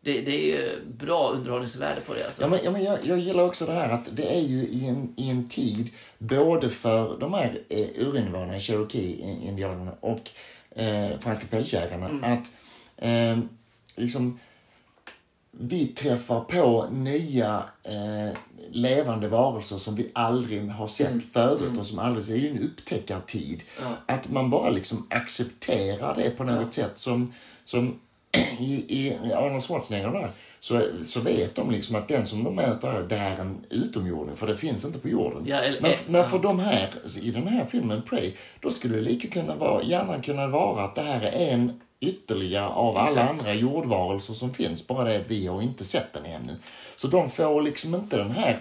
det, 0.00 0.20
det 0.20 0.30
är 0.36 0.46
ju 0.46 0.80
bra 0.86 1.30
underhållningsvärde 1.30 2.00
på 2.00 2.14
det 2.14 2.24
alltså. 2.26 2.42
Ja, 2.42 2.48
men, 2.48 2.58
ja, 2.64 2.70
men 2.70 2.84
jag, 2.84 2.98
jag 3.06 3.18
gillar 3.18 3.44
också 3.44 3.66
det 3.66 3.72
här 3.72 3.88
att 3.88 4.04
det 4.10 4.36
är 4.36 4.40
ju 4.40 4.58
i 4.62 4.88
en, 4.88 5.14
i 5.16 5.30
en 5.30 5.48
tid 5.48 5.90
både 6.18 6.68
för 6.70 7.18
de 7.18 7.34
här 7.34 7.60
eh, 7.68 7.86
urinvånarna, 7.96 8.58
Cherokee-indianerna 8.60 9.92
och 10.00 10.30
eh, 10.70 11.18
franska 11.20 11.46
pälsjägarna 11.50 12.06
att 12.26 12.50
eh, 12.96 13.38
liksom 13.96 14.38
vi 15.58 15.86
träffar 15.86 16.40
på 16.40 16.86
nya 16.92 17.62
eh, 17.82 18.36
levande 18.70 19.28
varelser 19.28 19.76
som 19.76 19.94
vi 19.94 20.10
aldrig 20.12 20.70
har 20.70 20.86
sett 20.86 21.32
förut 21.32 21.78
och 21.78 21.86
som 21.86 21.98
aldrig, 21.98 22.26
det 22.26 22.32
är 22.32 22.38
ju 22.38 22.48
en 22.58 22.62
upptäckartid. 22.64 23.62
Att 24.06 24.30
man 24.30 24.50
bara 24.50 24.70
liksom 24.70 25.06
accepterar 25.10 26.16
det 26.16 26.30
på 26.30 26.44
något 26.44 26.74
sätt 26.74 26.92
som, 26.94 27.32
som 27.64 27.94
i, 28.58 28.84
i 28.88 29.14
Arnold 29.32 29.62
Schwarzenegger 29.62 30.10
där, 30.10 30.30
så, 30.60 30.82
så 31.02 31.20
vet 31.20 31.54
de 31.54 31.70
liksom 31.70 31.96
att 31.96 32.08
den 32.08 32.26
som 32.26 32.44
de 32.44 32.54
möter, 32.54 33.02
det 33.08 33.16
är 33.16 33.36
en 33.40 33.64
utomjording, 33.70 34.36
för 34.36 34.46
det 34.46 34.56
finns 34.56 34.84
inte 34.84 34.98
på 34.98 35.08
jorden. 35.08 35.42
Ja, 35.46 35.56
eller- 35.56 35.80
men, 35.80 35.92
men 36.06 36.28
för 36.28 36.38
de 36.38 36.58
här, 36.58 36.90
i 37.22 37.30
den 37.30 37.46
här 37.48 37.64
filmen 37.70 38.02
Prey, 38.02 38.32
då 38.60 38.70
skulle 38.70 38.94
det 38.96 39.02
lika 39.02 39.28
kunna 39.28 39.56
vara, 39.56 39.82
gärna 39.82 40.22
kunna 40.22 40.48
vara 40.48 40.84
att 40.84 40.94
det 40.94 41.02
här 41.02 41.22
är 41.22 41.52
en 41.52 41.80
ytterligare 42.08 42.68
av 42.68 42.96
alla 42.96 43.08
Exakt. 43.10 43.30
andra 43.30 43.54
jordvarelser 43.54 44.34
som 44.34 44.54
finns, 44.54 44.86
bara 44.86 45.04
det 45.04 45.16
att 45.16 45.28
vi 45.30 45.46
har 45.46 45.62
inte 45.62 45.84
sett 45.84 46.12
den 46.12 46.24
ännu. 46.26 46.56
Så 46.96 47.06
de 47.06 47.30
får 47.30 47.62
liksom 47.62 47.94
inte 47.94 48.16
den 48.16 48.30
här 48.30 48.58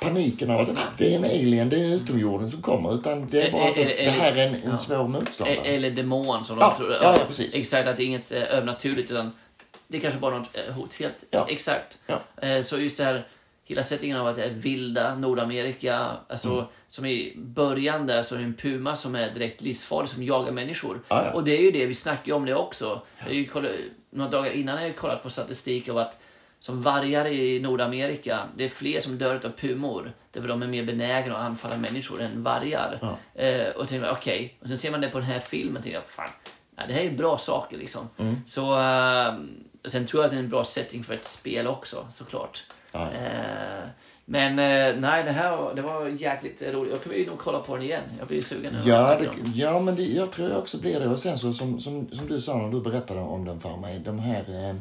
paniken 0.00 0.50
av 0.50 0.60
att 0.60 0.68
det 0.98 1.14
är 1.14 1.18
en 1.18 1.24
alien, 1.24 1.68
det 1.68 1.76
är 1.76 1.84
en 1.84 1.92
utomjording 1.92 2.50
som 2.50 2.62
kommer, 2.62 2.94
utan 2.94 3.28
det 3.30 3.42
är 3.42 3.50
bara 3.52 3.72
så 3.72 3.80
att 3.80 3.86
det 3.86 4.10
här 4.10 4.32
är 4.36 4.46
en, 4.46 4.54
en 4.54 4.60
ja. 4.64 4.76
svår 4.76 5.08
motståndare. 5.08 5.56
Eller 5.56 5.90
demon 5.90 6.44
som 6.44 6.58
Ja, 6.58 6.70
de 6.70 6.76
tror. 6.76 6.92
ja, 6.92 6.98
ja, 7.18 7.24
precis. 7.26 7.54
Exakt, 7.54 7.88
att 7.88 7.96
det 7.96 8.02
är 8.02 8.06
inget 8.06 8.32
eh, 8.32 8.42
övernaturligt 8.42 9.10
utan 9.10 9.32
det 9.88 9.96
är 9.96 10.00
kanske 10.00 10.20
bara 10.20 10.38
något 10.38 10.56
eh, 10.68 10.74
hot. 10.74 10.94
Helt, 10.98 11.24
Ja. 11.30 11.46
Exakt. 11.48 11.98
Ja. 12.06 12.46
Eh, 12.48 12.62
så 12.62 12.78
just 12.78 12.96
det 12.96 13.04
här, 13.04 13.26
hela 13.70 13.82
settingen 13.82 14.16
av 14.16 14.26
att 14.26 14.36
det 14.36 14.44
är 14.44 14.50
vilda 14.50 15.14
Nordamerika, 15.14 16.10
alltså 16.28 16.52
Mm. 16.52 16.64
som 16.88 17.06
i 17.06 17.34
början 17.36 18.06
där 18.06 18.22
så 18.22 18.34
är 18.34 18.38
det 18.38 18.44
en 18.44 18.54
puma 18.54 18.96
som 18.96 19.14
är 19.14 19.30
direkt 19.30 19.60
livsfarlig 19.60 20.08
som 20.08 20.22
jagar 20.22 20.52
människor. 20.52 21.00
Ja, 21.08 21.24
ja. 21.26 21.32
Och 21.32 21.44
det 21.44 21.56
är 21.58 21.62
ju 21.62 21.70
det, 21.70 21.86
vi 21.86 21.94
snackar 21.94 22.32
om 22.34 22.44
det 22.44 22.54
också. 22.54 23.02
Jag 23.18 23.34
ju 23.34 23.46
kollat, 23.46 23.72
några 24.10 24.30
dagar 24.30 24.50
innan 24.50 24.78
har 24.78 24.84
jag 24.84 24.96
kollat 24.96 25.22
på 25.22 25.30
statistik 25.30 25.88
av 25.88 25.98
att 25.98 26.20
som 26.60 26.82
vargar 26.82 27.26
i 27.26 27.60
Nordamerika, 27.60 28.38
det 28.56 28.64
är 28.64 28.68
fler 28.68 29.00
som 29.00 29.18
dör 29.18 29.34
av 29.34 29.50
pumor. 29.50 30.12
Därför 30.32 30.48
de 30.48 30.62
är 30.62 30.66
mer 30.66 30.84
benägna 30.84 31.36
att 31.36 31.42
anfalla 31.46 31.76
människor 31.76 32.20
än 32.20 32.42
vargar. 32.42 32.98
Ja. 33.02 33.42
Eh, 33.42 33.68
och 33.68 33.88
tänkte 33.88 34.06
jag, 34.06 34.16
okej. 34.16 34.58
Och 34.60 34.68
sen 34.68 34.78
ser 34.78 34.90
man 34.90 35.00
det 35.00 35.08
på 35.08 35.18
den 35.18 35.26
här 35.26 35.38
filmen 35.38 35.76
och 35.76 35.82
tänker 35.82 36.00
fan, 36.06 36.28
ja, 36.76 36.82
det 36.88 36.92
här 36.92 37.00
är 37.02 37.10
bra 37.10 37.38
saker 37.38 37.78
liksom. 37.78 38.08
Mm. 38.18 38.36
Så, 38.46 38.74
eh, 38.80 39.34
sen 39.84 40.06
tror 40.06 40.22
jag 40.22 40.24
att 40.26 40.30
det 40.32 40.36
är 40.38 40.42
en 40.42 40.48
bra 40.50 40.64
setting 40.64 41.04
för 41.04 41.14
ett 41.14 41.24
spel 41.24 41.66
också, 41.66 42.08
såklart. 42.12 42.64
Ja, 42.92 43.08
ja. 43.12 43.18
Eh, 43.18 43.88
men 44.24 44.58
eh, 44.58 45.00
nej, 45.00 45.24
det 45.24 45.30
här 45.32 45.74
det 45.74 45.82
var 45.82 46.08
jäkligt 46.08 46.62
roligt. 46.62 46.92
Jag 46.92 47.02
kommer 47.02 47.16
ju 47.16 47.26
nog 47.26 47.38
kolla 47.38 47.58
på 47.58 47.76
den 47.76 47.84
igen. 47.84 48.02
Jag 48.18 48.28
blir 48.28 48.42
sugen 48.42 48.72
nu. 48.72 48.90
Ja, 48.90 49.18
det, 49.20 49.30
ja 49.54 49.80
men 49.80 49.96
det, 49.96 50.02
jag 50.02 50.30
tror 50.30 50.48
jag 50.50 50.58
också 50.58 50.80
blir 50.80 51.00
det. 51.00 51.08
Och 51.08 51.18
sen 51.18 51.38
så 51.38 51.52
som, 51.52 51.80
som, 51.80 52.08
som 52.12 52.28
du 52.28 52.40
sa 52.40 52.56
när 52.56 52.70
du 52.70 52.80
berättade 52.80 53.20
om 53.20 53.44
den 53.44 53.60
för 53.60 53.76
mig, 53.76 53.98
de 53.98 54.18
här 54.18 54.68
eh, 54.70 54.76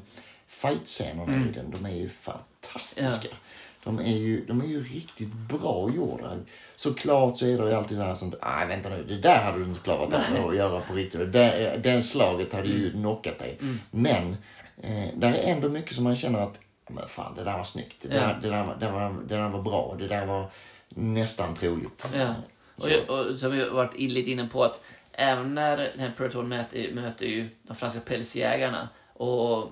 fight-scenerna 0.47 1.45
i 1.49 1.51
den, 1.53 1.71
de 1.71 1.85
är 1.85 1.95
ju 1.95 2.09
fantastiska. 2.09 3.35
De 3.83 3.99
är 3.99 4.17
ju, 4.17 4.45
de 4.45 4.61
är 4.61 4.65
ju 4.65 4.83
riktigt 4.83 5.33
bra 5.33 5.89
gjorda. 5.95 6.37
Såklart 6.75 7.37
så 7.37 7.45
är 7.45 7.57
det 7.57 7.69
ju 7.69 7.73
alltid 7.75 7.97
så 7.97 8.03
här 8.03 8.15
som, 8.15 8.33
nej 8.41 8.67
vänta 8.67 8.89
nu, 8.89 9.03
det 9.03 9.17
där 9.17 9.43
hade 9.43 9.59
du 9.59 9.65
inte 9.65 9.79
klarat 9.79 10.13
av 10.13 10.49
att 10.49 10.55
göra 10.55 10.81
på 10.81 10.93
riktigt. 10.93 11.33
Det, 11.33 11.79
det 11.83 12.01
slaget 12.01 12.53
hade 12.53 12.67
ju 12.67 12.91
knockat 12.91 13.39
dig. 13.39 13.57
Men, 13.91 14.37
eh, 14.81 15.07
där 15.15 15.33
är 15.33 15.51
ändå 15.51 15.69
mycket 15.69 15.95
som 15.95 16.03
man 16.03 16.15
känner 16.15 16.39
att, 16.39 16.59
men 16.89 17.07
fan 17.09 17.35
det 17.35 17.43
där 17.43 17.57
var 17.57 17.63
snyggt. 17.63 18.01
Det 18.01 18.07
där, 18.07 18.15
Ja. 18.29 18.35
det 18.41 18.49
där, 18.49 18.63
var, 18.65 18.75
det, 18.75 18.91
var, 18.91 19.09
det 19.27 19.35
där 19.35 19.49
var 19.49 19.61
bra. 19.61 19.95
Det 19.99 20.07
där 20.07 20.25
var 20.25 20.45
nästan 20.89 21.55
troligt. 21.55 22.07
Ja. 22.15 22.33
Och, 22.75 22.89
jag- 22.89 23.09
och 23.09 23.39
som 23.39 23.51
har 23.59 23.65
varit 23.69 23.99
lite 23.99 24.31
inne 24.31 24.47
på 24.47 24.63
att 24.63 24.81
även 25.11 25.55
när 25.55 25.77
den 25.77 25.99
här 25.99 26.11
Predatorn 26.17 26.47
möter, 26.47 26.93
möter 26.93 27.25
ju 27.25 27.49
de 27.63 27.75
franska 27.75 27.99
pälsjägarna 27.99 28.89
och 29.13 29.71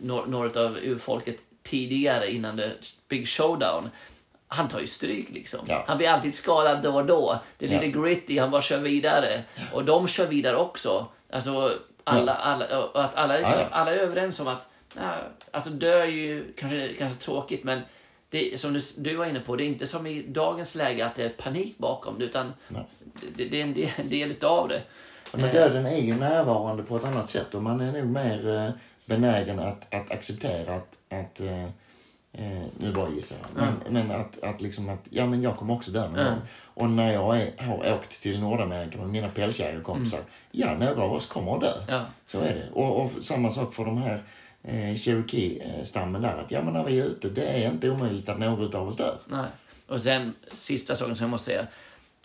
några, 0.00 0.60
av 0.66 0.76
urfolket 0.82 1.36
tidigare 1.62 2.30
innan 2.32 2.56
det 2.56 2.72
Big 3.08 3.28
Showdown. 3.28 3.90
Han 4.48 4.68
tar 4.68 4.80
ju 4.80 4.86
stryk 4.86 5.28
liksom. 5.30 5.60
Ja. 5.68 5.84
Han 5.86 5.98
blir 5.98 6.08
alltid 6.10 6.34
skadad 6.34 6.82
då 6.82 6.94
och 6.94 7.06
då. 7.06 7.38
Det 7.58 7.66
är 7.66 7.70
Ja. 7.72 7.80
lite 7.80 7.98
gritty, 7.98 8.38
han 8.38 8.50
bara 8.50 8.62
kör 8.62 8.78
vidare. 8.78 9.42
Och 9.72 9.84
de 9.84 10.08
kör 10.08 10.26
vidare 10.26 10.56
också. 10.56 11.06
Alltså, 11.30 11.72
alla, 12.04 12.34
alla, 12.34 12.64
att 12.94 13.14
alla, 13.14 13.40
Ja, 13.40 13.48
ja. 13.60 13.66
alla 13.70 13.94
är 13.94 13.98
överens 13.98 14.40
om 14.40 14.46
att 14.48 14.68
ja, 14.96 15.14
alltså 15.50 15.70
dö 15.70 16.02
är 16.02 16.06
ju 16.06 16.52
kanske, 16.56 16.94
kanske 16.98 17.24
tråkigt 17.24 17.64
men 17.64 17.80
det, 18.30 18.60
som 18.60 18.72
du, 18.72 18.80
du 18.98 19.16
var 19.16 19.26
inne 19.26 19.40
på, 19.40 19.56
det 19.56 19.64
är 19.64 19.66
inte 19.66 19.86
som 19.86 20.06
i 20.06 20.22
dagens 20.22 20.74
läge 20.74 21.06
att 21.06 21.14
det 21.14 21.24
är 21.24 21.28
panik 21.28 21.78
bakom 21.78 22.18
det 22.18 22.24
utan 22.24 22.52
det, 23.34 23.44
det 23.44 23.60
är 23.60 23.64
en 23.64 23.74
del, 23.74 23.90
en 23.96 24.08
del 24.08 24.44
av 24.44 24.68
det. 24.68 24.82
Ja, 25.32 25.38
Men 25.38 25.52
döden 25.52 25.86
är 25.86 25.98
ju 25.98 26.14
närvarande 26.14 26.82
på 26.82 26.96
ett 26.96 27.04
annat 27.04 27.28
sätt 27.28 27.54
och 27.54 27.62
man 27.62 27.80
är 27.80 27.92
nog 27.92 28.06
mer 28.06 28.56
eh, 28.56 28.70
benägen 29.06 29.58
att, 29.58 29.94
att 29.94 30.10
acceptera 30.10 30.74
att, 30.74 30.98
att 31.08 31.40
eh, 31.40 31.64
eh, 32.32 32.64
nu 32.78 32.92
bara 32.92 33.10
gissar 33.10 33.36
jag, 33.42 33.62
men, 33.62 33.92
men 33.92 34.20
att, 34.20 34.42
att 34.42 34.60
liksom 34.60 34.88
att, 34.88 35.00
ja 35.10 35.26
men 35.26 35.42
jag 35.42 35.56
kommer 35.56 35.74
också 35.74 35.90
dö 35.90 36.08
någon 36.08 36.24
gång. 36.24 36.40
Och 36.74 36.90
när 36.90 37.12
jag 37.12 37.40
är, 37.40 37.52
har 37.58 37.94
åkt 37.94 38.22
till 38.22 38.40
Nordamerika 38.40 38.98
med 38.98 39.08
mina 39.08 39.28
pälsjägarkompisar, 39.28 40.20
ja 40.50 40.74
några 40.74 41.02
av 41.02 41.12
oss 41.12 41.26
kommer 41.26 41.54
att 41.54 41.60
dö. 41.60 41.72
Ja. 41.88 42.04
Så 42.26 42.40
är 42.40 42.54
det. 42.54 42.70
Och, 42.72 43.04
och 43.04 43.10
samma 43.20 43.50
sak 43.50 43.74
för 43.74 43.84
de 43.84 43.98
här 43.98 44.14
eh, 44.14 44.20
Cherokee-stammen 44.96 46.22
där, 46.22 46.36
att 46.36 46.50
ja 46.50 46.62
men 46.62 46.72
när 46.74 46.84
vi 46.84 47.00
är 47.00 47.04
ute, 47.04 47.28
det 47.28 47.46
är 47.46 47.70
inte 47.70 47.90
omöjligt 47.90 48.28
att 48.28 48.38
några 48.38 48.78
av 48.78 48.88
oss 48.88 48.96
dör. 48.96 49.18
Nej. 49.26 49.46
Och 49.86 50.00
sen 50.00 50.34
sista 50.54 50.96
saken 50.96 51.16
som 51.16 51.24
jag 51.24 51.30
måste 51.30 51.44
säga. 51.44 51.66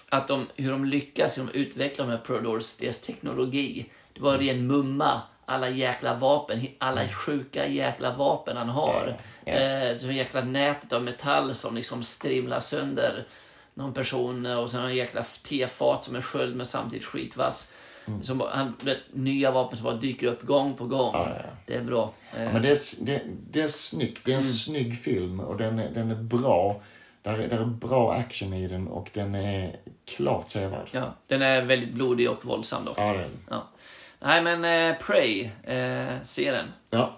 Att 0.09 0.27
de, 0.27 0.47
hur 0.55 0.71
de 0.71 0.85
lyckas 0.85 1.37
hur 1.37 1.43
de 1.43 1.51
utvecklar 1.51 2.05
de 2.05 2.11
här 2.11 2.19
Predators, 2.25 2.75
deras 2.75 2.99
teknologi. 2.99 3.85
Det 4.13 4.21
var 4.21 4.37
ren 4.37 4.67
mumma. 4.67 5.21
Alla 5.45 5.69
jäkla 5.69 6.15
vapen, 6.15 6.67
alla 6.77 7.07
sjuka 7.07 7.67
jäkla 7.67 8.15
vapen 8.15 8.57
han 8.57 8.69
har. 8.69 9.17
Ja, 9.45 9.51
Eh, 9.51 9.97
så 9.97 10.11
jäkla 10.11 10.41
nätet 10.43 10.93
av 10.93 11.03
metall 11.03 11.55
som 11.55 11.75
liksom 11.75 12.03
strimlar 12.03 12.59
sönder 12.59 13.25
någon 13.73 13.93
person 13.93 14.45
eh, 14.45 14.57
och 14.57 14.69
sen 14.69 14.79
har 14.79 14.87
han 14.87 14.95
jäkla 14.95 15.25
tefat 15.43 16.03
som 16.03 16.15
är 16.15 16.21
sköld 16.21 16.55
med 16.55 16.67
samtidigt 16.67 17.05
skitvass. 17.05 17.71
Som, 18.21 18.37
bara- 18.37 18.49
han, 18.55 18.73
nya 19.13 19.51
vapen 19.51 19.77
som 19.77 19.83
bara 19.85 19.95
dyker 19.95 20.27
upp 20.27 20.41
gång 20.43 20.73
på 20.73 20.85
gång. 20.85 21.11
Ja, 21.13 21.27
ja. 21.35 21.49
Det 21.67 21.73
är 21.75 21.83
bra. 21.83 22.13
Eh, 22.35 22.43
Ja, 22.43 22.53
men 22.53 22.61
det, 22.61 22.69
är, 22.69 23.05
det, 23.05 23.21
det 23.51 23.61
är 23.61 23.67
snyggt. 23.67 24.25
Det 24.25 24.31
är 24.33 24.37
en 24.37 24.43
snygg 24.43 24.97
film 24.99 25.39
och 25.39 25.57
den 25.57 25.79
är, 25.79 25.89
den 25.89 26.11
är 26.11 26.15
bra. 26.15 26.81
Där 27.21 27.39
är, 27.39 27.47
där 27.47 27.61
är 27.61 27.65
bra 27.65 28.13
action 28.13 28.53
i 28.53 28.67
den 28.67 28.87
och 28.87 29.09
den 29.13 29.35
är 29.35 29.75
klart 30.05 30.49
sevärd. 30.49 30.87
ja, 30.91 31.13
den 31.27 31.41
är 31.41 31.61
väldigt 31.61 31.93
blodig 31.93 32.29
och 32.29 32.45
våldsam 32.45 32.85
dock. 32.85 32.97
Ja, 32.99 33.13
den. 33.13 33.29
Ja. 33.49 33.67
Nej 34.19 34.41
men 34.41 34.65
eh, 34.91 34.97
Prey, 34.99 35.49
eh, 35.63 36.13
se 36.23 36.51
den. 36.51 36.65
Ja. 36.89 37.17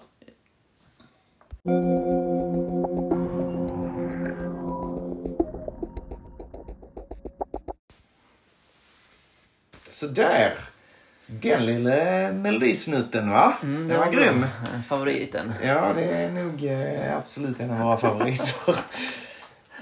Så 9.90 10.08
där. 10.08 10.54
Den 11.26 11.66
lilla 11.66 12.32
melodisnutten 12.32 13.30
va? 13.30 13.54
den 13.62 14.00
var 14.00 14.12
grym. 14.12 14.46
Favoriten. 14.88 15.54
Ja, 15.64 15.94
det 15.96 16.04
är 16.04 16.32
nog 16.32 16.66
eh, 16.66 17.18
absolut 17.18 17.60
en 17.60 17.72
av 17.72 17.80
våra 17.80 17.98
favoriter. 17.98 18.76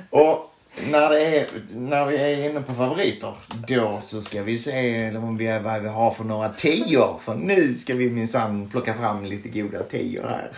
och 0.09 0.55
när, 0.89 1.09
det 1.09 1.21
är, 1.21 1.47
när 1.75 2.05
vi 2.05 2.17
är 2.17 2.49
inne 2.49 2.61
på 2.61 2.73
favoriter, 2.73 3.33
då 3.67 3.99
så 4.01 4.21
ska 4.21 4.43
vi 4.43 4.57
se 4.57 5.17
om 5.17 5.37
vi, 5.37 5.59
vad 5.59 5.81
vi 5.81 5.87
har 5.87 6.11
för 6.11 6.23
några 6.23 6.49
tior. 6.49 7.19
För 7.21 7.35
nu 7.35 7.75
ska 7.75 7.93
vi 7.93 8.09
minsann 8.09 8.69
plocka 8.69 8.93
fram 8.93 9.25
lite 9.25 9.49
goda 9.49 9.83
tior 9.83 10.23
här. 10.23 10.51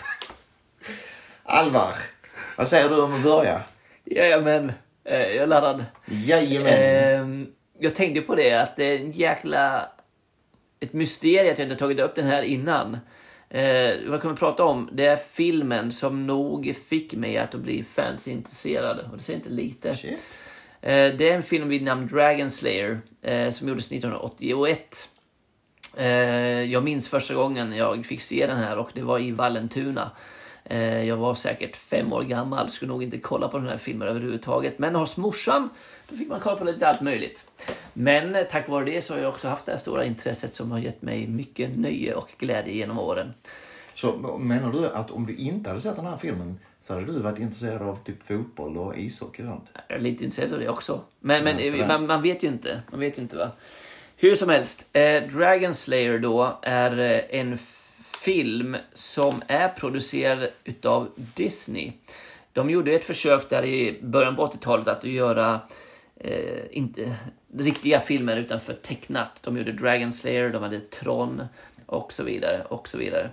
Alvar, 1.43 1.93
vad 2.57 2.67
säger 2.67 2.89
du 2.89 3.01
om 3.01 3.13
att 3.13 3.23
börja? 3.23 3.61
Jajamän, 4.05 4.71
eh, 5.03 5.19
jag 5.19 5.43
är 5.43 5.47
laddad. 5.47 5.85
Jajamän. 6.05 7.43
Eh, 7.43 7.47
jag 7.79 7.95
tänkte 7.95 8.21
på 8.21 8.35
det, 8.35 8.53
att 8.53 8.75
det 8.75 8.83
är 8.83 8.99
en 8.99 9.11
jäkla... 9.11 9.85
Ett 10.83 10.93
mysterium 10.93 11.51
att 11.51 11.59
jag 11.59 11.65
inte 11.65 11.75
tagit 11.75 11.99
upp 11.99 12.15
den 12.15 12.25
här 12.25 12.41
innan. 12.41 12.97
Eh, 13.49 13.91
vad 14.07 14.21
kan 14.21 14.31
vi 14.31 14.37
prata 14.37 14.63
om? 14.63 14.89
Det 14.91 15.05
är 15.05 15.15
filmen 15.15 15.91
som 15.91 16.27
nog 16.27 16.75
fick 16.75 17.13
mig 17.13 17.37
att 17.37 17.55
bli 17.55 17.83
fansintresserad. 17.83 18.99
Och 19.11 19.17
det 19.17 19.23
säger 19.23 19.39
inte 19.39 19.49
lite. 19.49 19.89
Eh, 19.89 21.15
det 21.15 21.29
är 21.29 21.35
en 21.35 21.43
film 21.43 21.69
vid 21.69 21.83
namn 21.83 22.07
Dragon 22.07 22.49
Slayer 22.49 23.01
eh, 23.21 23.49
som 23.49 23.67
gjordes 23.67 23.91
1981. 23.91 25.09
Eh, 25.97 26.63
jag 26.63 26.83
minns 26.83 27.07
första 27.07 27.33
gången 27.33 27.73
jag 27.73 28.05
fick 28.05 28.21
se 28.21 28.47
den 28.47 28.57
här 28.57 28.77
och 28.77 28.89
det 28.93 29.01
var 29.01 29.19
i 29.19 29.31
Vallentuna. 29.31 30.11
Eh, 30.65 31.03
jag 31.03 31.17
var 31.17 31.35
säkert 31.35 31.75
fem 31.75 32.13
år 32.13 32.23
gammal, 32.23 32.69
skulle 32.69 32.91
nog 32.91 33.03
inte 33.03 33.17
kolla 33.17 33.47
på 33.47 33.57
den 33.57 33.67
här 33.67 33.77
filmen 33.77 34.07
överhuvudtaget. 34.07 34.79
Men 34.79 34.95
hos 34.95 35.17
morsan, 35.17 35.69
då 36.13 36.17
fick 36.17 36.29
man 36.29 36.39
kolla 36.39 36.55
på 36.55 36.63
lite 36.63 36.87
allt 36.87 37.01
möjligt. 37.01 37.51
Men 37.93 38.35
eh, 38.35 38.43
tack 38.43 38.69
vare 38.69 38.85
det 38.85 39.01
så 39.01 39.13
har 39.13 39.21
jag 39.21 39.29
också 39.29 39.47
haft 39.47 39.65
det 39.65 39.71
här 39.71 39.79
stora 39.79 40.05
intresset 40.05 40.55
som 40.55 40.71
har 40.71 40.79
gett 40.79 41.01
mig 41.01 41.27
mycket 41.27 41.77
nöje 41.77 42.13
och 42.13 42.29
glädje 42.37 42.73
genom 42.73 42.99
åren. 42.99 43.33
Så 43.93 44.37
menar 44.37 44.71
du 44.71 44.87
att 44.87 45.11
om 45.11 45.25
du 45.25 45.35
inte 45.35 45.69
hade 45.69 45.79
sett 45.81 45.95
den 45.95 46.05
här 46.05 46.17
filmen 46.17 46.59
så 46.79 46.93
hade 46.93 47.05
du 47.05 47.19
varit 47.19 47.39
intresserad 47.39 47.81
av 47.81 48.03
typ 48.03 48.23
fotboll 48.27 48.77
och 48.77 48.97
ishockey 48.97 49.43
och 49.43 49.47
sånt? 49.47 49.71
Jag 49.87 49.97
är 49.97 50.01
lite 50.01 50.23
intresserad 50.23 50.53
av 50.53 50.59
det 50.59 50.69
också. 50.69 51.01
Men, 51.19 51.43
men 51.43 51.57
Ja, 51.59 51.71
sådär. 51.71 51.87
man, 51.87 52.05
man 52.07 52.21
vet 52.21 52.43
ju 52.43 52.47
inte. 52.47 52.81
Man 52.91 52.99
vet 52.99 53.17
ju 53.17 53.21
inte 53.21 53.35
va. 53.37 53.51
Hur 54.15 54.35
som 54.35 54.49
helst, 54.49 54.85
eh, 54.93 55.23
Dragon 55.23 55.73
Slayer 55.73 56.19
då 56.19 56.59
är 56.61 56.99
eh, 56.99 57.39
en 57.39 57.57
film 58.23 58.77
som 58.93 59.41
är 59.47 59.67
producerad 59.69 60.47
utav 60.63 61.09
Disney. 61.15 61.91
De 62.53 62.69
gjorde 62.69 62.91
ett 62.91 63.05
försök 63.05 63.49
där 63.49 63.65
i 63.65 63.99
början 64.01 64.35
på 64.35 64.47
80-talet 64.47 64.87
att 64.87 65.03
göra 65.03 65.59
eh, 66.23 66.63
inte 66.71 67.15
riktiga 67.57 67.99
filmer 67.99 68.37
utan 68.37 68.59
för 68.59 68.73
tecknat. 68.73 69.39
De 69.43 69.57
gjorde 69.57 69.71
Dragon 69.71 70.11
Slayer, 70.11 70.49
de 70.49 70.63
hade 70.63 70.79
Tron 70.79 71.41
och 71.85 72.13
så 72.13 72.23
vidare 72.23 72.63
och 72.69 72.87
så 72.87 72.97
vidare. 72.97 73.29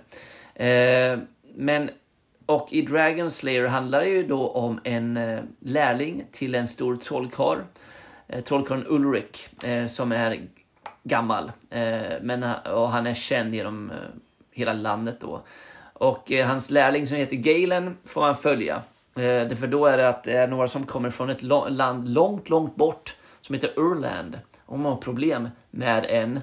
Eh, 0.55 1.19
men 1.55 1.89
och 2.45 2.67
i 2.71 2.81
Dragon 2.81 3.31
Slayer 3.31 3.67
handlar 3.67 4.01
det 4.01 4.09
ju 4.09 4.27
då 4.27 4.47
om 4.47 4.79
en 4.83 5.17
eh, 5.17 5.39
lärling 5.59 6.23
till 6.31 6.55
en 6.55 6.67
stor 6.67 6.97
trollkarl. 6.97 7.59
Eh, 8.27 8.43
trollkarlen 8.43 8.85
Ulrik 8.87 9.63
eh, 9.63 9.85
som 9.85 10.11
är 10.11 10.39
gammal. 11.03 11.51
Eh, 11.69 12.01
men, 12.21 12.43
och 12.65 12.89
han 12.89 13.07
är 13.07 13.13
känd 13.13 13.55
genom 13.55 13.91
eh, 13.91 13.97
hela 14.51 14.73
landet 14.73 15.17
då. 15.19 15.43
Och 15.93 16.31
eh, 16.31 16.47
hans 16.47 16.69
lärling 16.69 17.07
som 17.07 17.17
heter 17.17 17.35
Galen 17.35 17.97
får 18.05 18.21
man 18.21 18.35
följa. 18.35 18.81
Eh, 19.15 19.47
därför 19.47 19.67
då 19.67 19.85
är 19.85 19.97
det 19.97 20.09
att 20.09 20.23
det 20.23 20.33
är 20.33 20.47
några 20.47 20.67
som 20.67 20.85
kommer 20.85 21.09
från 21.09 21.29
ett 21.29 21.41
land 21.69 22.07
långt, 22.07 22.49
långt 22.49 22.75
bort 22.75 23.15
som 23.41 23.55
heter 23.55 23.79
Urland. 23.79 24.39
Och 24.65 24.77
de 24.77 24.85
har 24.85 24.95
problem 24.95 25.49
med 25.71 26.05
en 26.09 26.39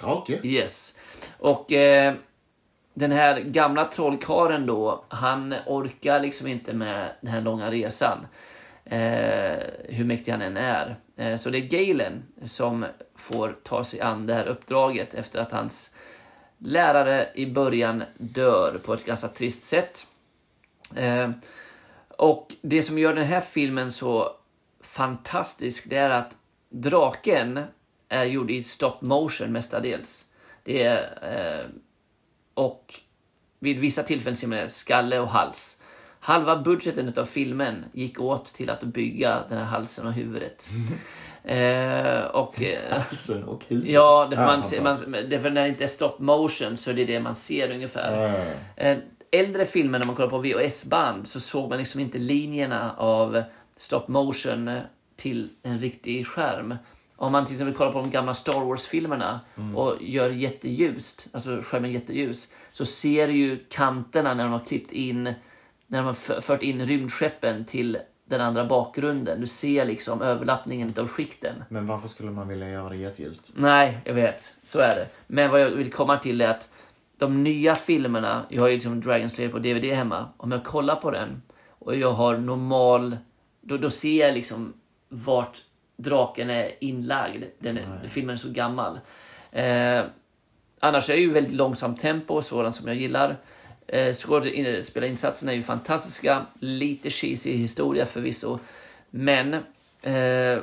Drake? 0.00 0.40
Yes. 0.42 0.94
Och 1.38 1.72
eh, 1.72 2.14
den 2.94 3.12
här 3.12 3.40
gamla 3.40 3.84
trollkaren 3.84 4.66
då, 4.66 5.04
han 5.08 5.54
orkar 5.66 6.20
liksom 6.20 6.46
inte 6.46 6.72
med 6.72 7.08
den 7.20 7.30
här 7.30 7.40
långa 7.40 7.70
resan. 7.70 8.26
Eh, 8.84 9.58
hur 9.84 10.04
mäktig 10.04 10.32
han 10.32 10.42
än 10.42 10.56
är. 10.56 10.96
Eh, 11.16 11.36
så 11.36 11.50
det 11.50 11.58
är 11.58 11.86
Galen 11.88 12.22
som 12.44 12.86
får 13.16 13.56
ta 13.62 13.84
sig 13.84 14.00
an 14.00 14.26
det 14.26 14.34
här 14.34 14.46
uppdraget 14.46 15.14
efter 15.14 15.38
att 15.38 15.52
hans 15.52 15.94
lärare 16.58 17.28
i 17.34 17.46
början 17.46 18.02
dör 18.16 18.80
på 18.84 18.94
ett 18.94 19.04
ganska 19.04 19.28
trist 19.28 19.64
sätt. 19.64 20.06
Eh, 20.96 21.30
och 22.08 22.54
det 22.62 22.82
som 22.82 22.98
gör 22.98 23.14
den 23.14 23.24
här 23.26 23.40
filmen 23.40 23.92
så 23.92 24.30
fantastisk, 24.80 25.84
det 25.90 25.96
är 25.96 26.10
att 26.10 26.36
draken 26.70 27.60
är 28.08 28.24
gjord 28.24 28.50
i 28.50 28.62
stop 28.62 28.94
motion 29.00 29.52
mestadels. 29.52 30.24
Det 30.62 30.82
är, 30.82 31.18
eh, 31.22 31.64
och 32.54 32.94
vid 33.58 33.78
vissa 33.78 34.02
tillfällen 34.02 34.36
ser 34.36 34.48
man 34.48 34.68
skalle 34.68 35.18
och 35.18 35.28
hals. 35.28 35.82
Halva 36.20 36.56
budgeten 36.56 37.12
av 37.16 37.24
filmen 37.24 37.84
gick 37.92 38.20
åt 38.20 38.44
till 38.54 38.70
att 38.70 38.82
bygga 38.82 39.38
den 39.48 39.58
här 39.58 39.64
halsen 39.64 40.06
och 40.06 40.12
huvudet. 40.12 40.70
Eh, 41.44 42.24
och, 42.24 42.62
eh, 42.62 42.78
Halsen 42.92 43.44
och 43.44 43.64
huvudet? 43.68 43.90
ja, 43.92 44.26
därför, 44.30 44.42
Ja, 44.42 44.48
man, 44.50 44.64
ser- 44.64 44.82
man, 44.82 44.96
därför 45.30 45.50
när 45.50 45.62
det 45.62 45.68
inte 45.68 45.84
är 45.84 45.88
stop 45.88 46.14
motion 46.18 46.76
så 46.76 46.90
är 46.90 46.94
det 46.94 47.04
det 47.04 47.20
man 47.20 47.34
ser 47.34 47.70
ungefär. 47.70 48.22
Ja, 48.28 48.38
ja. 48.76 48.82
Eh, 48.82 48.98
Äldre 49.32 49.66
filmer 49.66 49.98
när 49.98 50.06
man 50.06 50.16
kollar 50.16 50.30
på 50.30 50.38
VHS-band 50.38 51.28
så 51.28 51.40
såg 51.40 51.68
man 51.68 51.78
liksom 51.78 52.00
inte 52.00 52.18
linjerna 52.18 52.94
av 52.96 53.42
stop 53.76 54.04
motion 54.06 54.80
till 55.16 55.50
en 55.62 55.78
riktig 55.78 56.26
skärm. 56.26 56.74
Om 57.16 57.32
man 57.32 57.46
till 57.46 57.54
exempel 57.54 57.74
kollar 57.74 57.92
på 57.92 58.00
de 58.00 58.10
gamla 58.10 58.34
Star 58.34 58.60
Wars-filmerna 58.60 59.40
och 59.76 59.96
gör 60.00 60.30
jätteljust, 60.30 61.28
alltså 61.32 61.60
skärmen 61.62 61.92
jätteljus, 61.92 62.52
så 62.72 62.84
ser 62.84 63.28
du 63.28 63.32
ju 63.32 63.56
kanterna 63.68 64.34
när 64.34 64.44
de 64.44 64.52
har 64.52 64.64
klippt 64.64 64.92
in, 64.92 65.24
när 65.86 65.98
de 65.98 66.06
har 66.06 66.40
fört 66.40 66.62
in 66.62 66.86
rymdskeppen 66.86 67.64
till 67.64 67.98
den 68.24 68.40
andra 68.40 68.64
bakgrunden. 68.64 69.40
Du 69.40 69.46
ser 69.46 69.84
liksom 69.84 70.22
överlappningen 70.22 70.94
av 70.98 71.08
skikten. 71.08 71.64
Men 71.68 71.86
varför 71.86 72.08
skulle 72.08 72.30
man 72.30 72.48
vilja 72.48 72.70
göra 72.70 72.88
det 72.88 72.96
jätteljust? 72.96 73.50
Nej, 73.54 74.00
jag 74.04 74.14
vet. 74.14 74.54
Så 74.64 74.78
är 74.78 74.94
det. 74.96 75.06
Men 75.26 75.50
vad 75.50 75.60
jag 75.60 75.70
vill 75.70 75.92
komma 75.92 76.16
till 76.16 76.40
är 76.40 76.48
att 76.48 76.70
de 77.18 77.44
nya 77.44 77.74
filmerna, 77.74 78.46
jag 78.48 78.62
har 78.62 78.68
ju 78.68 78.74
liksom 78.74 79.00
Dragon 79.00 79.30
Slayer 79.30 79.50
på 79.50 79.58
DVD 79.58 79.84
hemma. 79.84 80.28
Om 80.36 80.52
jag 80.52 80.64
kollar 80.64 80.96
på 80.96 81.10
den 81.10 81.42
och 81.68 81.96
jag 81.96 82.12
har 82.12 82.38
normal, 82.38 83.16
då, 83.60 83.76
då 83.76 83.90
ser 83.90 84.26
jag 84.26 84.34
liksom 84.34 84.74
vart 85.08 85.58
draken 85.96 86.50
är 86.50 86.72
inlagd. 86.80 87.44
Den 87.58 87.78
är, 87.78 88.08
filmen 88.08 88.32
är 88.32 88.38
så 88.38 88.50
gammal. 88.50 89.00
Eh, 89.52 90.02
annars 90.80 91.10
är 91.10 91.14
det 91.14 91.20
ju 91.20 91.32
väldigt 91.32 91.52
långsamt 91.52 92.00
tempo 92.00 92.34
och 92.34 92.44
sådant 92.44 92.76
som 92.76 92.88
jag 92.88 92.96
gillar. 92.96 93.36
Eh, 93.86 94.12
Skådespelarinsatserna 94.12 95.52
är 95.52 95.56
ju 95.56 95.62
fantastiska. 95.62 96.46
Lite 96.58 97.10
cheesy 97.10 97.52
historia 97.52 98.06
förvisso. 98.06 98.58
Men 99.10 99.54
eh, 100.02 100.58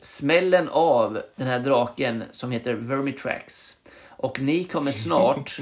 smällen 0.00 0.68
av 0.68 1.22
den 1.36 1.46
här 1.46 1.58
draken 1.58 2.24
som 2.30 2.50
heter 2.50 2.74
Vermitrax. 2.74 3.76
Och 4.18 4.40
ni 4.40 4.64
kommer 4.64 4.90
snart 4.90 5.56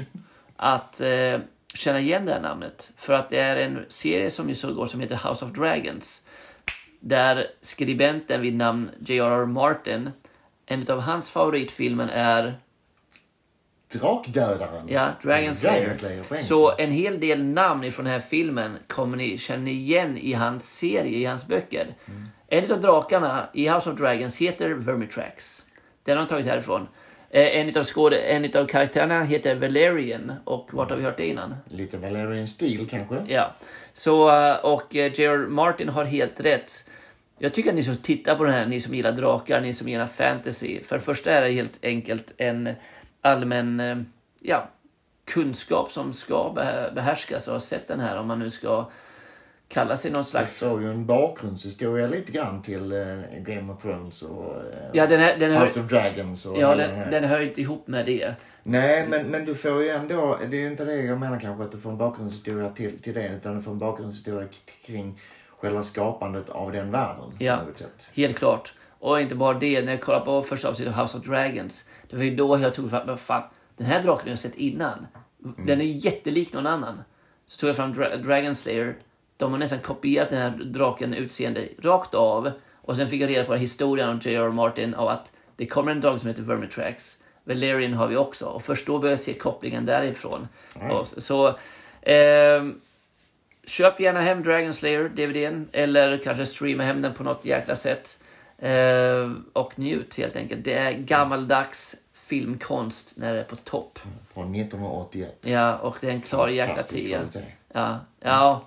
att 0.55 1.01
eh, 1.01 1.39
känna 1.73 1.99
igen 1.99 2.25
det 2.25 2.33
här 2.33 2.41
namnet. 2.41 2.91
För 2.97 3.13
att 3.13 3.29
det 3.29 3.39
är 3.39 3.55
en 3.55 3.85
serie 3.89 4.29
som 4.29 4.49
ju 4.49 4.55
så 4.55 4.73
går 4.73 4.87
som 4.87 4.99
heter 4.99 5.29
House 5.29 5.45
of 5.45 5.51
Dragons. 5.51 6.25
Där 6.99 7.47
skribenten 7.61 8.41
vid 8.41 8.55
namn 8.55 8.89
J.R.R. 8.99 9.45
Martin, 9.45 10.11
en 10.65 10.91
av 10.91 10.99
hans 10.99 11.29
favoritfilmer 11.29 12.07
är 12.07 12.59
Drakdödaren? 13.91 14.87
Ja, 14.89 15.09
Dragon 15.23 15.55
Slayer. 15.55 16.41
Så 16.41 16.77
en 16.77 16.91
hel 16.91 17.19
del 17.19 17.43
namn 17.43 17.83
ifrån 17.83 18.05
den 18.05 18.13
här 18.13 18.19
filmen 18.19 18.77
kommer 18.87 19.17
ni 19.17 19.37
känna 19.37 19.69
igen 19.69 20.17
i 20.17 20.33
hans 20.33 20.77
serie, 20.77 21.17
i 21.17 21.25
hans 21.25 21.47
böcker. 21.47 21.95
En 22.47 22.71
av 22.71 22.81
drakarna 22.81 23.49
i 23.53 23.67
House 23.67 23.89
of 23.89 23.97
Dragons 23.97 24.37
heter 24.37 24.69
Vermitrax. 24.69 25.65
Den 26.03 26.17
har 26.17 26.25
de 26.25 26.29
tagit 26.29 26.45
härifrån. 26.45 26.87
Eh, 27.29 27.59
En 27.59 27.77
av, 27.77 27.83
skåde, 27.83 28.17
en 28.21 28.45
av 28.55 28.65
karaktärerna 28.67 29.23
heter 29.23 29.55
Valerian. 29.55 30.31
Och 30.43 30.69
vart 30.73 30.89
har 30.89 30.97
vi 30.97 31.03
hört 31.03 31.17
det 31.17 31.25
innan? 31.27 31.55
Lite 31.67 31.97
Valerian 31.97 32.47
Steel 32.47 32.87
kanske? 32.89 33.15
Ja. 33.27 33.53
Så, 33.93 34.29
eh, 34.29 34.55
och 34.55 34.95
eh, 34.95 35.11
J.R. 35.19 35.37
Martin 35.47 35.89
har 35.89 36.05
helt 36.05 36.39
rätt. 36.39 36.89
Jag 37.39 37.53
tycker 37.53 37.69
att 37.69 37.75
ni 37.75 37.83
ska 37.83 37.95
titta 37.95 38.35
på 38.35 38.43
den 38.43 38.53
här, 38.53 38.65
ni 38.65 38.81
som 38.81 38.93
gillar 38.93 39.11
drakar, 39.11 39.61
ni 39.61 39.73
som 39.73 39.87
gillar 39.87 40.07
fantasy. 40.07 40.83
För 40.83 40.95
det 40.95 41.01
första 41.01 41.31
är 41.31 41.41
det 41.41 41.51
helt 41.51 41.79
enkelt 41.83 42.33
en 42.37 42.69
allmän 43.21 43.79
eh, 43.79 43.97
ja, 44.41 44.69
kunskap 45.25 45.91
som 45.91 46.13
ska 46.13 46.53
behä- 46.55 46.93
behärskas 46.93 47.47
och 47.47 47.53
ha 47.53 47.59
sett 47.59 47.87
den 47.87 47.99
här 47.99 48.17
om 48.19 48.27
man 48.27 48.39
nu 48.39 48.49
ska 48.49 48.89
kalla 49.67 49.97
sig 49.97 50.11
någon 50.11 50.23
Det 50.23 50.29
slags... 50.29 50.59
får 50.59 50.81
ju 50.81 50.89
en 50.91 51.05
bakgrundshistoria 51.05 52.07
lite 52.07 52.31
grann 52.31 52.61
till 52.61 52.91
eh, 52.91 52.97
Game 53.37 53.73
of 53.73 53.81
Thrones 53.81 54.21
och 54.21 54.55
eh, 54.55 54.61
Ja, 54.93 55.07
den, 55.07 55.19
här, 55.19 55.37
den, 55.37 55.51
hör, 55.51 55.61
House 55.61 55.79
of 55.79 55.87
Dragons 55.87 56.45
och 56.45 56.57
ja, 56.57 56.75
den, 56.75 56.95
här. 56.95 57.11
den 57.11 57.23
hör 57.23 57.39
inte 57.39 57.61
ihop 57.61 57.87
med 57.87 58.05
det. 58.05 58.35
Nej, 58.63 59.07
men, 59.09 59.25
men 59.27 59.45
du 59.45 59.55
får 59.55 59.83
ju 59.83 59.89
ändå, 59.89 60.39
det 60.49 60.57
är 60.57 60.61
ju 60.61 60.67
inte 60.67 60.85
det 60.85 60.95
jag 60.95 61.19
menar 61.19 61.39
kanske 61.39 61.63
att 61.63 61.71
du 61.71 61.77
får 61.77 61.89
en 61.89 61.97
bakgrundshistoria 61.97 62.69
till, 62.69 63.01
till 63.01 63.13
det, 63.13 63.27
utan 63.37 63.55
du 63.55 63.61
får 63.61 63.71
en 63.71 63.77
bakgrundshistoria 63.79 64.47
kring 64.85 65.19
själva 65.57 65.83
skapandet 65.83 66.49
av 66.49 66.71
den 66.71 66.91
världen 66.91 67.35
Ja. 67.39 67.59
Helt 68.13 68.37
klart. 68.37 68.73
Och 68.99 69.21
inte 69.21 69.35
bara 69.35 69.59
det, 69.59 69.81
när 69.85 69.91
jag 69.91 70.01
kollade 70.01 70.25
på 70.25 70.41
första 70.41 70.69
avsnittet 70.69 70.93
av 70.93 71.01
House 71.01 71.17
of 71.17 71.23
Dragons, 71.25 71.89
det 72.09 72.15
var 72.15 72.23
ju 72.23 72.35
då 72.35 72.59
jag 72.59 72.73
tog 72.73 72.89
fram, 72.89 73.17
fan, 73.17 73.43
den 73.77 73.87
här 73.87 74.03
draken 74.03 74.23
har 74.23 74.29
jag 74.29 74.39
sett 74.39 74.55
innan. 74.55 75.07
Den 75.65 75.81
är 75.81 75.85
jättelik 75.85 76.53
någon 76.53 76.67
annan. 76.67 77.01
Så 77.45 77.59
tog 77.59 77.69
jag 77.69 77.75
fram 77.75 77.93
Dra- 77.93 78.17
Dragon 78.23 78.55
Slayer, 78.55 78.95
de 79.37 79.51
har 79.51 79.59
nästan 79.59 79.79
kopierat 79.79 80.29
den 80.29 80.41
här 80.41 80.49
draken 80.49 81.13
utseende 81.13 81.67
rakt 81.79 82.13
av. 82.13 82.51
Och 82.75 82.95
sen 82.95 83.07
fick 83.07 83.21
jag 83.21 83.29
reda 83.29 83.45
på 83.45 83.55
historien 83.55 84.09
av 84.09 84.27
J.R. 84.27 84.49
Martin 84.49 84.93
av 84.93 85.07
att 85.07 85.31
det 85.55 85.65
kommer 85.65 85.91
en 85.91 86.01
drake 86.01 86.19
som 86.19 86.29
heter 86.29 86.41
Vermitrax. 86.41 87.17
Valerian 87.43 87.93
har 87.93 88.07
vi 88.07 88.15
också. 88.15 88.45
Och 88.45 88.63
först 88.63 88.87
då 88.87 88.99
började 88.99 89.11
jag 89.11 89.19
se 89.19 89.33
kopplingen 89.33 89.85
därifrån. 89.85 90.47
Och, 90.91 91.07
så, 91.17 91.55
ehm, 92.01 92.81
köp 93.67 93.99
gärna 93.99 94.21
hem 94.21 94.43
Dragon 94.43 94.73
Slayer 94.73 95.09
DVDn 95.09 95.67
eller 95.71 96.17
kanske 96.17 96.45
streama 96.45 96.83
hem 96.83 97.01
den 97.01 97.13
på 97.13 97.23
något 97.23 97.45
jäkla 97.45 97.75
sätt. 97.75 98.19
Eh, 98.57 99.31
och 99.53 99.79
njut 99.79 100.17
helt 100.17 100.35
enkelt. 100.35 100.63
Det 100.63 100.73
är 100.73 100.91
gammaldags 100.91 101.95
filmkonst 102.13 103.17
när 103.17 103.33
det 103.33 103.39
är 103.39 103.43
på 103.43 103.55
topp. 103.55 103.99
Från 104.33 104.55
1981. 104.55 105.37
Ja, 105.41 105.77
och 105.77 105.97
det 106.01 106.07
är 106.07 106.11
en 106.11 106.21
klar 106.21 106.47
jäkla 106.47 106.83
tia. 106.83 107.21
Ja, 107.73 107.99
ja. 108.19 108.61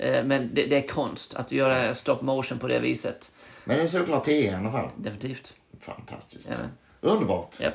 Eh, 0.00 0.24
men 0.24 0.54
det, 0.54 0.66
det 0.66 0.76
är 0.76 0.88
konst 0.88 1.34
att 1.34 1.52
göra 1.52 1.94
stop 1.94 2.18
motion 2.20 2.58
på 2.58 2.68
det 2.68 2.80
viset. 2.80 3.32
Men 3.64 3.80
en 3.80 3.88
såklart 3.88 4.24
10 4.24 4.50
i 4.50 4.54
alla 4.54 4.72
fall. 4.72 4.88
Definitivt. 4.96 5.54
Fantastiskt. 5.80 6.48
Jajamän. 6.48 6.70
Underbart. 7.00 7.60
Japp. 7.60 7.74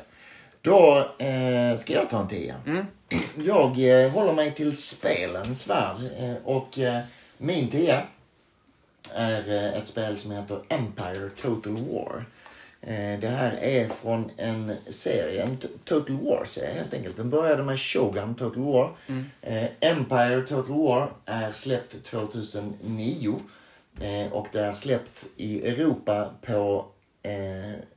Då 0.62 0.98
eh, 1.18 1.78
ska 1.78 1.94
jag 1.94 2.10
ta 2.10 2.22
en 2.22 2.28
10. 2.28 2.56
Mm. 2.66 2.86
Jag 3.36 4.04
eh, 4.04 4.12
håller 4.12 4.34
mig 4.34 4.52
till 4.56 4.78
spelens 4.78 5.70
värld 5.70 5.98
eh, 6.20 6.34
och 6.44 6.80
eh, 6.80 7.02
min 7.38 7.68
10 7.68 8.02
är 9.14 9.50
eh, 9.50 9.74
ett 9.82 9.88
spel 9.88 10.18
som 10.18 10.32
heter 10.32 10.60
Empire 10.70 11.30
Total 11.42 11.74
War. 11.74 12.26
Eh, 12.88 13.20
det 13.20 13.28
här 13.28 13.58
är 13.64 13.90
från 13.90 14.32
en 14.38 14.76
serie, 14.90 15.44
en 15.44 15.58
Total 15.84 16.18
War-serie 16.18 16.74
helt 16.74 16.94
enkelt. 16.94 17.18
Den 17.18 17.30
började 17.30 17.64
med 17.64 17.80
Shogun 17.80 18.36
Total 18.36 18.64
War. 18.64 18.92
Eh, 19.42 19.68
Empire 19.80 20.42
Total 20.42 20.78
War 20.78 21.12
är 21.26 21.52
släppt 21.52 22.04
2009 22.04 23.40
eh, 24.02 24.34
och 24.34 24.48
det 24.52 24.60
är 24.60 24.74
släppt 24.74 25.26
i 25.38 25.68
Europa 25.68 26.30
på 26.42 26.86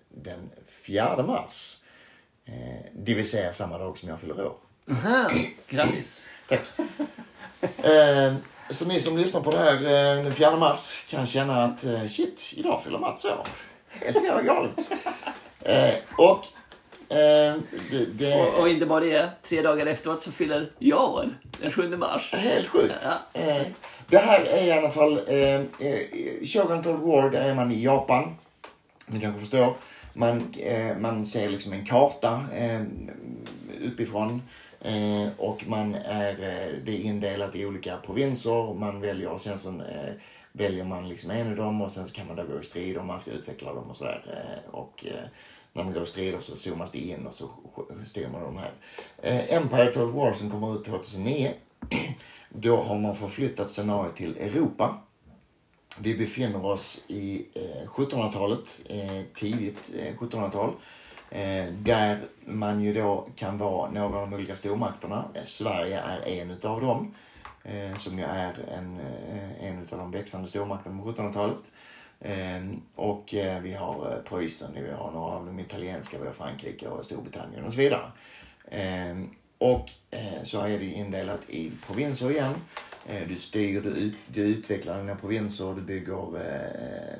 den 0.08 0.50
4 0.66 1.22
mars. 1.22 1.82
Det 2.92 3.14
vill 3.14 3.30
säga 3.30 3.52
samma 3.52 3.78
dag 3.78 3.98
som 3.98 4.08
jag 4.08 4.20
fyller 4.20 4.46
år. 4.46 4.56
Aha, 4.90 5.30
grattis. 5.68 6.26
Tack. 6.48 6.62
Så 8.70 8.84
ni 8.84 9.00
som 9.00 9.16
lyssnar 9.16 9.40
på 9.40 9.50
det 9.50 9.58
här 9.58 9.80
den 10.22 10.32
4 10.32 10.56
mars 10.56 11.06
kan 11.10 11.26
känna 11.26 11.64
att 11.64 11.84
shit, 12.10 12.54
idag 12.56 12.82
fyller 12.84 12.98
Mats 12.98 13.24
år. 13.24 13.46
Helt 13.90 14.24
jävla 14.24 14.42
galet. 14.42 14.90
Eh, 15.62 15.94
och 16.16 16.46
eh, 17.16 17.54
det, 17.90 18.06
det 18.18 18.34
Och, 18.34 18.60
och 18.60 18.68
inte 18.68 18.86
bara 18.86 19.00
det, 19.00 19.30
tre 19.42 19.62
dagar 19.62 19.86
efteråt 19.86 20.20
så 20.20 20.32
fyller 20.32 20.72
jag 20.78 21.14
år. 21.14 21.38
Den 21.60 21.72
7 21.72 21.96
mars. 21.96 22.32
helt 22.32 22.66
sjukt. 22.66 22.94
Eh, 23.32 23.62
det 24.06 24.18
här 24.18 24.40
är 24.44 24.64
i 24.64 24.72
alla 24.72 24.90
fall 24.90 25.20
eh, 25.26 25.54
eh, 25.54 25.98
Shogun 26.44 26.82
Total 26.82 27.00
War, 27.00 27.30
där 27.30 27.42
är 27.42 27.54
man 27.54 27.72
i 27.72 27.84
Japan. 27.84 28.36
Ni 29.06 29.20
kanske 29.20 29.40
förstår. 29.40 29.74
Man, 30.12 30.54
eh, 30.58 30.96
man 30.98 31.26
ser 31.26 31.48
liksom 31.48 31.72
en 31.72 31.86
karta 31.86 32.44
eh, 32.54 32.80
uppifrån. 33.86 34.42
Eh, 34.80 35.28
och 35.36 35.64
man 35.66 35.94
är, 35.94 36.34
det 36.84 36.92
är 36.92 37.00
indelat 37.00 37.56
i 37.56 37.66
olika 37.66 37.96
provinser. 37.96 38.74
Man 38.74 39.00
väljer 39.00 39.28
och 39.28 39.40
sen 39.40 39.58
så 39.58 39.82
väljer 40.58 40.84
man 40.84 41.08
liksom 41.08 41.30
en 41.30 41.50
av 41.50 41.56
dem 41.56 41.82
och 41.82 41.90
sen 41.90 42.06
så 42.06 42.14
kan 42.14 42.26
man 42.26 42.36
då 42.36 42.42
gå 42.42 42.60
i 42.60 42.64
strid 42.64 42.98
om 42.98 43.06
man 43.06 43.20
ska 43.20 43.30
utveckla 43.30 43.74
dem 43.74 43.84
och 43.90 43.96
sådär. 43.96 44.24
Eh, 44.26 44.74
och 44.74 45.06
eh, 45.06 45.24
när 45.72 45.84
man 45.84 45.92
går 45.92 46.02
i 46.02 46.06
strider 46.06 46.38
så 46.38 46.56
zoomas 46.56 46.92
det 46.92 46.98
in 46.98 47.26
och 47.26 47.34
så 47.34 47.48
styr 48.04 48.28
man 48.28 48.42
de 48.42 48.56
här. 48.56 48.72
Eh, 49.22 49.54
Empire 49.56 49.86
Total 49.86 50.12
War 50.12 50.32
som 50.32 50.50
kommer 50.50 50.76
ut 50.76 50.84
2009. 50.84 51.52
Då 52.50 52.82
har 52.82 52.98
man 52.98 53.16
förflyttat 53.16 53.70
scenariot 53.70 54.16
till 54.16 54.36
Europa. 54.36 55.00
Vi 56.00 56.18
befinner 56.18 56.64
oss 56.64 57.04
i 57.08 57.46
1700-talet, 57.86 58.80
tidigt 59.34 59.94
1700-tal. 60.18 60.72
Där 61.72 62.20
man 62.44 62.80
ju 62.80 62.94
då 62.94 63.28
kan 63.36 63.58
vara 63.58 63.90
några 63.90 64.20
av 64.20 64.30
de 64.30 64.36
olika 64.36 64.56
stormakterna. 64.56 65.24
Sverige 65.44 66.00
är 66.00 66.28
en 66.28 66.50
utav 66.50 66.80
dem. 66.80 67.14
Eh, 67.68 67.94
som 67.94 68.18
ju 68.18 68.24
är 68.24 68.54
en, 68.78 69.00
eh, 69.00 69.64
en 69.64 69.82
utav 69.82 69.98
de 69.98 70.10
växande 70.10 70.48
stormakterna 70.48 71.02
på 71.02 71.12
1700-talet. 71.12 71.58
Eh, 72.20 72.78
och 72.94 73.34
eh, 73.34 73.60
vi 73.60 73.74
har 73.74 74.12
eh, 74.12 74.22
Preussen, 74.22 74.70
vi 74.74 74.90
har 74.90 75.12
några 75.12 75.34
av 75.34 75.46
de 75.46 75.58
italienska, 75.58 76.18
vi 76.20 76.26
har 76.26 76.32
Frankrike 76.32 76.88
och 76.88 77.04
Storbritannien 77.04 77.64
och 77.64 77.72
så 77.72 77.78
vidare. 77.78 78.10
Eh, 78.68 79.16
och 79.58 79.90
eh, 80.10 80.42
så 80.42 80.60
är 80.60 80.78
det 80.78 80.84
ju 80.84 80.92
indelat 80.92 81.40
i 81.48 81.72
provinser 81.86 82.30
igen. 82.30 82.54
Eh, 83.06 83.28
du 83.28 83.36
styr, 83.36 83.80
du, 83.80 83.88
ut, 83.88 84.16
du 84.26 84.40
utvecklar 84.40 84.98
dina 84.98 85.16
provinser, 85.16 85.74
du 85.74 85.80
bygger 85.80 86.36
eh, 86.36 87.18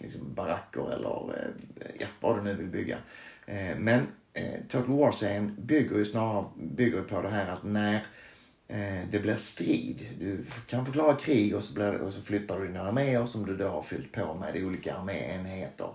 liksom 0.00 0.34
baracker 0.34 0.92
eller 0.92 1.38
eh, 1.38 1.86
ja, 2.00 2.06
vad 2.20 2.36
du 2.38 2.42
nu 2.42 2.54
vill 2.54 2.66
bygga. 2.66 2.98
Eh, 3.46 3.76
men 3.76 4.06
eh, 4.32 4.60
Total 4.68 4.96
War-serien 4.96 5.56
bygger 5.58 5.98
ju 5.98 6.04
snarare 6.04 6.44
bygger 6.56 7.02
på 7.02 7.22
det 7.22 7.28
här 7.30 7.52
att 7.52 7.64
när 7.64 7.94
eh, 7.94 8.00
Eh, 8.68 9.08
det 9.10 9.18
blir 9.18 9.36
strid, 9.36 10.08
du 10.20 10.44
kan 10.66 10.86
förklara 10.86 11.16
krig 11.16 11.56
och 11.56 11.64
så, 11.64 11.74
blir, 11.74 11.94
och 11.94 12.12
så 12.12 12.22
flyttar 12.22 12.60
du 12.60 12.66
dina 12.66 12.80
arméer 12.80 13.26
som 13.26 13.46
du 13.46 13.56
då 13.56 13.68
har 13.68 13.82
fyllt 13.82 14.12
på 14.12 14.34
med 14.34 14.64
olika 14.64 14.94
arméenheter 14.94 15.88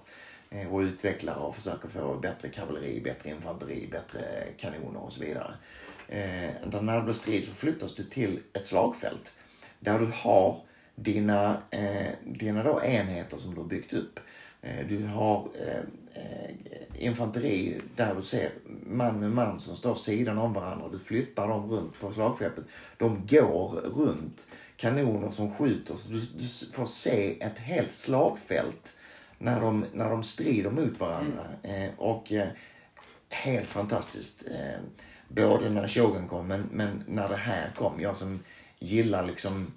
eh, 0.49 0.73
och 0.73 0.79
utvecklar 0.79 1.35
och 1.35 1.55
försöker 1.55 1.87
få 1.87 2.15
bättre 2.15 2.49
kavalleri, 2.49 3.01
bättre 3.01 3.29
infanteri, 3.29 3.87
bättre 3.91 4.43
kanoner 4.57 4.99
och 4.99 5.13
så 5.13 5.23
vidare. 5.23 5.53
Eh, 6.07 6.81
när 6.81 6.97
det 6.97 7.03
blir 7.03 7.13
strid 7.13 7.43
så 7.43 7.51
flyttas 7.51 7.95
du 7.95 8.03
till 8.03 8.39
ett 8.53 8.65
slagfält 8.65 9.33
där 9.79 9.99
du 9.99 10.05
har 10.13 10.61
dina, 10.95 11.61
eh, 11.69 12.11
dina 12.25 12.63
då 12.63 12.81
enheter 12.83 13.37
som 13.37 13.55
du 13.55 13.61
har 13.61 13.67
byggt 13.67 13.93
upp. 13.93 14.19
Eh, 14.61 14.87
du 14.87 15.05
har 15.05 15.37
eh, 15.37 15.83
infanteri 17.01 17.81
där 17.95 18.15
du 18.15 18.21
ser 18.21 18.51
man 18.85 19.19
med 19.19 19.31
man 19.31 19.59
som 19.59 19.75
står 19.75 19.95
sidan 19.95 20.37
om 20.37 20.53
varandra. 20.53 20.89
Du 20.91 20.99
flyttar 20.99 21.47
dem 21.47 21.71
runt 21.71 21.99
på 21.99 22.13
slagfältet. 22.13 22.65
De 22.97 23.27
går 23.29 23.69
runt. 23.69 24.47
Kanoner 24.77 25.31
som 25.31 25.55
skjuter. 25.55 25.95
Så 25.95 26.09
du, 26.09 26.19
du 26.19 26.47
får 26.73 26.85
se 26.85 27.41
ett 27.41 27.57
helt 27.57 27.93
slagfält 27.93 28.93
när 29.37 29.61
de, 29.61 29.85
när 29.93 30.09
de 30.09 30.23
strider 30.23 30.69
mot 30.69 30.99
varandra. 30.99 31.47
Eh, 31.63 31.89
och 31.97 32.31
eh, 32.31 32.47
helt 33.29 33.69
fantastiskt. 33.69 34.43
Eh, 34.47 34.79
både 35.27 35.69
när 35.69 35.87
Shogun 35.87 36.27
kom, 36.27 36.47
men, 36.47 36.69
men 36.71 37.03
när 37.07 37.29
det 37.29 37.35
här 37.35 37.71
kom. 37.77 38.01
Jag 38.01 38.17
som 38.17 38.39
gillar 38.79 39.25
liksom 39.25 39.73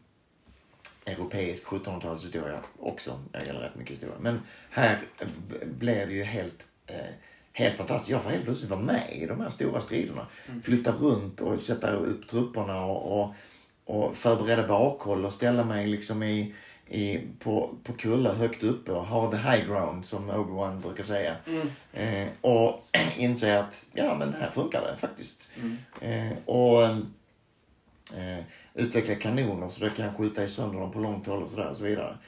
europeisk 1.07 1.67
1700-talshistoria 1.67 2.59
också. 2.79 3.21
Jag 3.33 3.47
gillar 3.47 3.61
rätt 3.61 3.77
mycket 3.77 3.93
historia. 3.93 4.15
Men 4.21 4.41
här 4.71 4.99
blev 5.65 6.09
det 6.09 6.15
ju 6.15 6.25
helt, 6.25 6.67
eh, 6.87 6.97
helt 7.53 7.75
fantastiskt. 7.75 8.11
Jag 8.11 8.23
får 8.23 8.31
helt 8.31 8.45
plötsligt 8.45 8.71
vara 8.71 8.81
med 8.81 9.03
i 9.13 9.27
de 9.27 9.41
här 9.41 9.51
stora 9.51 9.81
striderna. 9.81 10.27
Flytta 10.63 10.93
runt 10.93 11.41
och 11.41 11.61
sätta 11.61 11.93
upp 11.93 12.29
trupperna 12.29 12.85
och, 12.85 13.21
och, 13.21 13.35
och 13.85 14.17
förbereda 14.17 14.69
bakhåll 14.69 15.25
och 15.25 15.33
ställa 15.33 15.65
mig 15.65 15.87
liksom 15.87 16.23
i, 16.23 16.55
i, 16.89 17.21
på, 17.39 17.75
på 17.85 17.93
kullar 17.93 18.35
högt 18.35 18.63
uppe 18.63 18.93
och 18.93 19.07
ha 19.07 19.31
the 19.31 19.37
high 19.37 19.67
ground 19.67 20.05
som 20.05 20.31
Obi-Wan 20.31 20.81
brukar 20.81 21.03
säga. 21.03 21.37
Eh, 21.93 22.29
och 22.41 22.87
inse 23.17 23.59
att 23.59 23.87
ja 23.93 24.15
men 24.19 24.35
här 24.35 24.51
funkar 24.51 24.81
det 24.81 24.97
faktiskt. 24.97 25.51
Eh, 26.01 26.39
och 26.45 26.83
eh, 28.17 28.45
utveckla 28.75 29.15
kanoner 29.15 29.69
så 29.69 29.85
du 29.85 29.91
kan 29.91 30.15
skjuta 30.15 30.45
i 30.45 30.49
sönder 30.49 30.81
dem 30.81 30.93
på 30.93 30.99
långt 30.99 31.27
håll 31.27 31.43
och 31.43 31.51
sådär 31.51 31.71
och 31.71 31.77
så 31.77 31.85
vidare. 31.85 32.19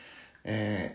Eh, 0.43 0.91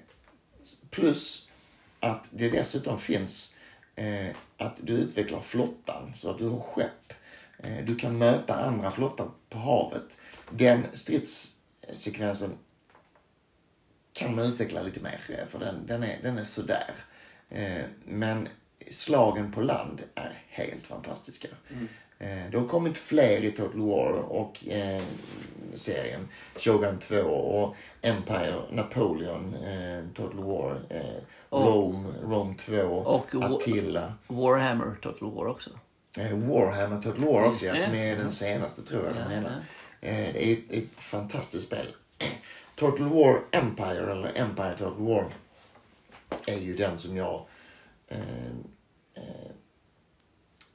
plus 0.89 1.51
att 1.99 2.27
det 2.29 2.49
dessutom 2.49 2.99
finns 2.99 3.55
eh, 3.95 4.27
att 4.57 4.75
du 4.81 4.93
utvecklar 4.93 5.41
flottan 5.41 6.11
så 6.15 6.29
att 6.29 6.37
du 6.37 6.47
har 6.47 6.59
skepp. 6.59 7.13
Eh, 7.57 7.85
du 7.85 7.95
kan 7.95 8.17
möta 8.17 8.55
andra 8.55 8.91
flottar 8.91 9.29
på 9.49 9.57
havet. 9.57 10.17
Den 10.49 10.85
stridssekvensen 10.93 12.57
kan 14.13 14.35
man 14.35 14.45
utveckla 14.45 14.81
lite 14.81 14.99
mer 14.99 15.19
eh, 15.29 15.47
för 15.47 15.59
den, 15.59 15.87
den, 15.87 16.03
är, 16.03 16.19
den 16.23 16.37
är 16.37 16.43
sådär. 16.43 16.95
Eh, 17.49 17.83
men 18.05 18.47
slagen 18.89 19.51
på 19.51 19.61
land 19.61 20.01
är 20.15 20.43
helt 20.47 20.87
fantastiska. 20.87 21.47
Mm 21.69 21.87
det 22.51 22.57
har 22.57 22.67
kommit 22.67 22.97
fler 22.97 23.43
i 23.43 23.51
Total 23.51 23.81
War 23.81 24.11
och 24.11 24.67
eh, 24.67 25.01
serien 25.73 26.27
Shogun 26.55 26.99
2 26.99 27.17
och 27.21 27.75
Empire, 28.01 28.61
Napoleon, 28.71 29.53
eh, 29.53 30.03
Total 30.13 30.43
War, 30.43 30.81
eh, 30.89 31.01
Rome, 31.49 32.09
Rome 32.23 32.55
2, 32.55 32.81
Och 32.83 33.35
Attila. 33.43 34.13
Warhammer 34.27 34.95
Total 35.01 35.31
War 35.31 35.47
också. 35.47 35.69
Eh, 36.17 36.37
Warhammer 36.37 37.01
Total 37.01 37.25
War 37.25 37.43
också, 37.43 37.65
ja, 37.65 37.73
det. 37.73 37.85
som 37.85 37.95
är 37.95 38.15
den 38.15 38.31
senaste 38.31 38.81
tror 38.81 39.05
jag 39.05 39.15
Ja, 39.15 39.29
de 39.29 39.35
menar. 39.35 39.51
Eh, 40.01 40.33
det 40.33 40.47
är 40.47 40.53
ett, 40.53 40.71
ett 40.71 40.95
fantastiskt 40.97 41.65
spel. 41.65 41.87
Total 42.75 43.09
War 43.09 43.39
Empire, 43.51 44.11
eller 44.11 44.31
Empire 44.35 44.75
Total 44.77 45.05
War, 45.05 45.25
är 46.45 46.57
ju 46.57 46.75
den 46.75 46.97
som 46.97 47.17
jag... 47.17 47.45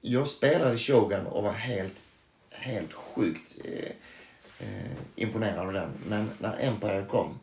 Eh, 0.07 0.13
eh, 0.13 0.13
jag 0.13 0.29
spelade 0.29 0.77
Shogun 0.77 1.27
och 1.27 1.43
var 1.43 1.53
helt, 1.53 1.97
helt 2.51 2.93
sjukt 2.93 3.57
eh, 3.65 3.91
eh, 4.59 4.93
imponerad 5.17 5.67
av 5.67 5.73
den. 5.73 5.91
Men 6.09 6.31
när 6.39 6.57
Empire 6.61 7.07
kom 7.11 7.39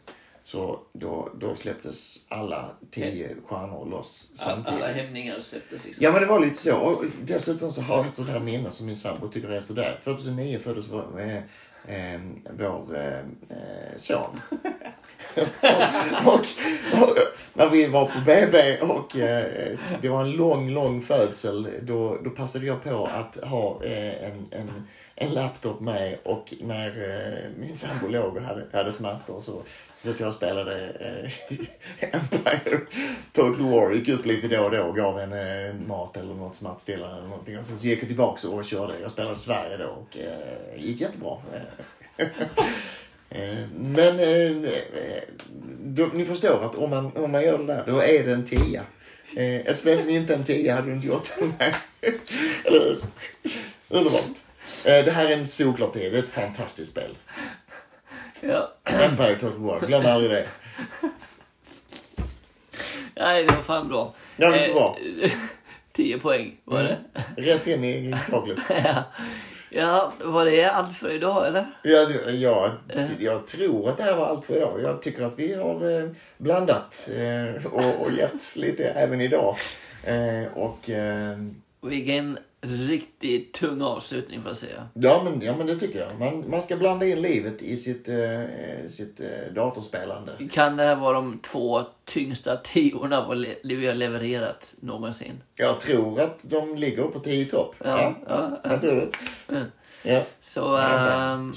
så 0.46 0.80
då, 0.94 1.30
då 1.40 1.56
släpptes 1.56 2.26
alla 2.28 2.72
tio 2.92 3.36
stjärnor 3.46 3.90
loss 3.90 4.32
samtidigt. 4.36 4.84
Alla 4.84 4.94
hämningar 4.94 5.40
släpptes 5.40 5.86
liksom. 5.86 6.04
Ja 6.04 6.12
men 6.12 6.22
det 6.22 6.28
var 6.28 6.40
lite 6.40 6.56
så. 6.56 6.76
Och 6.76 7.06
dessutom 7.22 7.72
så 7.72 7.82
har 7.82 7.98
jag 7.98 8.08
ett 8.08 8.16
sånt 8.16 8.30
här 8.30 8.40
minne 8.40 8.70
som 8.70 8.86
min 8.86 8.96
sambo 8.96 9.28
tycker 9.28 9.50
är 9.50 9.62
sådär. 9.62 10.00
2009 10.04 10.60
föddes 10.60 10.90
vår, 10.90 11.44
eh, 11.88 12.22
vår 12.60 12.98
eh, 12.98 13.96
son. 13.96 14.42
och, 16.26 16.30
och, 16.34 16.40
och 17.02 17.18
när 17.54 17.70
vi 17.70 17.88
var 17.88 18.06
på 18.06 18.20
BB 18.26 18.78
och 18.82 19.18
eh, 19.18 19.78
det 20.02 20.10
var 20.10 20.22
en 20.22 20.32
lång, 20.32 20.70
lång 20.70 21.02
födsel, 21.02 21.68
då, 21.82 22.18
då 22.24 22.30
passade 22.30 22.66
jag 22.66 22.84
på 22.84 23.10
att 23.14 23.44
ha 23.44 23.84
eh, 23.84 24.24
en, 24.24 24.48
en, 24.52 24.88
en 25.16 25.34
laptop 25.34 25.80
med 25.80 26.18
och 26.24 26.54
när 26.62 26.88
eh, 26.88 27.50
min 27.58 27.76
sambo 27.76 28.08
låg 28.08 28.36
och 28.36 28.42
hade, 28.42 28.66
hade 28.74 28.92
smärtor 28.92 29.42
så, 29.42 29.62
så 29.92 30.08
satt 30.08 30.20
jag 30.20 30.28
och 30.28 30.34
spelade 30.34 30.90
eh, 31.00 31.58
Empire 32.16 32.80
Total 33.34 33.72
War. 33.72 33.94
Gick 33.94 34.10
upp 34.10 34.26
lite 34.26 34.48
då 34.48 34.64
och 34.64 34.72
då 34.72 34.84
och 34.84 34.96
gav 34.96 35.20
henne 35.20 35.68
eh, 35.68 35.76
mat 35.76 36.18
eller 36.18 36.34
något 36.34 36.56
smärtstillande 36.56 37.18
eller 37.18 37.28
någonting. 37.28 37.58
Och 37.58 37.66
sen 37.66 37.78
så 37.78 37.88
gick 37.88 38.02
jag 38.02 38.08
tillbaka 38.08 38.48
och 38.48 38.66
körde. 38.66 38.94
Jag 39.02 39.12
spelade 39.12 39.36
Sverige 39.36 39.78
då 39.78 39.86
och 39.86 40.18
eh, 40.18 40.84
gick 40.84 41.02
jättebra. 41.02 41.38
Eh, 43.36 43.68
men 43.76 44.20
eh, 44.20 44.72
då, 45.84 46.10
ni 46.14 46.26
förstår 46.26 46.66
att 46.66 46.76
om 46.76 46.90
man, 46.90 47.12
om 47.16 47.32
man 47.32 47.44
gör 47.44 47.58
det 47.58 47.66
där, 47.66 47.84
då 47.88 48.04
är 48.04 48.24
det 48.24 48.34
en 48.34 48.46
tia. 48.46 48.84
Eh, 49.36 49.56
ett 49.56 49.78
spel 49.78 50.00
som 50.00 50.10
inte 50.10 50.34
är 50.34 50.38
en 50.38 50.44
tia 50.44 50.76
hade 50.76 50.88
du 50.88 50.94
inte 50.94 51.08
gjort 51.08 51.30
med. 51.40 51.76
Eller 52.66 52.80
hur? 52.80 53.02
Underbart. 53.90 54.44
Eh, 54.86 55.06
det 55.06 55.12
här 55.12 55.26
är 55.26 55.38
en 55.38 55.48
solklar 55.48 55.88
tia. 55.90 56.10
Det 56.10 56.18
är 56.18 56.24
ett 56.24 56.30
fantastiskt 56.30 56.92
spel. 56.92 57.18
Ja. 58.42 58.74
Empire 58.84 59.36
Total 59.36 59.60
War. 59.60 59.80
Glöm 59.80 60.06
aldrig 60.06 60.32
det. 60.32 60.46
Nej, 63.16 63.44
det 63.44 63.56
var 63.56 63.62
fan 63.64 63.88
bra. 63.88 64.16
Ja, 64.38 64.50
visst 64.52 64.74
var 64.74 64.74
bra. 64.82 64.98
Eh, 65.24 65.32
10 65.94 66.20
poäng 66.20 66.56
var 66.64 66.84
det. 66.84 66.98
Rätt 67.38 67.68
in 67.68 67.84
i 67.84 68.16
kaklet. 68.30 68.58
Ja. 68.84 69.04
ja, 69.70 70.14
var 70.24 70.46
det 70.46 70.66
allt 70.66 70.98
för 70.98 71.10
idag 71.12 71.48
eller? 71.48 71.66
Ja, 71.84 72.08
ja, 72.30 72.72
jag 73.20 73.48
tror 73.48 73.90
att 73.90 73.98
det 73.98 74.04
här 74.04 74.16
var 74.16 74.26
allt 74.28 74.46
för 74.46 74.56
idag. 74.58 74.82
Jag 74.82 75.02
tycker 75.02 75.24
att 75.24 75.40
vi 75.40 75.54
har 75.54 76.00
eh, 76.02 76.10
blandat 76.38 77.10
eh, 77.16 77.66
och, 77.66 78.02
och 78.02 78.12
gett 78.12 78.56
lite 78.56 78.84
även 78.84 79.22
idag. 79.22 79.58
Eh, 80.04 80.54
och 80.54 80.90
eh, 80.90 81.38
Vilken 81.82 82.38
riktigt 82.64 83.54
tung 83.54 83.82
avslutning 83.82 84.42
får 84.42 84.50
jag 84.50 84.58
säga. 84.58 84.88
ja, 84.94 85.22
men, 85.24 85.42
ja, 85.42 85.56
men 85.58 85.68
det 85.68 85.76
tycker 85.80 86.00
jag. 86.00 86.20
Man, 86.20 86.50
man 86.50 86.62
ska 86.62 86.76
blanda 86.76 87.06
in 87.06 87.22
livet 87.22 87.62
i 87.62 87.78
sitt, 87.78 88.10
eh, 88.10 88.42
sitt 88.90 89.20
eh, 89.22 89.54
datorspelande. 89.56 90.32
Kan 90.52 90.78
det 90.78 90.84
här 90.84 90.96
vara 90.96 91.14
de 91.14 91.40
två 91.40 91.82
tyngsta 92.06 92.58
tiorna 92.58 93.28
vad 93.28 93.38
le- 93.38 93.56
vi 93.64 93.88
har 93.88 93.94
levererat 93.96 94.76
någonsin? 94.80 95.44
Jag 95.56 95.80
tror 95.80 96.22
att 96.22 96.40
de 96.42 96.76
ligger 96.78 97.04
på 97.04 97.20
tio 97.20 97.46
topp. 97.46 97.76
Ja, 97.86 98.14
ja, 98.28 98.60
Jag 98.64 98.82
tror 98.82 98.96
det. 98.96 99.10
Mm. 99.56 99.68
Ja. 100.06 100.22
Så, 100.42 100.78
ehm, 100.78 101.54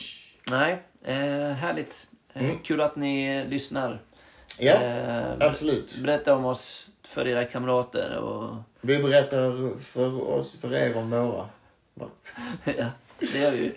nej, 0.50 0.82
eh, 1.04 1.52
härligt. 1.54 2.06
Eh, 2.34 2.50
Kul 2.64 2.80
att 2.80 2.96
ni 2.96 3.44
lyssnar. 3.44 4.00
ja, 4.60 4.72
Eh, 4.72 5.24
absolut. 5.40 5.96
berätta 6.02 6.34
om 6.34 6.44
oss 6.44 6.86
för 7.08 7.28
era 7.28 7.44
kamrater 7.44 8.16
och 8.18 8.56
Vi 8.86 8.98
berättar 8.98 9.78
för 9.80 10.28
oss, 10.28 10.60
för 10.60 10.74
er 10.74 10.96
om 10.96 11.10
våra. 11.10 11.48
Ja, 12.64 12.90
det 13.18 13.38
gör 13.38 13.50
vi 13.50 13.58
ju. 13.58 13.72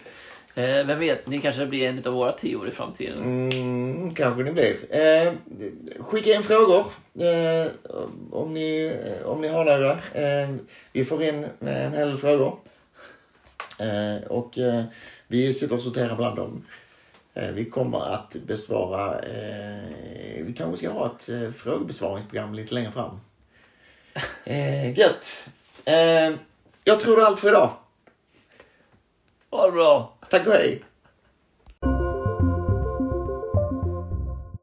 Eh, 0.64 0.86
vem 0.86 0.99
vet, 0.99 1.28
ni 1.28 1.39
kanske 1.39 1.66
blir 1.66 1.88
en 1.88 2.05
av 2.05 2.14
våra 2.14 2.32
tior 2.32 2.68
i 2.68 2.72
framtiden. 2.72 3.24
Mm, 3.24 4.16
kanske 4.16 4.43
ni 4.43 4.51
blir. 4.51 4.76
Eh, 4.89 5.34
skicka 5.99 6.34
in 6.34 6.43
frågor 6.43 6.86
eh, 7.14 7.72
om, 8.32 8.53
ni, 8.53 8.93
om 9.26 9.41
ni 9.41 9.47
har 9.47 9.66
några. 9.66 9.91
Eh, 9.91 10.55
vi 10.93 11.05
får 11.05 11.24
in 11.24 11.45
en 11.60 11.93
hel 11.93 12.07
del 12.07 12.18
frågor. 12.18 12.60
Eh, 13.80 14.28
och 14.28 14.57
eh, 14.57 14.84
vi 15.28 15.53
sitter 15.53 15.76
och 15.76 15.82
sorterar 15.82 16.16
bland 16.16 16.36
dem. 16.36 16.66
Eh, 17.34 17.51
vi 17.51 17.66
kommer 17.66 18.14
att 18.14 18.36
besvara... 18.47 19.20
Eh, 19.20 20.43
vi 20.43 20.53
kanske 20.57 20.78
ska 20.78 20.89
ha 20.89 21.05
ett 21.05 21.30
eh, 21.30 21.51
frågebesvarningsprogram 21.51 22.53
lite 22.53 22.74
längre 22.74 22.91
fram. 22.91 23.20
Eh, 24.44 24.98
gött. 25.00 25.50
Eh, 25.86 26.32
jag 26.84 27.00
tror 27.00 27.16
det 27.16 27.22
är 27.22 27.26
allt 27.26 27.40
för 27.40 27.48
idag. 27.50 27.74
Ha 29.52 29.66
det 29.66 29.72
bra! 29.72 30.18
Tack 30.30 30.48
och 30.48 30.54
hej. 30.54 30.84